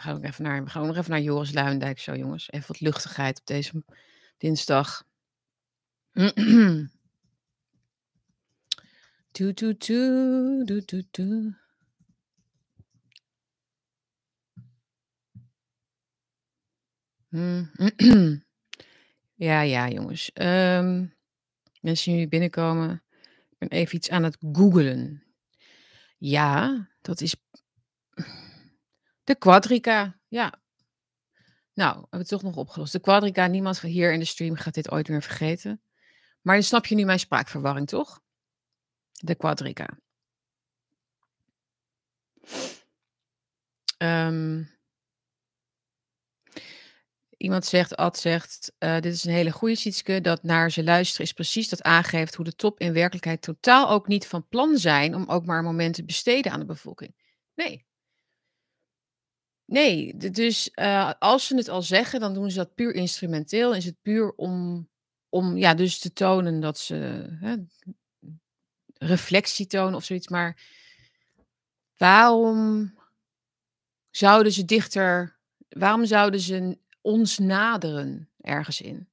Gaan, 0.01 0.23
even 0.23 0.45
naar, 0.45 0.65
we 0.65 0.71
gaan 0.71 0.87
nog 0.87 0.97
even 0.97 1.11
naar 1.11 1.21
Joris 1.21 1.53
Luindijk 1.53 1.99
zo, 1.99 2.17
jongens. 2.17 2.51
Even 2.51 2.69
wat 2.69 2.81
luchtigheid 2.81 3.39
op 3.41 3.47
deze 3.47 3.85
dinsdag. 4.39 5.05
Toet, 9.31 9.57
toet, 9.57 9.81
toet, 9.81 10.87
toet, 10.87 11.07
toet. 11.11 11.59
Mm. 17.29 17.71
Ja, 19.35 19.61
ja, 19.61 19.89
jongens. 19.89 20.31
Um, 20.35 21.15
mensen 21.81 22.13
die 22.13 22.21
nu 22.21 22.29
binnenkomen. 22.29 23.03
Ik 23.51 23.59
ben 23.59 23.69
even 23.69 23.97
iets 23.97 24.11
aan 24.11 24.23
het 24.23 24.37
googelen. 24.53 25.25
Ja, 26.19 26.89
dat 27.01 27.21
is 27.21 27.35
de 29.31 29.37
quadrica. 29.37 30.19
Ja. 30.29 30.61
Nou, 31.75 31.93
we 31.95 32.01
hebben 32.01 32.19
het 32.19 32.29
toch 32.29 32.43
nog 32.43 32.57
opgelost. 32.57 32.93
De 32.93 33.01
quadrica, 33.01 33.47
niemand 33.47 33.81
hier 33.81 34.13
in 34.13 34.19
de 34.19 34.25
stream 34.25 34.55
gaat 34.55 34.75
dit 34.75 34.91
ooit 34.91 35.09
meer 35.09 35.23
vergeten. 35.23 35.83
Maar 36.41 36.55
dan 36.55 36.65
snap 36.65 36.87
je 36.87 36.95
nu 36.95 37.05
mijn 37.05 37.19
spraakverwarring, 37.19 37.89
toch? 37.89 38.21
De 39.13 39.35
quadrica. 39.35 39.99
Um, 43.99 44.79
iemand 47.37 47.65
zegt, 47.65 47.97
Ad 47.97 48.19
zegt, 48.19 48.73
uh, 48.79 49.01
dit 49.01 49.15
is 49.15 49.25
een 49.25 49.33
hele 49.33 49.53
goede 49.53 49.75
Sietske, 49.75 50.21
dat 50.21 50.43
naar 50.43 50.71
ze 50.71 50.85
luisteren 50.85 51.27
is 51.27 51.33
precies 51.33 51.69
dat 51.69 51.83
aangeeft 51.83 52.35
hoe 52.35 52.45
de 52.45 52.55
top 52.55 52.81
in 52.81 52.93
werkelijkheid 52.93 53.43
totaal 53.43 53.91
ook 53.91 54.07
niet 54.07 54.27
van 54.27 54.49
plan 54.49 54.79
zijn 54.79 55.15
om 55.15 55.29
ook 55.29 55.47
maar 55.47 55.59
een 55.59 55.65
moment 55.65 55.95
te 55.95 56.05
besteden 56.05 56.53
aan 56.53 56.61
de 56.61 56.67
bevolking. 56.67 57.15
Nee. 57.55 57.89
Nee, 59.71 60.17
dus 60.17 60.71
uh, 60.75 61.13
als 61.19 61.47
ze 61.47 61.57
het 61.57 61.69
al 61.69 61.83
zeggen, 61.83 62.21
dan 62.21 62.35
doen 62.35 62.51
ze 62.51 62.57
dat 62.57 62.75
puur 62.75 62.95
instrumenteel. 62.95 63.75
Is 63.75 63.85
het 63.85 64.03
puur 64.03 64.33
om, 64.35 64.89
om 65.29 65.57
ja, 65.57 65.75
dus 65.75 65.99
te 65.99 66.13
tonen 66.13 66.61
dat 66.61 66.79
ze 66.79 66.95
hè, 67.41 67.57
reflectie 68.95 69.67
tonen 69.67 69.95
of 69.95 70.05
zoiets. 70.05 70.29
Maar 70.29 70.63
waarom 71.97 72.95
zouden 74.11 74.53
ze 74.53 74.65
dichter, 74.65 75.39
waarom 75.69 76.05
zouden 76.05 76.41
ze 76.41 76.79
ons 77.01 77.39
naderen 77.39 78.31
ergens 78.41 78.81
in? 78.81 79.09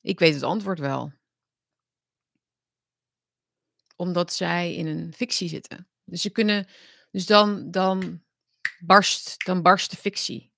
Ik 0.00 0.18
weet 0.18 0.34
het 0.34 0.42
antwoord 0.42 0.78
wel. 0.78 1.12
Omdat 3.96 4.32
zij 4.32 4.74
in 4.74 4.86
een 4.86 5.12
fictie 5.12 5.48
zitten. 5.48 5.88
Dus 6.04 6.22
ze 6.22 6.30
kunnen, 6.30 6.66
dus 7.10 7.26
dan, 7.26 7.70
dan 7.70 8.26
barst, 8.78 9.44
dan 9.44 9.62
barst 9.62 9.90
de 9.90 9.96
fictie. 9.96 10.52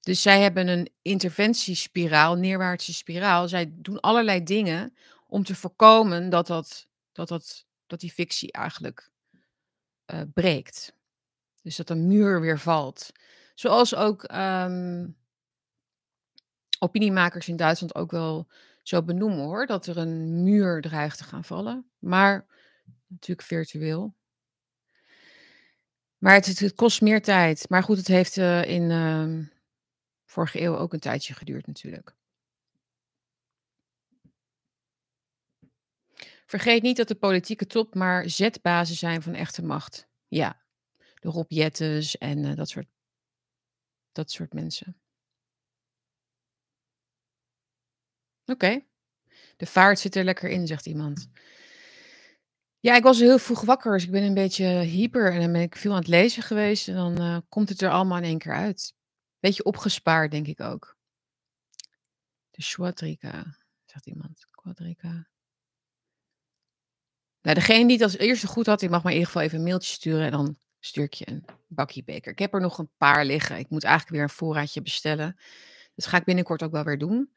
Dus 0.00 0.22
zij 0.22 0.40
hebben 0.40 0.68
een 0.68 0.90
interventiespiraal, 1.02 2.34
neerwaartse 2.34 2.94
spiraal. 2.94 3.48
Zij 3.48 3.72
doen 3.74 4.00
allerlei 4.00 4.42
dingen 4.42 4.96
om 5.26 5.44
te 5.44 5.54
voorkomen 5.54 6.30
dat, 6.30 6.46
dat, 6.46 6.88
dat, 7.12 7.28
dat, 7.28 7.66
dat 7.86 8.00
die 8.00 8.12
fictie 8.12 8.52
eigenlijk 8.52 9.10
uh, 10.06 10.20
breekt. 10.34 10.96
Dus 11.62 11.76
dat 11.76 11.90
een 11.90 12.06
muur 12.06 12.40
weer 12.40 12.58
valt. 12.58 13.10
Zoals 13.54 13.94
ook 13.94 14.32
um, 14.32 15.16
opiniemakers 16.78 17.48
in 17.48 17.56
Duitsland 17.56 17.94
ook 17.94 18.10
wel 18.10 18.48
zo 18.82 19.02
benoemen 19.02 19.44
hoor. 19.44 19.66
Dat 19.66 19.86
er 19.86 19.96
een 19.96 20.42
muur 20.42 20.80
dreigt 20.80 21.18
te 21.18 21.24
gaan 21.24 21.44
vallen. 21.44 21.90
Maar 21.98 22.46
natuurlijk 23.06 23.48
virtueel. 23.48 24.14
Maar 26.18 26.34
het, 26.34 26.58
het 26.58 26.74
kost 26.74 27.00
meer 27.00 27.22
tijd. 27.22 27.68
Maar 27.68 27.82
goed, 27.82 27.96
het 27.96 28.06
heeft 28.06 28.36
uh, 28.36 28.64
in 28.64 28.90
uh, 28.90 29.46
vorige 30.24 30.60
eeuw 30.60 30.76
ook 30.76 30.92
een 30.92 31.00
tijdje 31.00 31.34
geduurd 31.34 31.66
natuurlijk. 31.66 32.16
Vergeet 36.46 36.82
niet 36.82 36.96
dat 36.96 37.08
de 37.08 37.14
politieke 37.14 37.66
top 37.66 37.94
maar 37.94 38.30
zetbazen 38.30 38.96
zijn 38.96 39.22
van 39.22 39.34
echte 39.34 39.64
macht. 39.64 40.08
Ja, 40.28 40.62
de 41.14 41.28
Rob 41.28 41.50
Jettes 41.50 42.18
en 42.18 42.44
uh, 42.44 42.56
dat, 42.56 42.68
soort, 42.68 42.88
dat 44.12 44.30
soort 44.30 44.52
mensen. 44.52 45.00
Oké. 48.46 48.80
De 49.56 49.66
vaart 49.66 49.98
zit 49.98 50.14
er 50.14 50.24
lekker 50.24 50.48
in, 50.48 50.66
zegt 50.66 50.86
iemand. 50.86 51.28
Ja, 52.80 52.96
ik 52.96 53.02
was 53.02 53.18
heel 53.18 53.38
vroeg 53.38 53.60
wakker, 53.60 53.92
dus 53.92 54.04
ik 54.04 54.10
ben 54.10 54.22
een 54.22 54.34
beetje 54.34 54.66
hyper 54.66 55.32
en 55.32 55.40
dan 55.40 55.52
ben 55.52 55.62
ik 55.62 55.76
veel 55.76 55.90
aan 55.90 55.98
het 55.98 56.08
lezen 56.08 56.42
geweest 56.42 56.88
en 56.88 56.94
dan 56.94 57.22
uh, 57.22 57.38
komt 57.48 57.68
het 57.68 57.82
er 57.82 57.90
allemaal 57.90 58.18
in 58.18 58.24
één 58.24 58.38
keer 58.38 58.54
uit. 58.54 58.94
Beetje 59.40 59.64
opgespaard, 59.64 60.30
denk 60.30 60.46
ik 60.46 60.60
ook. 60.60 60.96
De 62.50 62.62
Schwadrika, 62.62 63.56
zegt 63.84 64.06
iemand. 64.06 64.46
Quadrika. 64.50 65.28
Nou, 67.42 67.54
degene 67.54 67.86
die 67.86 67.96
het 67.96 68.02
als 68.02 68.16
eerste 68.16 68.46
goed 68.46 68.66
had, 68.66 68.80
die 68.80 68.88
mag 68.88 69.02
maar 69.02 69.12
in 69.12 69.18
ieder 69.18 69.32
geval 69.32 69.46
even 69.46 69.58
een 69.58 69.64
mailtje 69.64 69.92
sturen 69.92 70.24
en 70.24 70.30
dan 70.30 70.58
stuur 70.80 71.04
ik 71.04 71.14
je 71.14 71.28
een 71.28 71.44
bakje 71.66 72.04
beker. 72.04 72.32
Ik 72.32 72.38
heb 72.38 72.54
er 72.54 72.60
nog 72.60 72.78
een 72.78 72.90
paar 72.96 73.24
liggen. 73.24 73.58
Ik 73.58 73.70
moet 73.70 73.84
eigenlijk 73.84 74.14
weer 74.14 74.22
een 74.22 74.34
voorraadje 74.34 74.82
bestellen. 74.82 75.36
Dat 75.94 76.06
ga 76.06 76.16
ik 76.16 76.24
binnenkort 76.24 76.62
ook 76.62 76.72
wel 76.72 76.84
weer 76.84 76.98
doen. 76.98 77.32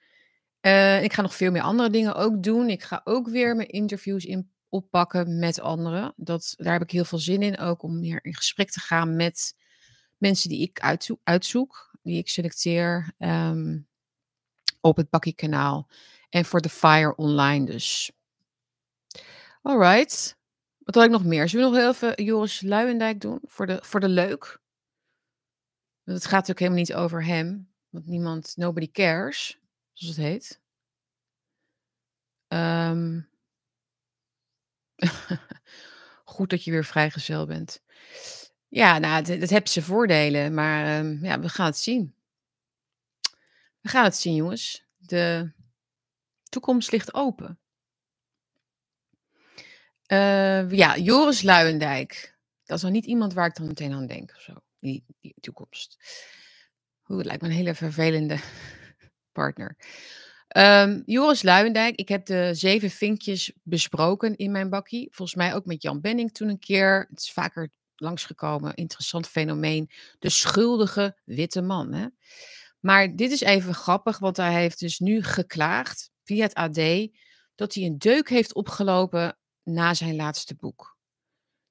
Uh, 0.62 1.04
ik 1.04 1.14
ga 1.14 1.22
nog 1.22 1.36
veel 1.36 1.52
meer 1.52 1.62
andere 1.62 1.89
dingen 1.89 2.16
ook 2.16 2.44
doen. 2.44 2.70
Ik 2.70 2.84
ga 2.84 3.02
ook 3.04 3.28
weer 3.28 3.56
mijn 3.56 3.70
interviews 3.70 4.26
in 4.26 4.52
oppakken 4.72 5.39
met 5.39 5.59
anderen. 5.59 6.13
Dat, 6.15 6.53
daar 6.57 6.74
heb 6.74 6.82
ik 6.82 6.91
heel 6.91 7.05
veel 7.05 7.17
zin 7.17 7.41
in, 7.41 7.57
ook 7.57 7.84
om 7.84 7.99
meer 7.99 8.26
in 8.26 8.36
gesprek 8.36 8.72
te 8.72 8.80
gaan 8.80 9.15
met 9.15 9.55
mensen 10.17 10.49
die 10.49 10.61
ik 10.61 10.80
uitzoek, 11.24 11.95
die 12.01 12.17
ik 12.17 12.30
selecteer 12.30 13.13
um, 13.19 13.88
op 14.80 14.97
het 14.97 15.09
Bakkie 15.09 15.36
kanaal. 15.36 15.89
En 16.30 16.45
voor 16.45 16.61
de 16.61 16.69
Fire 16.69 17.15
Online 17.15 17.65
dus. 17.65 18.11
Alright. 19.61 20.38
Wat 20.78 20.95
had 20.95 21.03
ik 21.03 21.11
nog 21.11 21.26
meer? 21.26 21.49
Zullen 21.49 21.72
we 21.72 21.78
nog 21.78 21.93
even 21.93 22.24
Joris 22.24 22.61
Luijendijk 22.61 23.22
doen? 23.22 23.39
Voor 23.43 23.65
de, 23.65 23.80
voor 23.84 23.99
de 23.99 24.09
leuk. 24.09 24.61
Want 26.03 26.17
het 26.17 26.26
gaat 26.26 26.47
natuurlijk 26.47 26.59
helemaal 26.59 26.80
niet 26.80 26.93
over 26.93 27.26
hem. 27.26 27.72
Want 27.89 28.05
niemand, 28.05 28.53
nobody 28.55 28.91
cares, 28.91 29.59
zoals 29.93 30.15
het 30.15 30.26
heet. 30.26 30.59
Um, 32.47 33.30
Goed 36.24 36.49
dat 36.49 36.64
je 36.64 36.72
weer 36.72 36.86
vrijgezel 36.86 37.45
bent. 37.45 37.82
Ja, 38.68 38.97
nou, 38.97 39.32
het 39.32 39.49
heeft 39.49 39.70
zijn 39.70 39.86
voordelen, 39.86 40.54
maar 40.54 40.99
um, 40.99 41.20
ja, 41.24 41.39
we 41.39 41.49
gaan 41.49 41.66
het 41.66 41.78
zien. 41.78 42.16
We 43.82 43.89
gaan 43.89 44.04
het 44.04 44.16
zien, 44.16 44.36
jongens. 44.36 44.86
De 44.97 45.52
toekomst 46.49 46.91
ligt 46.91 47.14
open. 47.14 47.60
Uh, 50.08 50.72
ja, 50.72 50.97
Joris 50.97 51.41
Luijendijk. 51.41 52.38
Dat 52.66 52.78
is 52.78 52.84
nog 52.84 52.91
niet 52.91 53.06
iemand 53.06 53.34
waar 53.34 53.47
ik 53.47 53.56
dan 53.56 53.68
meteen 53.68 53.93
aan 53.93 54.08
denk 54.08 54.34
of 54.36 54.41
zo. 54.41 54.54
die, 54.80 55.04
die 55.20 55.34
toekomst. 55.39 55.97
Oeh, 57.08 57.18
het 57.18 57.28
lijkt 57.28 57.41
me 57.41 57.47
een 57.47 57.56
hele 57.56 57.76
vervelende 57.76 58.39
partner. 59.38 59.78
Ehm, 60.52 61.02
Joris 61.06 61.41
Luijendijk, 61.41 61.95
ik 61.95 62.10
heb 62.10 62.26
de 62.26 62.49
zeven 62.54 62.89
vinkjes 62.89 63.52
besproken 63.64 64.36
in 64.36 64.52
mijn 64.52 64.70
bakkie. 64.70 65.08
Volgens 65.12 65.38
mij 65.38 65.56
ook 65.56 65.66
met 65.66 65.82
Jan 65.82 66.02
Benning 66.02 66.34
toen 66.34 66.49
een 66.49 66.60
keer. 66.60 67.08
Het 67.10 67.20
is 67.20 67.32
vaker 67.32 67.72
langsgekomen. 67.95 68.74
Interessant 68.76 69.28
fenomeen. 69.28 69.89
De 70.20 70.30
schuldige 70.30 71.18
witte 71.24 71.62
man. 71.62 71.93
Hè? 71.93 72.08
Maar 72.80 73.16
dit 73.16 73.32
is 73.32 73.41
even 73.41 73.74
grappig, 73.74 74.20
want 74.20 74.38
hij 74.38 74.54
heeft 74.54 74.80
dus 74.80 74.99
nu 74.99 75.24
geklaagd 75.24 76.12
via 76.24 76.43
het 76.43 76.54
AD 76.54 77.10
dat 77.56 77.74
hij 77.74 77.84
een 77.84 77.97
deuk 77.97 78.30
heeft 78.30 78.54
opgelopen 78.54 79.38
na 79.64 79.93
zijn 79.93 80.16
laatste 80.16 80.56
boek. 80.56 80.97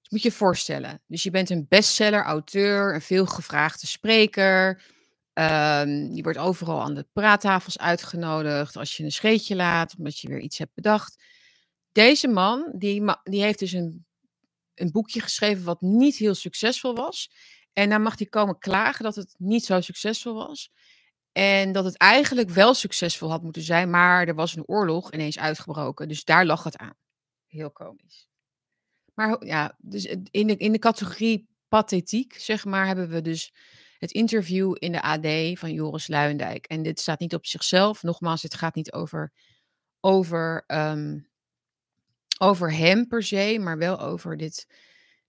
Dus 0.00 0.10
moet 0.10 0.22
je 0.22 0.28
je 0.28 0.34
voorstellen. 0.34 1.02
Dus 1.06 1.22
je 1.22 1.30
bent 1.30 1.50
een 1.50 1.66
bestseller, 1.68 2.22
auteur, 2.22 2.94
een 2.94 3.02
veelgevraagde 3.02 3.86
spreker. 3.86 4.82
Um, 5.40 6.14
je 6.14 6.22
wordt 6.22 6.38
overal 6.38 6.80
aan 6.80 6.94
de 6.94 7.06
praattafels 7.12 7.78
uitgenodigd 7.78 8.76
als 8.76 8.96
je 8.96 9.04
een 9.04 9.12
scheetje 9.12 9.56
laat, 9.56 9.94
omdat 9.98 10.18
je 10.18 10.28
weer 10.28 10.40
iets 10.40 10.58
hebt 10.58 10.74
bedacht. 10.74 11.24
Deze 11.92 12.28
man, 12.28 12.72
die, 12.72 13.04
die 13.22 13.42
heeft 13.42 13.58
dus 13.58 13.72
een, 13.72 14.06
een 14.74 14.90
boekje 14.90 15.20
geschreven 15.20 15.64
wat 15.64 15.80
niet 15.80 16.16
heel 16.16 16.34
succesvol 16.34 16.94
was. 16.94 17.30
En 17.72 17.88
dan 17.88 18.02
mag 18.02 18.18
hij 18.18 18.26
komen 18.26 18.58
klagen 18.58 19.04
dat 19.04 19.14
het 19.14 19.34
niet 19.38 19.64
zo 19.64 19.80
succesvol 19.80 20.34
was. 20.34 20.72
En 21.32 21.72
dat 21.72 21.84
het 21.84 21.96
eigenlijk 21.96 22.50
wel 22.50 22.74
succesvol 22.74 23.30
had 23.30 23.42
moeten 23.42 23.62
zijn, 23.62 23.90
maar 23.90 24.28
er 24.28 24.34
was 24.34 24.56
een 24.56 24.66
oorlog 24.66 25.12
ineens 25.12 25.38
uitgebroken. 25.38 26.08
Dus 26.08 26.24
daar 26.24 26.46
lag 26.46 26.64
het 26.64 26.76
aan. 26.76 26.96
Heel 27.46 27.70
komisch. 27.70 28.28
Maar 29.14 29.46
ja, 29.46 29.76
dus 29.78 30.04
in 30.30 30.46
de, 30.46 30.56
in 30.56 30.72
de 30.72 30.78
categorie 30.78 31.48
pathetiek, 31.68 32.34
zeg 32.34 32.64
maar, 32.64 32.86
hebben 32.86 33.08
we 33.08 33.22
dus 33.22 33.52
het 34.00 34.10
interview 34.10 34.74
in 34.78 34.92
de 34.92 35.02
AD 35.02 35.58
van 35.58 35.72
Joris 35.72 36.08
Luijendijk. 36.08 36.66
En 36.66 36.82
dit 36.82 37.00
staat 37.00 37.20
niet 37.20 37.34
op 37.34 37.46
zichzelf. 37.46 38.02
Nogmaals, 38.02 38.42
het 38.42 38.54
gaat 38.54 38.74
niet 38.74 38.92
over, 38.92 39.32
over, 40.00 40.64
um, 40.66 41.28
over 42.38 42.72
hem 42.72 43.06
per 43.06 43.22
se, 43.22 43.58
maar 43.60 43.78
wel 43.78 44.00
over 44.00 44.36
dit, 44.36 44.66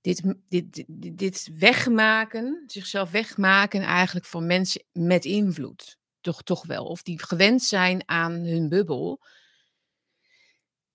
dit, 0.01 0.21
dit, 0.47 0.83
dit, 0.87 1.17
dit 1.17 1.49
wegmaken, 1.57 2.63
zichzelf 2.65 3.11
wegmaken 3.11 3.81
eigenlijk 3.81 4.25
van 4.25 4.45
mensen 4.45 4.83
met 4.91 5.25
invloed. 5.25 5.97
Toch, 6.21 6.43
toch 6.43 6.65
wel. 6.65 6.85
Of 6.85 7.01
die 7.01 7.23
gewend 7.23 7.63
zijn 7.63 8.03
aan 8.05 8.33
hun 8.33 8.69
bubbel. 8.69 9.21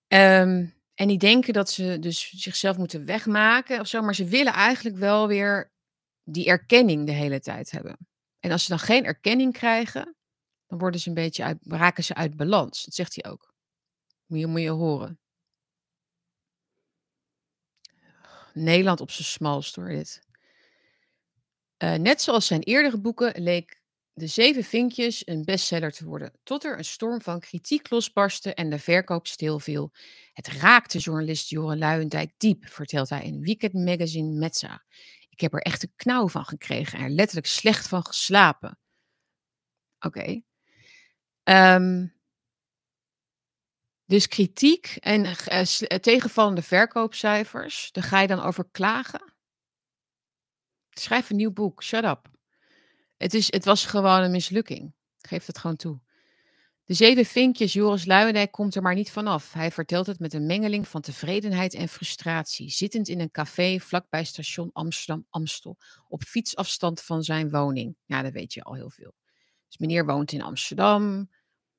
Um, 0.07 0.75
en 0.95 1.07
die 1.07 1.17
denken 1.17 1.53
dat 1.53 1.69
ze 1.71 1.97
dus 1.99 2.33
zichzelf 2.35 2.77
moeten 2.77 3.05
wegmaken 3.05 3.79
of 3.79 3.87
zo, 3.87 4.01
maar 4.01 4.15
ze 4.15 4.25
willen 4.25 4.53
eigenlijk 4.53 4.97
wel 4.97 5.27
weer 5.27 5.71
die 6.29 6.45
erkenning 6.45 7.05
de 7.05 7.11
hele 7.11 7.39
tijd 7.39 7.71
hebben. 7.71 7.97
En 8.39 8.51
als 8.51 8.63
ze 8.63 8.69
dan 8.69 8.79
geen 8.79 9.05
erkenning 9.05 9.53
krijgen, 9.53 10.15
dan 10.67 10.77
worden 10.79 10.99
ze 10.99 11.07
een 11.07 11.13
beetje 11.13 11.59
raken 11.61 12.03
ze 12.03 12.13
uit 12.13 12.35
balans. 12.35 12.85
Dat 12.85 12.93
zegt 12.93 13.19
hij 13.21 13.31
ook. 13.31 13.53
Moet 14.25 14.61
je, 14.61 14.69
horen. 14.69 15.19
Nederland 18.53 19.01
op 19.01 19.11
zijn 19.11 19.27
smalst 19.27 19.75
hoor, 19.75 19.87
dit. 19.87 20.21
Uh, 21.83 21.93
net 21.93 22.21
zoals 22.21 22.47
zijn 22.47 22.63
eerdere 22.63 22.97
boeken 22.97 23.41
leek 23.41 23.81
De 24.13 24.27
Zeven 24.27 24.63
Vinkjes 24.63 25.27
een 25.27 25.45
bestseller 25.45 25.91
te 25.91 26.05
worden, 26.05 26.33
tot 26.43 26.63
er 26.63 26.77
een 26.77 26.85
storm 26.85 27.21
van 27.21 27.39
kritiek 27.39 27.89
losbarstte 27.89 28.53
en 28.53 28.69
de 28.69 28.79
verkoop 28.79 29.27
stilviel. 29.27 29.91
Het 30.33 30.47
raakte 30.47 30.97
journalist 30.97 31.49
Joren 31.49 31.77
Luijendijk 31.77 32.31
diep, 32.37 32.67
vertelt 32.67 33.09
hij 33.09 33.23
in 33.23 33.41
Weekend 33.41 33.73
Magazine 33.73 34.37
Metza. 34.37 34.85
Ik 35.37 35.43
heb 35.43 35.53
er 35.53 35.61
echt 35.61 35.83
een 35.83 35.93
knauw 35.95 36.27
van 36.27 36.45
gekregen 36.45 36.99
en 36.99 37.05
er 37.05 37.09
letterlijk 37.09 37.47
slecht 37.47 37.87
van 37.87 38.05
geslapen. 38.05 38.79
Oké. 39.99 40.41
Ehm, 41.43 42.07
dus 44.05 44.27
kritiek 44.27 44.95
en 44.99 45.25
uh, 45.25 45.61
tegenvallende 45.99 46.61
verkoopcijfers, 46.61 47.91
daar 47.91 48.03
ga 48.03 48.19
je 48.19 48.27
dan 48.27 48.39
over 48.39 48.69
klagen? 48.71 49.33
Schrijf 50.89 51.29
een 51.29 51.35
nieuw 51.35 51.53
boek, 51.53 51.83
shut 51.83 52.03
up. 52.03 52.29
Het, 53.17 53.33
is, 53.33 53.51
het 53.51 53.65
was 53.65 53.85
gewoon 53.85 54.21
een 54.21 54.31
mislukking. 54.31 54.93
Geef 55.17 55.45
het 55.45 55.57
gewoon 55.57 55.75
toe. 55.75 55.99
De 56.87 56.93
zeven 56.93 57.25
vinkjes 57.25 57.73
Joris 57.73 58.05
Luijendijk 58.05 58.51
komt 58.51 58.75
er 58.75 58.81
maar 58.81 58.95
niet 58.95 59.11
vanaf. 59.11 59.53
Hij 59.53 59.71
vertelt 59.71 60.07
het 60.07 60.19
met 60.19 60.33
een 60.33 60.45
mengeling 60.45 60.87
van 60.87 61.01
tevredenheid 61.01 61.73
en 61.73 61.87
frustratie, 61.87 62.69
zittend 62.69 63.07
in 63.07 63.19
een 63.19 63.31
café 63.31 63.79
vlakbij 63.79 64.23
station 64.23 64.69
Amsterdam-Amstel, 64.73 65.77
op 66.07 66.23
fietsafstand 66.23 67.01
van 67.01 67.23
zijn 67.23 67.49
woning. 67.49 67.95
Ja, 68.05 68.21
dat 68.21 68.31
weet 68.31 68.53
je 68.53 68.63
al 68.63 68.73
heel 68.73 68.89
veel. 68.89 69.13
Dus 69.67 69.77
meneer 69.77 70.05
woont 70.05 70.31
in 70.31 70.41
Amsterdam, 70.41 71.29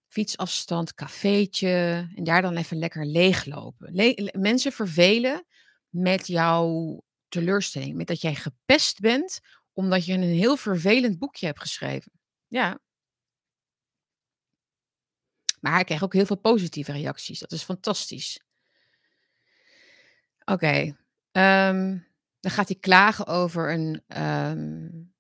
fietsafstand, 0.07 0.95
cafeetje, 0.95 2.09
en 2.15 2.25
daar 2.25 2.43
dan 2.43 2.57
even 2.57 2.79
lekker 2.79 3.07
leeglopen. 3.07 3.95
Le 3.95 4.35
mensen 4.39 4.73
vervelen 4.73 5.47
met 5.89 6.27
jouw 6.27 7.01
teleurstelling, 7.29 7.97
met 7.97 8.07
dat 8.07 8.21
jij 8.21 8.35
gepest 8.35 9.01
bent 9.01 9.41
omdat 9.73 10.05
je 10.05 10.13
een 10.13 10.23
heel 10.23 10.57
vervelend 10.57 11.19
boekje 11.19 11.47
hebt 11.47 11.61
geschreven. 11.61 12.13
Ja, 12.47 12.81
maar 15.61 15.73
hij 15.73 15.85
kreeg 15.85 16.03
ook 16.03 16.13
heel 16.13 16.27
veel 16.27 16.37
positieve 16.37 16.93
reacties. 16.93 17.39
Dat 17.39 17.53
is 17.53 17.63
fantastisch. 17.63 18.41
Oké. 20.45 20.97
Um, 21.33 22.07
dan 22.41 22.51
gaat 22.51 22.69
hij 22.69 22.77
klagen 22.81 23.27
over 23.27 23.73
een 23.73 24.03
um, 24.23 25.15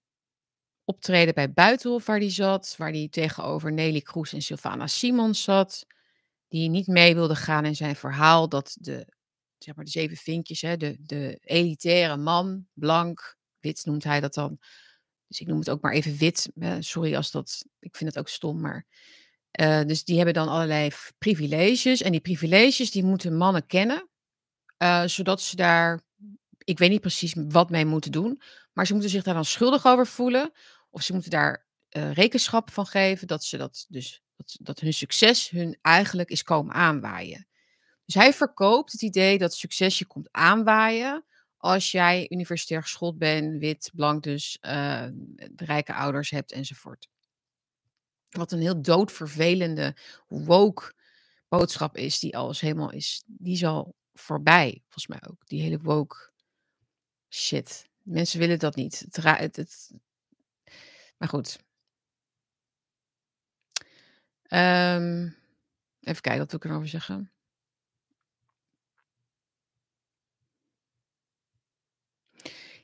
optreden 0.84 1.34
bij 1.34 1.52
Buitenhof 1.52 2.06
waar 2.06 2.18
hij 2.18 2.30
zat. 2.30 2.74
Waar 2.76 2.90
hij 2.90 3.08
tegenover 3.10 3.72
Nelly 3.72 4.00
Kroes 4.00 4.32
en 4.32 4.42
Sylvana 4.42 4.86
Simons 4.86 5.42
zat. 5.42 5.86
Die 6.48 6.68
niet 6.68 6.86
mee 6.86 7.14
wilden 7.14 7.36
gaan 7.36 7.64
in 7.64 7.76
zijn 7.76 7.96
verhaal 7.96 8.48
dat 8.48 8.76
de, 8.80 9.06
zeg 9.58 9.74
maar 9.74 9.84
de 9.84 9.90
zeven 9.90 10.16
vinkjes, 10.16 10.60
hè, 10.60 10.76
de, 10.76 10.96
de 11.00 11.38
elitaire 11.40 12.16
man, 12.16 12.66
blank, 12.72 13.36
wit 13.60 13.84
noemt 13.84 14.04
hij 14.04 14.20
dat 14.20 14.34
dan. 14.34 14.58
Dus 15.26 15.40
ik 15.40 15.46
noem 15.46 15.58
het 15.58 15.70
ook 15.70 15.80
maar 15.80 15.92
even 15.92 16.16
wit. 16.16 16.50
Sorry 16.78 17.16
als 17.16 17.30
dat, 17.30 17.64
ik 17.78 17.96
vind 17.96 18.10
het 18.10 18.18
ook 18.18 18.28
stom, 18.28 18.60
maar 18.60 18.86
uh, 19.60 19.82
dus 19.82 20.04
die 20.04 20.16
hebben 20.16 20.34
dan 20.34 20.48
allerlei 20.48 20.90
privileges. 21.18 22.02
En 22.02 22.12
die 22.12 22.20
privileges 22.20 22.90
die 22.90 23.04
moeten 23.04 23.36
mannen 23.36 23.66
kennen. 23.66 24.08
Uh, 24.78 25.04
zodat 25.06 25.40
ze 25.40 25.56
daar, 25.56 26.02
ik 26.58 26.78
weet 26.78 26.90
niet 26.90 27.00
precies 27.00 27.34
wat 27.48 27.70
mee 27.70 27.86
moeten 27.86 28.12
doen. 28.12 28.40
Maar 28.72 28.86
ze 28.86 28.92
moeten 28.92 29.10
zich 29.10 29.22
daar 29.22 29.34
dan 29.34 29.44
schuldig 29.44 29.86
over 29.86 30.06
voelen. 30.06 30.52
Of 30.90 31.02
ze 31.02 31.12
moeten 31.12 31.30
daar 31.30 31.66
uh, 31.90 32.12
rekenschap 32.12 32.70
van 32.70 32.86
geven. 32.86 33.26
Dat, 33.26 33.44
ze 33.44 33.56
dat, 33.56 33.86
dus, 33.88 34.22
dat, 34.36 34.56
dat 34.60 34.80
hun 34.80 34.92
succes 34.92 35.50
hun 35.50 35.78
eigenlijk 35.82 36.30
is 36.30 36.42
komen 36.42 36.74
aanwaaien. 36.74 37.46
Dus 38.04 38.14
hij 38.14 38.32
verkoopt 38.32 38.92
het 38.92 39.02
idee 39.02 39.38
dat 39.38 39.54
succes 39.54 39.98
je 39.98 40.06
komt 40.06 40.28
aanwaaien. 40.30 41.24
Als 41.56 41.90
jij 41.90 42.26
universitair 42.28 42.82
geschoold 42.82 43.18
bent, 43.18 43.58
wit, 43.58 43.90
blank 43.94 44.22
dus, 44.22 44.58
rijke 45.56 45.94
ouders 45.94 46.30
hebt 46.30 46.52
enzovoort. 46.52 47.08
Wat 48.30 48.52
een 48.52 48.60
heel 48.60 48.82
doodvervelende 48.82 49.96
woke 50.28 50.94
boodschap 51.48 51.96
is, 51.96 52.18
die 52.18 52.36
alles 52.36 52.60
helemaal 52.60 52.92
is. 52.92 53.22
Die 53.26 53.52
is 53.52 53.64
al 53.64 53.94
voorbij, 54.14 54.82
volgens 54.82 55.06
mij 55.06 55.30
ook. 55.30 55.46
Die 55.46 55.62
hele 55.62 55.78
woke 55.78 56.30
shit. 57.28 57.88
Mensen 58.02 58.38
willen 58.38 58.58
dat 58.58 58.74
niet. 58.74 59.06
Het, 59.10 59.56
het. 59.56 59.90
Maar 61.16 61.28
goed. 61.28 61.58
Um, 64.50 65.36
even 66.00 66.22
kijken, 66.22 66.38
wat 66.38 66.52
ik 66.52 66.64
erover 66.64 66.88
zeggen? 66.88 67.32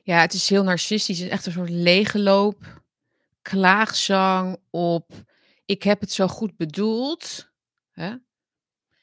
Ja, 0.03 0.19
het 0.19 0.33
is 0.33 0.49
heel 0.49 0.63
narcistisch. 0.63 1.17
Het 1.17 1.27
is 1.27 1.33
echt 1.33 1.45
een 1.45 1.51
soort 1.51 1.69
leegloop, 1.69 2.81
klaagzang 3.41 4.57
op 4.69 5.11
ik 5.65 5.83
heb 5.83 5.99
het 5.99 6.11
zo 6.11 6.27
goed 6.27 6.57
bedoeld. 6.57 7.51
Hè? 7.91 8.15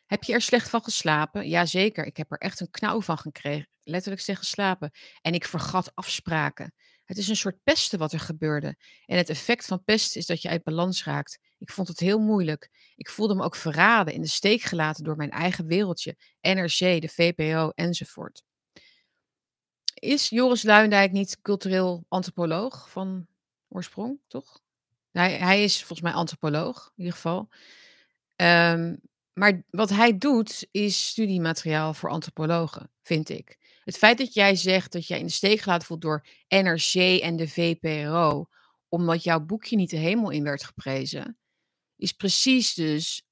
Heb 0.07 0.23
je 0.23 0.33
er 0.33 0.43
slecht 0.43 0.69
van 0.69 0.83
geslapen? 0.83 1.49
Jazeker, 1.49 2.05
ik 2.05 2.17
heb 2.17 2.33
er 2.33 2.39
echt 2.39 2.61
een 2.61 2.71
knauw 2.71 3.01
van 3.01 3.19
gekregen. 3.19 3.69
Letterlijk 3.83 4.23
zeggen 4.23 4.47
slapen. 4.47 4.91
En 5.21 5.35
ik 5.35 5.45
vergat 5.47 5.93
afspraken. 5.95 6.75
Het 7.05 7.19
is 7.19 7.29
een 7.29 7.37
soort 7.37 7.63
pesten 7.63 7.99
wat 7.99 8.13
er 8.13 8.21
gebeurde. 8.21 8.77
En 9.07 9.17
het 9.17 9.29
effect 9.29 9.67
van 9.67 9.85
pesten 9.85 10.21
is 10.21 10.27
dat 10.27 10.43
je 10.43 10.49
uit 10.49 10.63
balans 10.63 11.05
raakt. 11.05 11.39
Ik 11.59 11.71
vond 11.71 11.89
het 11.89 12.01
heel 12.01 12.19
moeilijk. 12.19 12.71
Ik 12.97 13.09
voelde 13.11 13.35
me 13.35 13.43
ook 13.43 13.57
verraden, 13.57 14.15
in 14.15 14.21
de 14.21 14.29
steek 14.29 14.61
gelaten 14.61 15.05
door 15.05 15.17
mijn 15.17 15.31
eigen 15.31 15.67
wereldje, 15.67 16.17
NRC, 16.41 16.79
de 17.01 17.09
VPO 17.09 17.71
enzovoort. 17.75 18.43
Is 19.95 20.29
Joris 20.29 20.63
Luindijk 20.63 21.13
niet 21.13 21.41
cultureel 21.41 22.05
antropoloog 22.09 22.91
van 22.91 23.27
oorsprong, 23.69 24.21
toch? 24.27 24.61
Hij, 25.13 25.33
hij 25.33 25.65
is 25.65 25.79
volgens 25.79 26.01
mij 26.01 26.13
antropoloog, 26.13 26.85
in 26.85 27.05
ieder 27.05 27.13
geval. 27.13 27.49
Um, 28.37 29.01
maar 29.33 29.63
wat 29.71 29.91
hij 29.91 30.19
doet, 30.19 30.67
is 30.71 31.07
studiemateriaal 31.07 31.95
voor 31.95 32.11
antropologen, 32.11 32.91
vind 33.03 33.29
ik. 33.29 33.59
Het 33.85 33.99
feit 33.99 34.19
dat 34.19 34.35
jij 34.35 34.57
zegt 34.57 34.93
dat 34.93 35.07
jij 35.07 35.19
in 35.19 35.27
de 35.27 35.33
steek 35.33 35.61
gelaten 35.61 35.87
voelt 35.87 36.01
door 36.01 36.27
NRC 36.49 36.95
en 37.21 37.37
de 37.37 37.49
VPRO, 37.49 38.49
omdat 38.89 39.23
jouw 39.23 39.41
boekje 39.41 39.77
niet 39.77 39.91
de 39.91 39.97
hemel 39.97 40.31
in 40.31 40.45
werd 40.45 40.65
geprezen, 40.65 41.39
is 41.97 42.13
precies 42.13 42.75
dus 42.75 43.27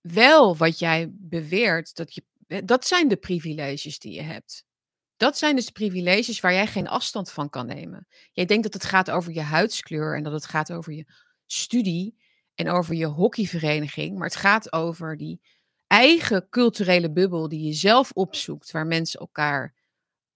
wel 0.00 0.56
wat 0.56 0.78
jij 0.78 1.10
beweert. 1.12 1.94
Dat, 1.94 2.14
je, 2.14 2.24
dat 2.64 2.86
zijn 2.86 3.08
de 3.08 3.16
privileges 3.16 3.98
die 3.98 4.12
je 4.12 4.22
hebt. 4.22 4.64
Dat 5.22 5.38
zijn 5.38 5.56
dus 5.56 5.70
privileges 5.70 6.40
waar 6.40 6.52
jij 6.52 6.66
geen 6.66 6.88
afstand 6.88 7.30
van 7.30 7.50
kan 7.50 7.66
nemen. 7.66 8.06
Jij 8.32 8.44
denkt 8.44 8.62
dat 8.62 8.72
het 8.72 8.84
gaat 8.84 9.10
over 9.10 9.32
je 9.32 9.40
huidskleur 9.40 10.16
en 10.16 10.22
dat 10.22 10.32
het 10.32 10.46
gaat 10.46 10.72
over 10.72 10.92
je 10.92 11.06
studie 11.46 12.16
en 12.54 12.68
over 12.68 12.94
je 12.94 13.06
hockeyvereniging, 13.06 14.18
maar 14.18 14.26
het 14.26 14.36
gaat 14.36 14.72
over 14.72 15.16
die 15.16 15.40
eigen 15.86 16.48
culturele 16.48 17.12
bubbel 17.12 17.48
die 17.48 17.66
je 17.66 17.72
zelf 17.72 18.10
opzoekt, 18.12 18.70
waar 18.70 18.86
mensen 18.86 19.20
elkaar 19.20 19.74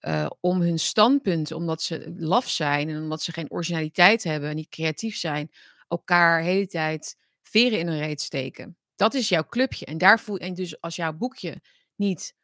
uh, 0.00 0.30
om 0.40 0.60
hun 0.60 0.78
standpunt, 0.78 1.52
omdat 1.52 1.82
ze 1.82 2.14
laf 2.16 2.48
zijn 2.48 2.88
en 2.88 3.02
omdat 3.02 3.22
ze 3.22 3.32
geen 3.32 3.50
originaliteit 3.50 4.24
hebben 4.24 4.50
en 4.50 4.56
niet 4.56 4.68
creatief 4.68 5.16
zijn, 5.16 5.50
elkaar 5.88 6.42
de 6.42 6.48
hele 6.48 6.66
tijd 6.66 7.16
veren 7.42 7.78
in 7.78 7.86
een 7.86 7.98
reet 7.98 8.20
steken. 8.20 8.76
Dat 8.96 9.14
is 9.14 9.28
jouw 9.28 9.46
clubje. 9.46 9.86
En 9.86 9.98
daar 9.98 10.20
voel 10.20 10.38
en 10.38 10.54
dus 10.54 10.80
als 10.80 10.96
jouw 10.96 11.12
boekje 11.12 11.62
niet 11.94 12.34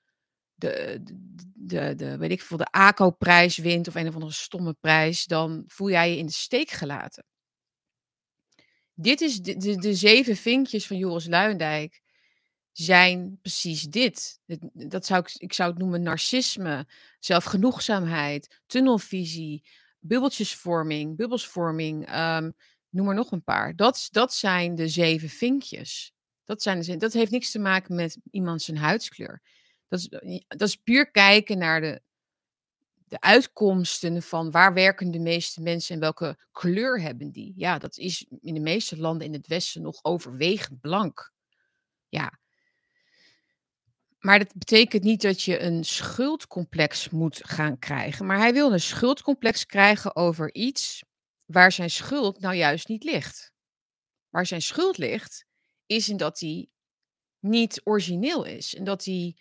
de, 0.62 1.02
de, 1.54 1.94
de, 1.94 2.16
weet 2.16 2.30
ik 2.30 2.42
veel, 2.42 2.56
de 2.56 2.70
ACO-prijs 2.70 3.56
wint 3.56 3.88
of 3.88 3.94
een 3.94 4.08
of 4.08 4.14
andere 4.14 4.32
stomme 4.32 4.76
prijs, 4.80 5.24
dan 5.24 5.64
voel 5.66 5.90
jij 5.90 6.10
je 6.10 6.16
in 6.16 6.26
de 6.26 6.32
steek 6.32 6.70
gelaten. 6.70 7.24
Dit 8.94 9.20
is 9.20 9.40
de, 9.40 9.56
de, 9.56 9.76
de 9.76 9.94
zeven 9.94 10.36
vinkjes 10.36 10.86
van 10.86 10.96
Joris 10.96 11.26
Luijendijk 11.26 12.00
zijn 12.72 13.38
precies 13.42 13.82
dit. 13.82 14.40
Dat 14.72 15.06
zou 15.06 15.20
ik, 15.20 15.34
ik 15.36 15.52
zou 15.52 15.70
het 15.70 15.78
noemen 15.78 16.02
narcisme, 16.02 16.86
zelfgenoegzaamheid, 17.18 18.60
tunnelvisie, 18.66 19.64
bubbeltjesvorming, 19.98 21.16
bubbelsvorming, 21.16 22.18
um, 22.18 22.54
noem 22.88 23.08
er 23.08 23.14
nog 23.14 23.32
een 23.32 23.44
paar. 23.44 23.76
Dat, 23.76 24.08
dat 24.10 24.34
zijn 24.34 24.74
de 24.74 24.88
zeven 24.88 25.28
vinkjes. 25.28 26.12
Dat, 26.44 26.62
zijn 26.62 26.80
de, 26.80 26.96
dat 26.96 27.12
heeft 27.12 27.30
niks 27.30 27.50
te 27.50 27.58
maken 27.58 27.94
met 27.94 28.18
iemand 28.30 28.62
zijn 28.62 28.76
huidskleur. 28.76 29.42
Dat 29.92 30.00
is, 30.00 30.42
dat 30.48 30.68
is 30.68 30.76
puur 30.76 31.10
kijken 31.10 31.58
naar 31.58 31.80
de, 31.80 32.02
de 33.08 33.20
uitkomsten 33.20 34.22
van 34.22 34.50
waar 34.50 34.74
werken 34.74 35.10
de 35.10 35.18
meeste 35.18 35.60
mensen 35.60 35.94
en 35.94 36.00
welke 36.00 36.38
kleur 36.52 37.00
hebben 37.00 37.30
die. 37.30 37.52
Ja, 37.56 37.78
dat 37.78 37.96
is 37.96 38.26
in 38.40 38.54
de 38.54 38.60
meeste 38.60 38.96
landen 38.96 39.26
in 39.26 39.32
het 39.32 39.46
Westen 39.46 39.82
nog 39.82 40.04
overwegend 40.04 40.80
blank. 40.80 41.32
Ja, 42.08 42.38
maar 44.18 44.38
dat 44.38 44.52
betekent 44.54 45.02
niet 45.02 45.22
dat 45.22 45.42
je 45.42 45.60
een 45.60 45.84
schuldcomplex 45.84 47.10
moet 47.10 47.40
gaan 47.44 47.78
krijgen. 47.78 48.26
Maar 48.26 48.38
hij 48.38 48.52
wil 48.52 48.72
een 48.72 48.80
schuldcomplex 48.80 49.66
krijgen 49.66 50.16
over 50.16 50.54
iets 50.54 51.02
waar 51.46 51.72
zijn 51.72 51.90
schuld 51.90 52.40
nou 52.40 52.54
juist 52.54 52.88
niet 52.88 53.04
ligt. 53.04 53.52
Waar 54.28 54.46
zijn 54.46 54.62
schuld 54.62 54.98
ligt, 54.98 55.44
is 55.86 56.08
in 56.08 56.16
dat 56.16 56.40
hij 56.40 56.68
niet 57.38 57.80
origineel 57.84 58.44
is. 58.44 58.74
En 58.74 58.84
dat 58.84 59.04
hij 59.04 59.36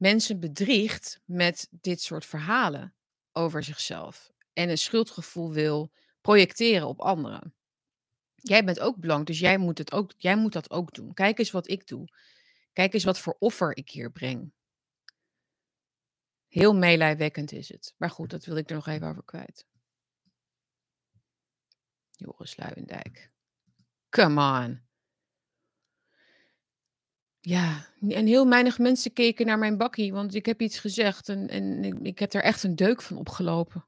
mensen 0.00 0.40
bedriegt 0.40 1.20
met 1.24 1.68
dit 1.70 2.00
soort 2.00 2.26
verhalen 2.26 2.94
over 3.32 3.62
zichzelf. 3.62 4.32
En 4.52 4.68
een 4.68 4.78
schuldgevoel 4.78 5.52
wil 5.52 5.92
projecteren 6.20 6.88
op 6.88 7.00
anderen. 7.00 7.54
Jij 8.34 8.64
bent 8.64 8.80
ook 8.80 9.00
blank, 9.00 9.26
dus 9.26 9.38
jij 9.38 9.58
moet, 9.58 9.78
het 9.78 9.92
ook, 9.92 10.12
jij 10.16 10.36
moet 10.36 10.52
dat 10.52 10.70
ook 10.70 10.94
doen. 10.94 11.14
Kijk 11.14 11.38
eens 11.38 11.50
wat 11.50 11.68
ik 11.68 11.86
doe. 11.86 12.08
Kijk 12.72 12.94
eens 12.94 13.04
wat 13.04 13.18
voor 13.18 13.36
offer 13.38 13.76
ik 13.76 13.90
hier 13.90 14.10
breng. 14.10 14.52
Heel 16.48 16.74
meelijwekkend 16.74 17.52
is 17.52 17.68
het. 17.68 17.94
Maar 17.96 18.10
goed, 18.10 18.30
dat 18.30 18.44
wil 18.44 18.56
ik 18.56 18.68
er 18.68 18.74
nog 18.74 18.86
even 18.86 19.08
over 19.08 19.24
kwijt. 19.24 19.66
Joris 22.10 22.56
Luijendijk. 22.56 23.30
Come 24.08 24.64
on. 24.64 24.89
Ja, 27.40 27.86
en 28.00 28.26
heel 28.26 28.48
weinig 28.48 28.78
mensen 28.78 29.12
keken 29.12 29.46
naar 29.46 29.58
mijn 29.58 29.76
bakkie, 29.76 30.12
want 30.12 30.34
ik 30.34 30.46
heb 30.46 30.60
iets 30.60 30.78
gezegd 30.78 31.28
en, 31.28 31.48
en 31.48 31.84
ik, 31.84 31.98
ik 31.98 32.18
heb 32.18 32.32
er 32.32 32.42
echt 32.42 32.62
een 32.62 32.76
deuk 32.76 33.02
van 33.02 33.16
opgelopen. 33.16 33.84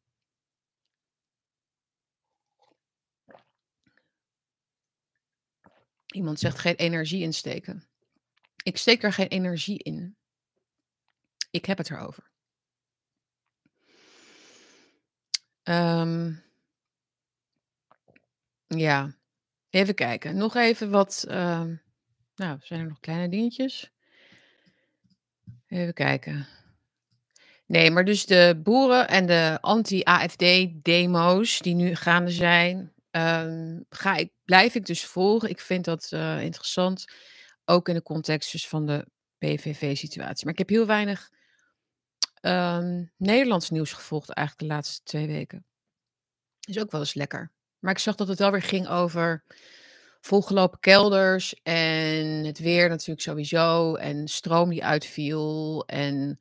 Iemand 6.06 6.38
zegt 6.38 6.58
geen 6.58 6.74
energie 6.74 7.22
insteken. 7.22 7.88
Ik 8.62 8.76
steek 8.76 9.02
er 9.02 9.12
geen 9.12 9.28
energie 9.28 9.78
in. 9.78 10.16
Ik 11.50 11.64
heb 11.64 11.78
het 11.78 11.90
erover. 11.90 12.30
Um, 15.62 16.42
ja, 18.66 19.16
even 19.70 19.94
kijken. 19.94 20.36
Nog 20.36 20.54
even 20.54 20.90
wat. 20.90 21.24
Uh, 21.28 21.70
nou, 22.42 22.58
zijn 22.62 22.80
er 22.80 22.86
nog 22.86 23.00
kleine 23.00 23.28
dingetjes? 23.28 23.90
Even 25.66 25.94
kijken. 25.94 26.46
Nee, 27.66 27.90
maar 27.90 28.04
dus 28.04 28.26
de 28.26 28.60
boeren 28.62 29.08
en 29.08 29.26
de 29.26 29.58
anti-AFD-demo's 29.60 31.58
die 31.58 31.74
nu 31.74 31.94
gaande 31.94 32.30
zijn, 32.30 32.92
um, 33.10 33.84
ga 33.88 34.16
ik, 34.16 34.32
blijf 34.44 34.74
ik 34.74 34.86
dus 34.86 35.04
volgen. 35.04 35.48
Ik 35.48 35.60
vind 35.60 35.84
dat 35.84 36.10
uh, 36.14 36.42
interessant. 36.42 37.04
Ook 37.64 37.88
in 37.88 37.94
de 37.94 38.02
context 38.02 38.52
dus 38.52 38.68
van 38.68 38.86
de 38.86 39.06
PVV-situatie. 39.38 40.44
Maar 40.44 40.52
ik 40.52 40.58
heb 40.58 40.68
heel 40.68 40.86
weinig 40.86 41.30
um, 42.40 43.12
Nederlands 43.16 43.70
nieuws 43.70 43.92
gevolgd 43.92 44.30
eigenlijk 44.30 44.68
de 44.68 44.74
laatste 44.74 45.02
twee 45.02 45.26
weken. 45.26 45.64
Is 46.60 46.78
ook 46.78 46.90
wel 46.90 47.00
eens 47.00 47.14
lekker. 47.14 47.50
Maar 47.78 47.92
ik 47.92 47.98
zag 47.98 48.14
dat 48.14 48.28
het 48.28 48.38
wel 48.38 48.50
weer 48.50 48.62
ging 48.62 48.88
over 48.88 49.44
volgelopen 50.22 50.80
kelders 50.80 51.54
en 51.62 52.44
het 52.44 52.58
weer 52.58 52.88
natuurlijk 52.88 53.20
sowieso 53.20 53.94
en 53.94 54.28
stroom 54.28 54.70
die 54.70 54.84
uitviel 54.84 55.84
en 55.86 56.38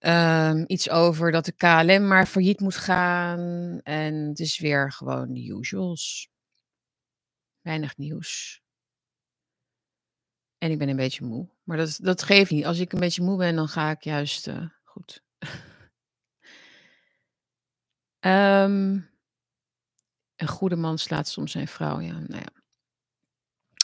um, 0.00 0.64
iets 0.66 0.90
over 0.90 1.32
dat 1.32 1.44
de 1.44 1.52
KLM 1.52 2.06
maar 2.06 2.26
failliet 2.26 2.60
moet 2.60 2.76
gaan 2.76 3.80
en 3.82 4.14
het 4.14 4.40
is 4.40 4.58
weer 4.58 4.92
gewoon 4.92 5.32
de 5.32 5.44
usuals. 5.44 6.28
Weinig 7.60 7.96
nieuws. 7.96 8.62
En 10.58 10.70
ik 10.70 10.78
ben 10.78 10.88
een 10.88 10.96
beetje 10.96 11.24
moe. 11.24 11.48
Maar 11.62 11.76
dat, 11.76 11.98
dat 12.02 12.22
geeft 12.22 12.50
niet. 12.50 12.66
Als 12.66 12.78
ik 12.78 12.92
een 12.92 13.00
beetje 13.00 13.22
moe 13.22 13.36
ben, 13.36 13.56
dan 13.56 13.68
ga 13.68 13.90
ik 13.90 14.02
juist 14.02 14.46
uh, 14.46 14.68
goed. 14.84 15.22
um, 18.20 19.08
een 20.36 20.48
goede 20.48 20.76
man 20.76 20.98
slaat 20.98 21.28
soms 21.28 21.52
zijn 21.52 21.68
vrouw. 21.68 22.00
Ja, 22.00 22.12
nou 22.12 22.40
ja. 22.40 22.62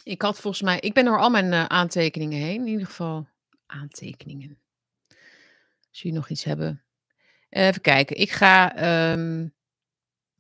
Ik 0.05 0.23
had 0.23 0.39
volgens 0.39 0.63
mij, 0.63 0.79
ik 0.81 0.95
ben 0.95 1.05
door 1.05 1.19
al 1.19 1.31
mijn 1.31 1.53
uh, 1.53 1.65
aantekeningen 1.65 2.41
heen. 2.41 2.61
In 2.61 2.67
ieder 2.67 2.87
geval 2.87 3.29
aantekeningen. 3.67 4.59
Als 5.89 6.03
jullie 6.03 6.19
nog 6.19 6.29
iets 6.29 6.45
hebben. 6.45 6.83
Even 7.49 7.81
kijken. 7.81 8.17
Ik 8.17 8.31
ga. 8.31 8.73
Um, 9.13 9.55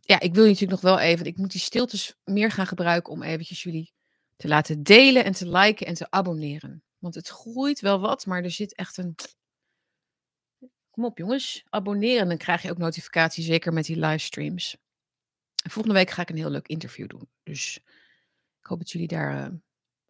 ja, 0.00 0.20
ik 0.20 0.34
wil 0.34 0.44
natuurlijk 0.44 0.70
nog 0.70 0.80
wel 0.80 0.98
even. 0.98 1.26
Ik 1.26 1.36
moet 1.36 1.52
die 1.52 1.60
stiltes 1.60 2.14
meer 2.24 2.50
gaan 2.50 2.66
gebruiken 2.66 3.12
om 3.12 3.22
eventjes 3.22 3.62
jullie 3.62 3.92
te 4.36 4.48
laten 4.48 4.82
delen 4.82 5.24
en 5.24 5.32
te 5.32 5.48
liken 5.48 5.86
en 5.86 5.94
te 5.94 6.10
abonneren. 6.10 6.82
Want 6.98 7.14
het 7.14 7.28
groeit 7.28 7.80
wel 7.80 8.00
wat, 8.00 8.26
maar 8.26 8.42
er 8.42 8.50
zit 8.50 8.74
echt 8.74 8.96
een. 8.96 9.14
Kom 10.90 11.04
op 11.04 11.18
jongens, 11.18 11.64
abonneren. 11.68 12.28
Dan 12.28 12.36
krijg 12.36 12.62
je 12.62 12.70
ook 12.70 12.78
notificaties, 12.78 13.46
zeker 13.46 13.72
met 13.72 13.84
die 13.84 13.98
livestreams. 13.98 14.76
En 15.62 15.70
volgende 15.70 15.98
week 15.98 16.10
ga 16.10 16.22
ik 16.22 16.30
een 16.30 16.36
heel 16.36 16.50
leuk 16.50 16.68
interview 16.68 17.08
doen. 17.08 17.28
Dus 17.42 17.76
ik 18.60 18.66
hoop 18.66 18.78
dat 18.78 18.90
jullie 18.90 19.08
daar 19.08 19.50
uh, 19.50 19.58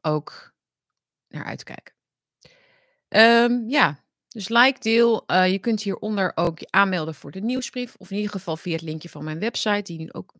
ook 0.00 0.54
naar 1.28 1.44
uitkijken. 1.44 1.94
Um, 3.08 3.68
ja, 3.68 4.04
dus 4.28 4.48
like, 4.48 4.80
deel. 4.80 5.24
Uh, 5.26 5.50
je 5.50 5.58
kunt 5.58 5.82
hieronder 5.82 6.32
ook 6.34 6.58
je 6.58 6.70
aanmelden 6.70 7.14
voor 7.14 7.30
de 7.30 7.40
nieuwsbrief. 7.40 7.94
Of 7.98 8.10
in 8.10 8.16
ieder 8.16 8.30
geval 8.30 8.56
via 8.56 8.72
het 8.72 8.82
linkje 8.82 9.08
van 9.08 9.24
mijn 9.24 9.38
website, 9.38 9.82
die 9.82 9.98
nu 9.98 10.12
ook 10.12 10.34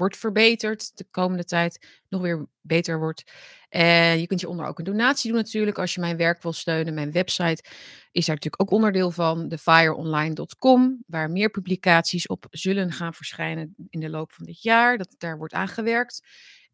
wordt 0.00 0.16
verbeterd 0.16 0.96
de 0.96 1.06
komende 1.10 1.44
tijd, 1.44 1.86
nog 2.08 2.20
weer 2.22 2.46
beter 2.60 2.98
wordt. 2.98 3.32
En 3.68 4.20
je 4.20 4.26
kunt 4.26 4.40
hieronder 4.40 4.66
ook 4.66 4.78
een 4.78 4.84
donatie 4.84 5.30
doen 5.30 5.40
natuurlijk 5.40 5.78
als 5.78 5.94
je 5.94 6.00
mijn 6.00 6.16
werk 6.16 6.42
wil 6.42 6.52
steunen. 6.52 6.94
Mijn 6.94 7.12
website 7.12 7.64
is 8.12 8.26
daar 8.26 8.34
natuurlijk 8.34 8.62
ook 8.62 8.70
onderdeel 8.70 9.10
van, 9.10 9.48
thefireonline.com, 9.48 11.02
waar 11.06 11.30
meer 11.30 11.50
publicaties 11.50 12.26
op 12.26 12.46
zullen 12.50 12.92
gaan 12.92 13.14
verschijnen 13.14 13.74
in 13.88 14.00
de 14.00 14.10
loop 14.10 14.32
van 14.32 14.44
dit 14.44 14.62
jaar. 14.62 14.98
Dat 14.98 15.14
daar 15.18 15.38
wordt 15.38 15.54
aangewerkt 15.54 16.26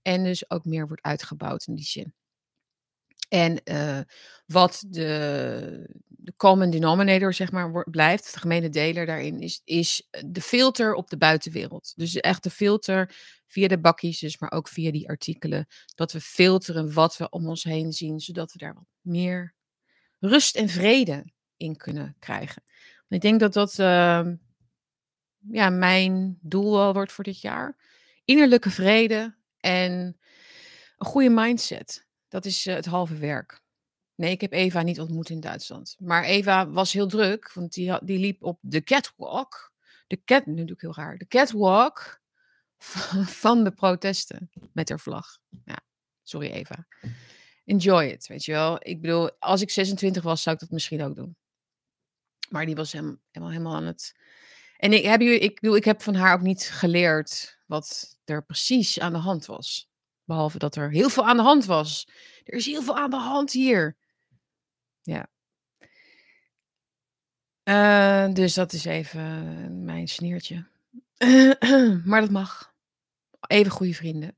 en 0.02 0.24
dus 0.24 0.50
ook 0.50 0.64
meer 0.64 0.86
wordt 0.86 1.02
uitgebouwd 1.02 1.66
in 1.66 1.74
die 1.74 1.84
zin. 1.84 2.14
En 3.28 3.60
uh, 3.64 4.00
wat 4.46 4.84
de, 4.88 5.96
de 6.08 6.34
common 6.36 6.70
denominator, 6.70 7.34
zeg 7.34 7.52
maar, 7.52 7.84
blijft, 7.90 8.32
de 8.34 8.40
gemene 8.40 8.68
deler 8.68 9.06
daarin, 9.06 9.40
is, 9.40 9.60
is 9.64 10.08
de 10.26 10.40
filter 10.40 10.94
op 10.94 11.10
de 11.10 11.16
buitenwereld. 11.16 11.92
Dus 11.96 12.16
echt 12.16 12.42
de 12.42 12.50
filter 12.50 13.14
via 13.46 13.68
de 13.68 13.80
bakjes, 13.80 14.18
dus, 14.18 14.38
maar 14.38 14.52
ook 14.52 14.68
via 14.68 14.90
die 14.90 15.08
artikelen. 15.08 15.66
Dat 15.94 16.12
we 16.12 16.20
filteren 16.20 16.92
wat 16.92 17.16
we 17.16 17.28
om 17.28 17.48
ons 17.48 17.64
heen 17.64 17.92
zien, 17.92 18.20
zodat 18.20 18.52
we 18.52 18.58
daar 18.58 18.74
wat 18.74 18.86
meer 19.00 19.54
rust 20.18 20.56
en 20.56 20.68
vrede 20.68 21.24
in 21.56 21.76
kunnen 21.76 22.16
krijgen. 22.18 22.62
Ik 23.08 23.20
denk 23.20 23.40
dat 23.40 23.52
dat 23.52 23.78
uh, 23.78 24.26
ja, 25.50 25.70
mijn 25.70 26.38
doel 26.40 26.72
wel 26.72 26.92
wordt 26.92 27.12
voor 27.12 27.24
dit 27.24 27.40
jaar. 27.40 27.76
Innerlijke 28.24 28.70
vrede 28.70 29.36
en 29.60 29.92
een 30.96 31.06
goede 31.06 31.30
mindset. 31.30 32.05
Dat 32.36 32.44
is 32.44 32.66
uh, 32.66 32.74
het 32.74 32.86
halve 32.86 33.16
werk. 33.16 33.60
Nee, 34.14 34.30
ik 34.30 34.40
heb 34.40 34.52
Eva 34.52 34.82
niet 34.82 35.00
ontmoet 35.00 35.28
in 35.28 35.40
Duitsland. 35.40 35.96
Maar 35.98 36.24
Eva 36.24 36.68
was 36.68 36.92
heel 36.92 37.06
druk, 37.06 37.52
want 37.52 37.72
die, 37.72 38.04
die 38.04 38.18
liep 38.18 38.42
op 38.42 38.58
de 38.60 38.82
catwalk. 38.82 39.72
De 40.06 40.24
cat, 40.24 40.46
nu 40.46 40.64
doe 40.64 40.74
ik 40.74 40.80
heel 40.80 40.94
raar. 40.94 41.18
De 41.18 41.26
catwalk 41.26 42.20
van 43.42 43.64
de 43.64 43.70
protesten 43.70 44.50
met 44.72 44.88
haar 44.88 45.00
vlag. 45.00 45.38
Ja, 45.64 45.78
sorry 46.22 46.50
Eva. 46.50 46.86
Enjoy 47.64 48.04
it, 48.04 48.26
weet 48.26 48.44
je 48.44 48.52
wel. 48.52 48.76
Ik 48.78 49.00
bedoel, 49.00 49.30
als 49.38 49.60
ik 49.60 49.70
26 49.70 50.22
was, 50.22 50.42
zou 50.42 50.54
ik 50.54 50.60
dat 50.60 50.70
misschien 50.70 51.02
ook 51.02 51.14
doen. 51.14 51.36
Maar 52.48 52.66
die 52.66 52.74
was 52.76 52.92
helemaal, 52.92 53.18
helemaal 53.32 53.74
aan 53.74 53.84
het. 53.84 54.14
En 54.76 54.92
ik 54.92 55.04
heb, 55.04 55.20
ik, 55.20 55.60
bedoel, 55.60 55.76
ik 55.76 55.84
heb 55.84 56.02
van 56.02 56.14
haar 56.14 56.34
ook 56.34 56.42
niet 56.42 56.70
geleerd 56.70 57.58
wat 57.66 58.18
er 58.24 58.44
precies 58.44 59.00
aan 59.00 59.12
de 59.12 59.18
hand 59.18 59.46
was. 59.46 59.90
Behalve 60.26 60.58
dat 60.58 60.76
er 60.76 60.90
heel 60.90 61.08
veel 61.08 61.26
aan 61.26 61.36
de 61.36 61.42
hand 61.42 61.64
was. 61.64 62.08
Er 62.44 62.54
is 62.54 62.66
heel 62.66 62.82
veel 62.82 62.96
aan 62.96 63.10
de 63.10 63.16
hand 63.16 63.52
hier. 63.52 63.96
Ja. 65.02 65.26
Uh, 67.68 68.34
dus 68.34 68.54
dat 68.54 68.72
is 68.72 68.84
even 68.84 69.84
mijn 69.84 70.08
sneertje. 70.08 70.66
maar 72.04 72.20
dat 72.20 72.30
mag. 72.30 72.74
Even 73.46 73.72
goede 73.72 73.94
vrienden. 73.94 74.36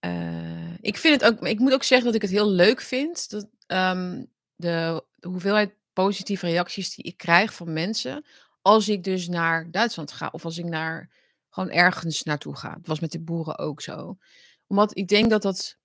Uh, 0.00 0.74
ik 0.80 0.96
vind 0.96 1.20
het 1.20 1.32
ook. 1.32 1.46
Ik 1.46 1.58
moet 1.58 1.72
ook 1.72 1.82
zeggen 1.82 2.06
dat 2.06 2.14
ik 2.14 2.22
het 2.22 2.30
heel 2.30 2.50
leuk 2.50 2.80
vind. 2.80 3.30
Dat 3.30 3.48
de, 3.66 4.26
de, 4.56 5.04
hoeveelheid 5.20 5.74
positieve 5.92 6.46
reacties 6.46 6.94
die 6.94 7.04
ik 7.04 7.16
krijg 7.16 7.54
van 7.54 7.72
mensen. 7.72 8.24
Als 8.62 8.88
ik 8.88 9.04
dus 9.04 9.28
naar 9.28 9.70
Duitsland 9.70 10.12
ga. 10.12 10.28
Of 10.32 10.44
als 10.44 10.58
ik 10.58 10.64
naar 10.64 11.10
gewoon 11.58 11.76
ergens 11.76 12.22
naartoe 12.22 12.56
ga. 12.56 12.74
Het 12.74 12.86
was 12.86 13.00
met 13.00 13.12
de 13.12 13.20
boeren 13.20 13.58
ook 13.58 13.80
zo. 13.80 14.18
Omdat 14.66 14.96
ik 14.96 15.08
denk 15.08 15.30
dat 15.30 15.42
dat. 15.42 15.78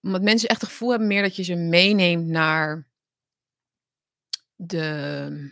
Omdat 0.00 0.22
mensen 0.22 0.48
echt 0.48 0.60
het 0.60 0.70
gevoel 0.70 0.90
hebben 0.90 1.08
meer 1.08 1.22
dat 1.22 1.36
je 1.36 1.42
ze 1.42 1.54
meeneemt 1.54 2.26
naar 2.26 2.88
de, 4.54 5.50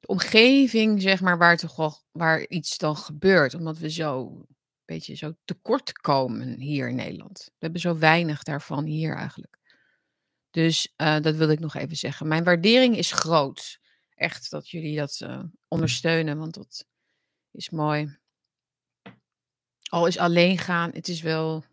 de 0.00 0.06
omgeving, 0.06 1.02
zeg 1.02 1.20
maar, 1.20 1.38
waar, 1.38 1.56
toch 1.56 2.04
waar 2.10 2.48
iets 2.48 2.78
dan 2.78 2.96
gebeurt. 2.96 3.54
Omdat 3.54 3.78
we 3.78 3.90
zo 3.90 4.26
een 4.26 4.46
beetje 4.84 5.14
zo 5.14 5.32
tekort 5.44 5.92
komen 5.92 6.60
hier 6.60 6.88
in 6.88 6.96
Nederland. 6.96 7.44
We 7.44 7.56
hebben 7.58 7.80
zo 7.80 7.98
weinig 7.98 8.42
daarvan 8.42 8.84
hier 8.84 9.16
eigenlijk. 9.16 9.58
Dus 10.50 10.94
uh, 10.96 11.20
dat 11.20 11.36
wil 11.36 11.48
ik 11.48 11.60
nog 11.60 11.74
even 11.74 11.96
zeggen. 11.96 12.28
Mijn 12.28 12.44
waardering 12.44 12.96
is 12.96 13.12
groot. 13.12 13.80
Echt 14.14 14.50
dat 14.50 14.68
jullie 14.68 14.96
dat 14.96 15.20
uh, 15.22 15.42
ondersteunen, 15.68 16.38
want 16.38 16.54
dat 16.54 16.84
is 17.52 17.70
mooi. 17.70 18.18
Al 19.88 20.06
is 20.06 20.18
alleen 20.18 20.58
gaan, 20.58 20.90
het 20.92 21.08
is 21.08 21.20
wel 21.20 21.64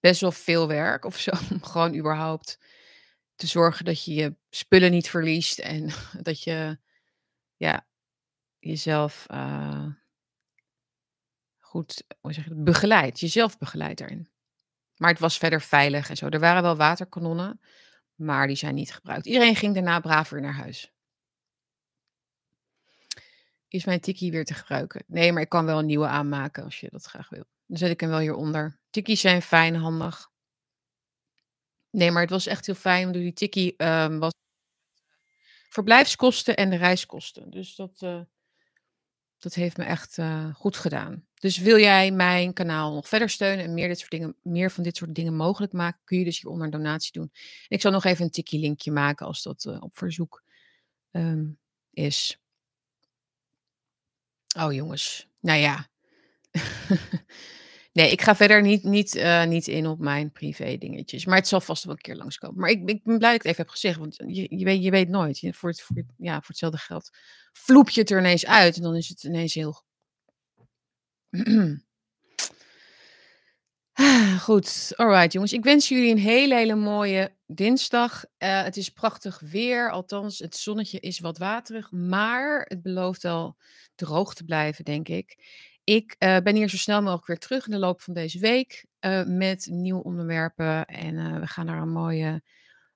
best 0.00 0.20
wel 0.20 0.32
veel 0.32 0.68
werk 0.68 1.04
of 1.04 1.18
zo. 1.18 1.32
Gewoon 1.60 1.94
überhaupt 1.94 2.58
te 3.34 3.46
zorgen 3.46 3.84
dat 3.84 4.04
je 4.04 4.14
je 4.14 4.34
spullen 4.50 4.90
niet 4.90 5.10
verliest 5.10 5.58
en 5.58 5.90
dat 6.28 6.42
je 6.42 6.78
ja, 7.56 7.86
jezelf 8.58 9.26
uh, 9.30 9.86
goed 11.58 12.02
hoe 12.20 12.32
zeg 12.32 12.48
begeleidt, 12.50 13.20
jezelf 13.20 13.58
begeleidt 13.58 13.98
daarin. 13.98 14.28
Maar 14.96 15.10
het 15.10 15.18
was 15.18 15.38
verder 15.38 15.60
veilig 15.60 16.10
en 16.10 16.16
zo. 16.16 16.28
Er 16.28 16.40
waren 16.40 16.62
wel 16.62 16.76
waterkanonnen, 16.76 17.60
maar 18.14 18.46
die 18.46 18.56
zijn 18.56 18.74
niet 18.74 18.94
gebruikt. 18.94 19.26
Iedereen 19.26 19.56
ging 19.56 19.74
daarna 19.74 20.00
braaf 20.00 20.28
weer 20.30 20.40
naar 20.40 20.54
huis. 20.54 20.92
Is 23.70 23.84
mijn 23.84 24.00
tiki 24.00 24.30
weer 24.30 24.44
te 24.44 24.54
gebruiken? 24.54 25.04
Nee, 25.06 25.32
maar 25.32 25.42
ik 25.42 25.48
kan 25.48 25.64
wel 25.64 25.78
een 25.78 25.86
nieuwe 25.86 26.06
aanmaken 26.06 26.64
als 26.64 26.80
je 26.80 26.88
dat 26.90 27.04
graag 27.04 27.28
wil. 27.28 27.44
Dan 27.66 27.78
zet 27.78 27.90
ik 27.90 28.00
hem 28.00 28.08
wel 28.08 28.18
hieronder. 28.18 28.78
Tikkies 28.90 29.20
zijn 29.20 29.42
fijn, 29.42 29.74
handig. 29.74 30.30
Nee, 31.90 32.10
maar 32.10 32.22
het 32.22 32.30
was 32.30 32.46
echt 32.46 32.66
heel 32.66 32.74
fijn, 32.74 33.06
omdat 33.06 33.22
die 33.22 33.32
tikkie 33.32 33.74
um, 33.76 34.18
was 34.18 34.32
verblijfskosten 35.68 36.56
en 36.56 36.70
de 36.70 36.76
reiskosten. 36.76 37.50
Dus 37.50 37.74
dat, 37.74 38.00
uh, 38.02 38.20
dat 39.38 39.54
heeft 39.54 39.76
me 39.76 39.84
echt 39.84 40.18
uh, 40.18 40.54
goed 40.54 40.76
gedaan. 40.76 41.26
Dus 41.34 41.58
wil 41.58 41.78
jij 41.78 42.10
mijn 42.10 42.52
kanaal 42.52 42.94
nog 42.94 43.08
verder 43.08 43.28
steunen 43.28 43.64
en 43.64 43.74
meer, 43.74 43.88
dit 43.88 43.98
soort 43.98 44.10
dingen, 44.10 44.36
meer 44.42 44.70
van 44.70 44.82
dit 44.82 44.96
soort 44.96 45.14
dingen 45.14 45.34
mogelijk 45.34 45.72
maken, 45.72 46.00
kun 46.04 46.18
je 46.18 46.24
dus 46.24 46.40
hieronder 46.40 46.64
een 46.64 46.70
donatie 46.70 47.12
doen. 47.12 47.32
ik 47.68 47.80
zal 47.80 47.90
nog 47.90 48.04
even 48.04 48.24
een 48.24 48.30
tikkie 48.30 48.60
linkje 48.60 48.92
maken 48.92 49.26
als 49.26 49.42
dat 49.42 49.64
uh, 49.64 49.82
op 49.82 49.96
verzoek 49.96 50.42
um, 51.10 51.58
is. 51.90 52.40
Oh 54.58 54.72
jongens, 54.72 55.28
nou 55.40 55.58
ja. 55.58 55.88
Nee, 57.92 58.10
ik 58.10 58.20
ga 58.20 58.36
verder 58.36 58.62
niet, 58.62 58.82
niet, 58.82 59.16
uh, 59.16 59.44
niet 59.44 59.66
in 59.66 59.86
op 59.86 59.98
mijn 59.98 60.32
privé 60.32 60.76
dingetjes. 60.76 61.24
Maar 61.24 61.36
het 61.36 61.48
zal 61.48 61.60
vast 61.60 61.84
wel 61.84 61.92
een 61.92 62.00
keer 62.00 62.16
langskomen. 62.16 62.60
Maar 62.60 62.70
ik, 62.70 62.88
ik 62.88 63.04
ben 63.04 63.18
blij 63.18 63.30
dat 63.30 63.40
ik 63.40 63.42
het 63.42 63.52
even 63.52 63.62
heb 63.62 63.68
gezegd. 63.68 63.98
Want 63.98 64.16
je, 64.16 64.56
je, 64.58 64.64
weet, 64.64 64.82
je 64.82 64.90
weet 64.90 65.08
nooit. 65.08 65.48
Voor, 65.50 65.68
het, 65.68 65.80
voor, 65.80 66.04
ja, 66.16 66.34
voor 66.34 66.48
hetzelfde 66.48 66.78
geld 66.78 67.10
vloep 67.52 67.90
je 67.90 68.00
het 68.00 68.10
er 68.10 68.18
ineens 68.18 68.46
uit. 68.46 68.76
En 68.76 68.82
dan 68.82 68.96
is 68.96 69.08
het 69.08 69.24
ineens 69.24 69.54
heel... 69.54 69.82
Goed, 74.40 74.92
alright 74.96 75.32
jongens. 75.32 75.52
Ik 75.52 75.64
wens 75.64 75.88
jullie 75.88 76.10
een 76.10 76.18
hele, 76.18 76.54
hele 76.54 76.74
mooie 76.74 77.34
dinsdag. 77.46 78.24
Uh, 78.38 78.62
het 78.62 78.76
is 78.76 78.88
prachtig 78.88 79.40
weer. 79.40 79.90
Althans, 79.90 80.38
het 80.38 80.56
zonnetje 80.56 81.00
is 81.00 81.18
wat 81.18 81.38
waterig. 81.38 81.90
Maar 81.90 82.64
het 82.68 82.82
belooft 82.82 83.22
wel 83.22 83.56
droog 83.94 84.34
te 84.34 84.44
blijven, 84.44 84.84
denk 84.84 85.08
ik. 85.08 85.38
Ik 85.84 86.16
uh, 86.18 86.38
ben 86.38 86.54
hier 86.54 86.68
zo 86.68 86.76
snel 86.76 87.02
mogelijk 87.02 87.26
weer 87.26 87.38
terug 87.38 87.66
in 87.66 87.72
de 87.72 87.78
loop 87.78 88.00
van 88.00 88.14
deze 88.14 88.38
week 88.38 88.86
uh, 89.00 89.24
met 89.24 89.68
nieuwe 89.70 90.02
onderwerpen. 90.02 90.84
En 90.86 91.40
we 91.40 91.46
gaan 91.46 91.66
daar 91.66 91.82
een 91.82 91.92
mooie, 91.92 92.42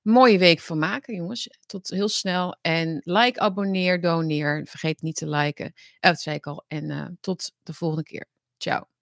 mooie 0.01 0.37
week 0.37 0.59
van 0.59 0.79
maken, 0.79 1.15
jongens. 1.15 1.49
Tot 1.65 1.89
heel 1.89 2.09
snel. 2.09 2.57
En 2.61 3.01
like, 3.03 3.39
abonneer, 3.39 4.01
doneer. 4.01 4.65
Vergeet 4.67 5.01
niet 5.01 5.15
te 5.15 5.29
liken. 5.29 5.73
dat 5.99 6.21
zei 6.21 6.35
ik 6.35 6.47
al. 6.47 6.65
En 6.67 7.17
tot 7.21 7.51
de 7.63 7.73
volgende 7.73 8.03
keer. 8.03 8.27
Ciao. 8.57 8.94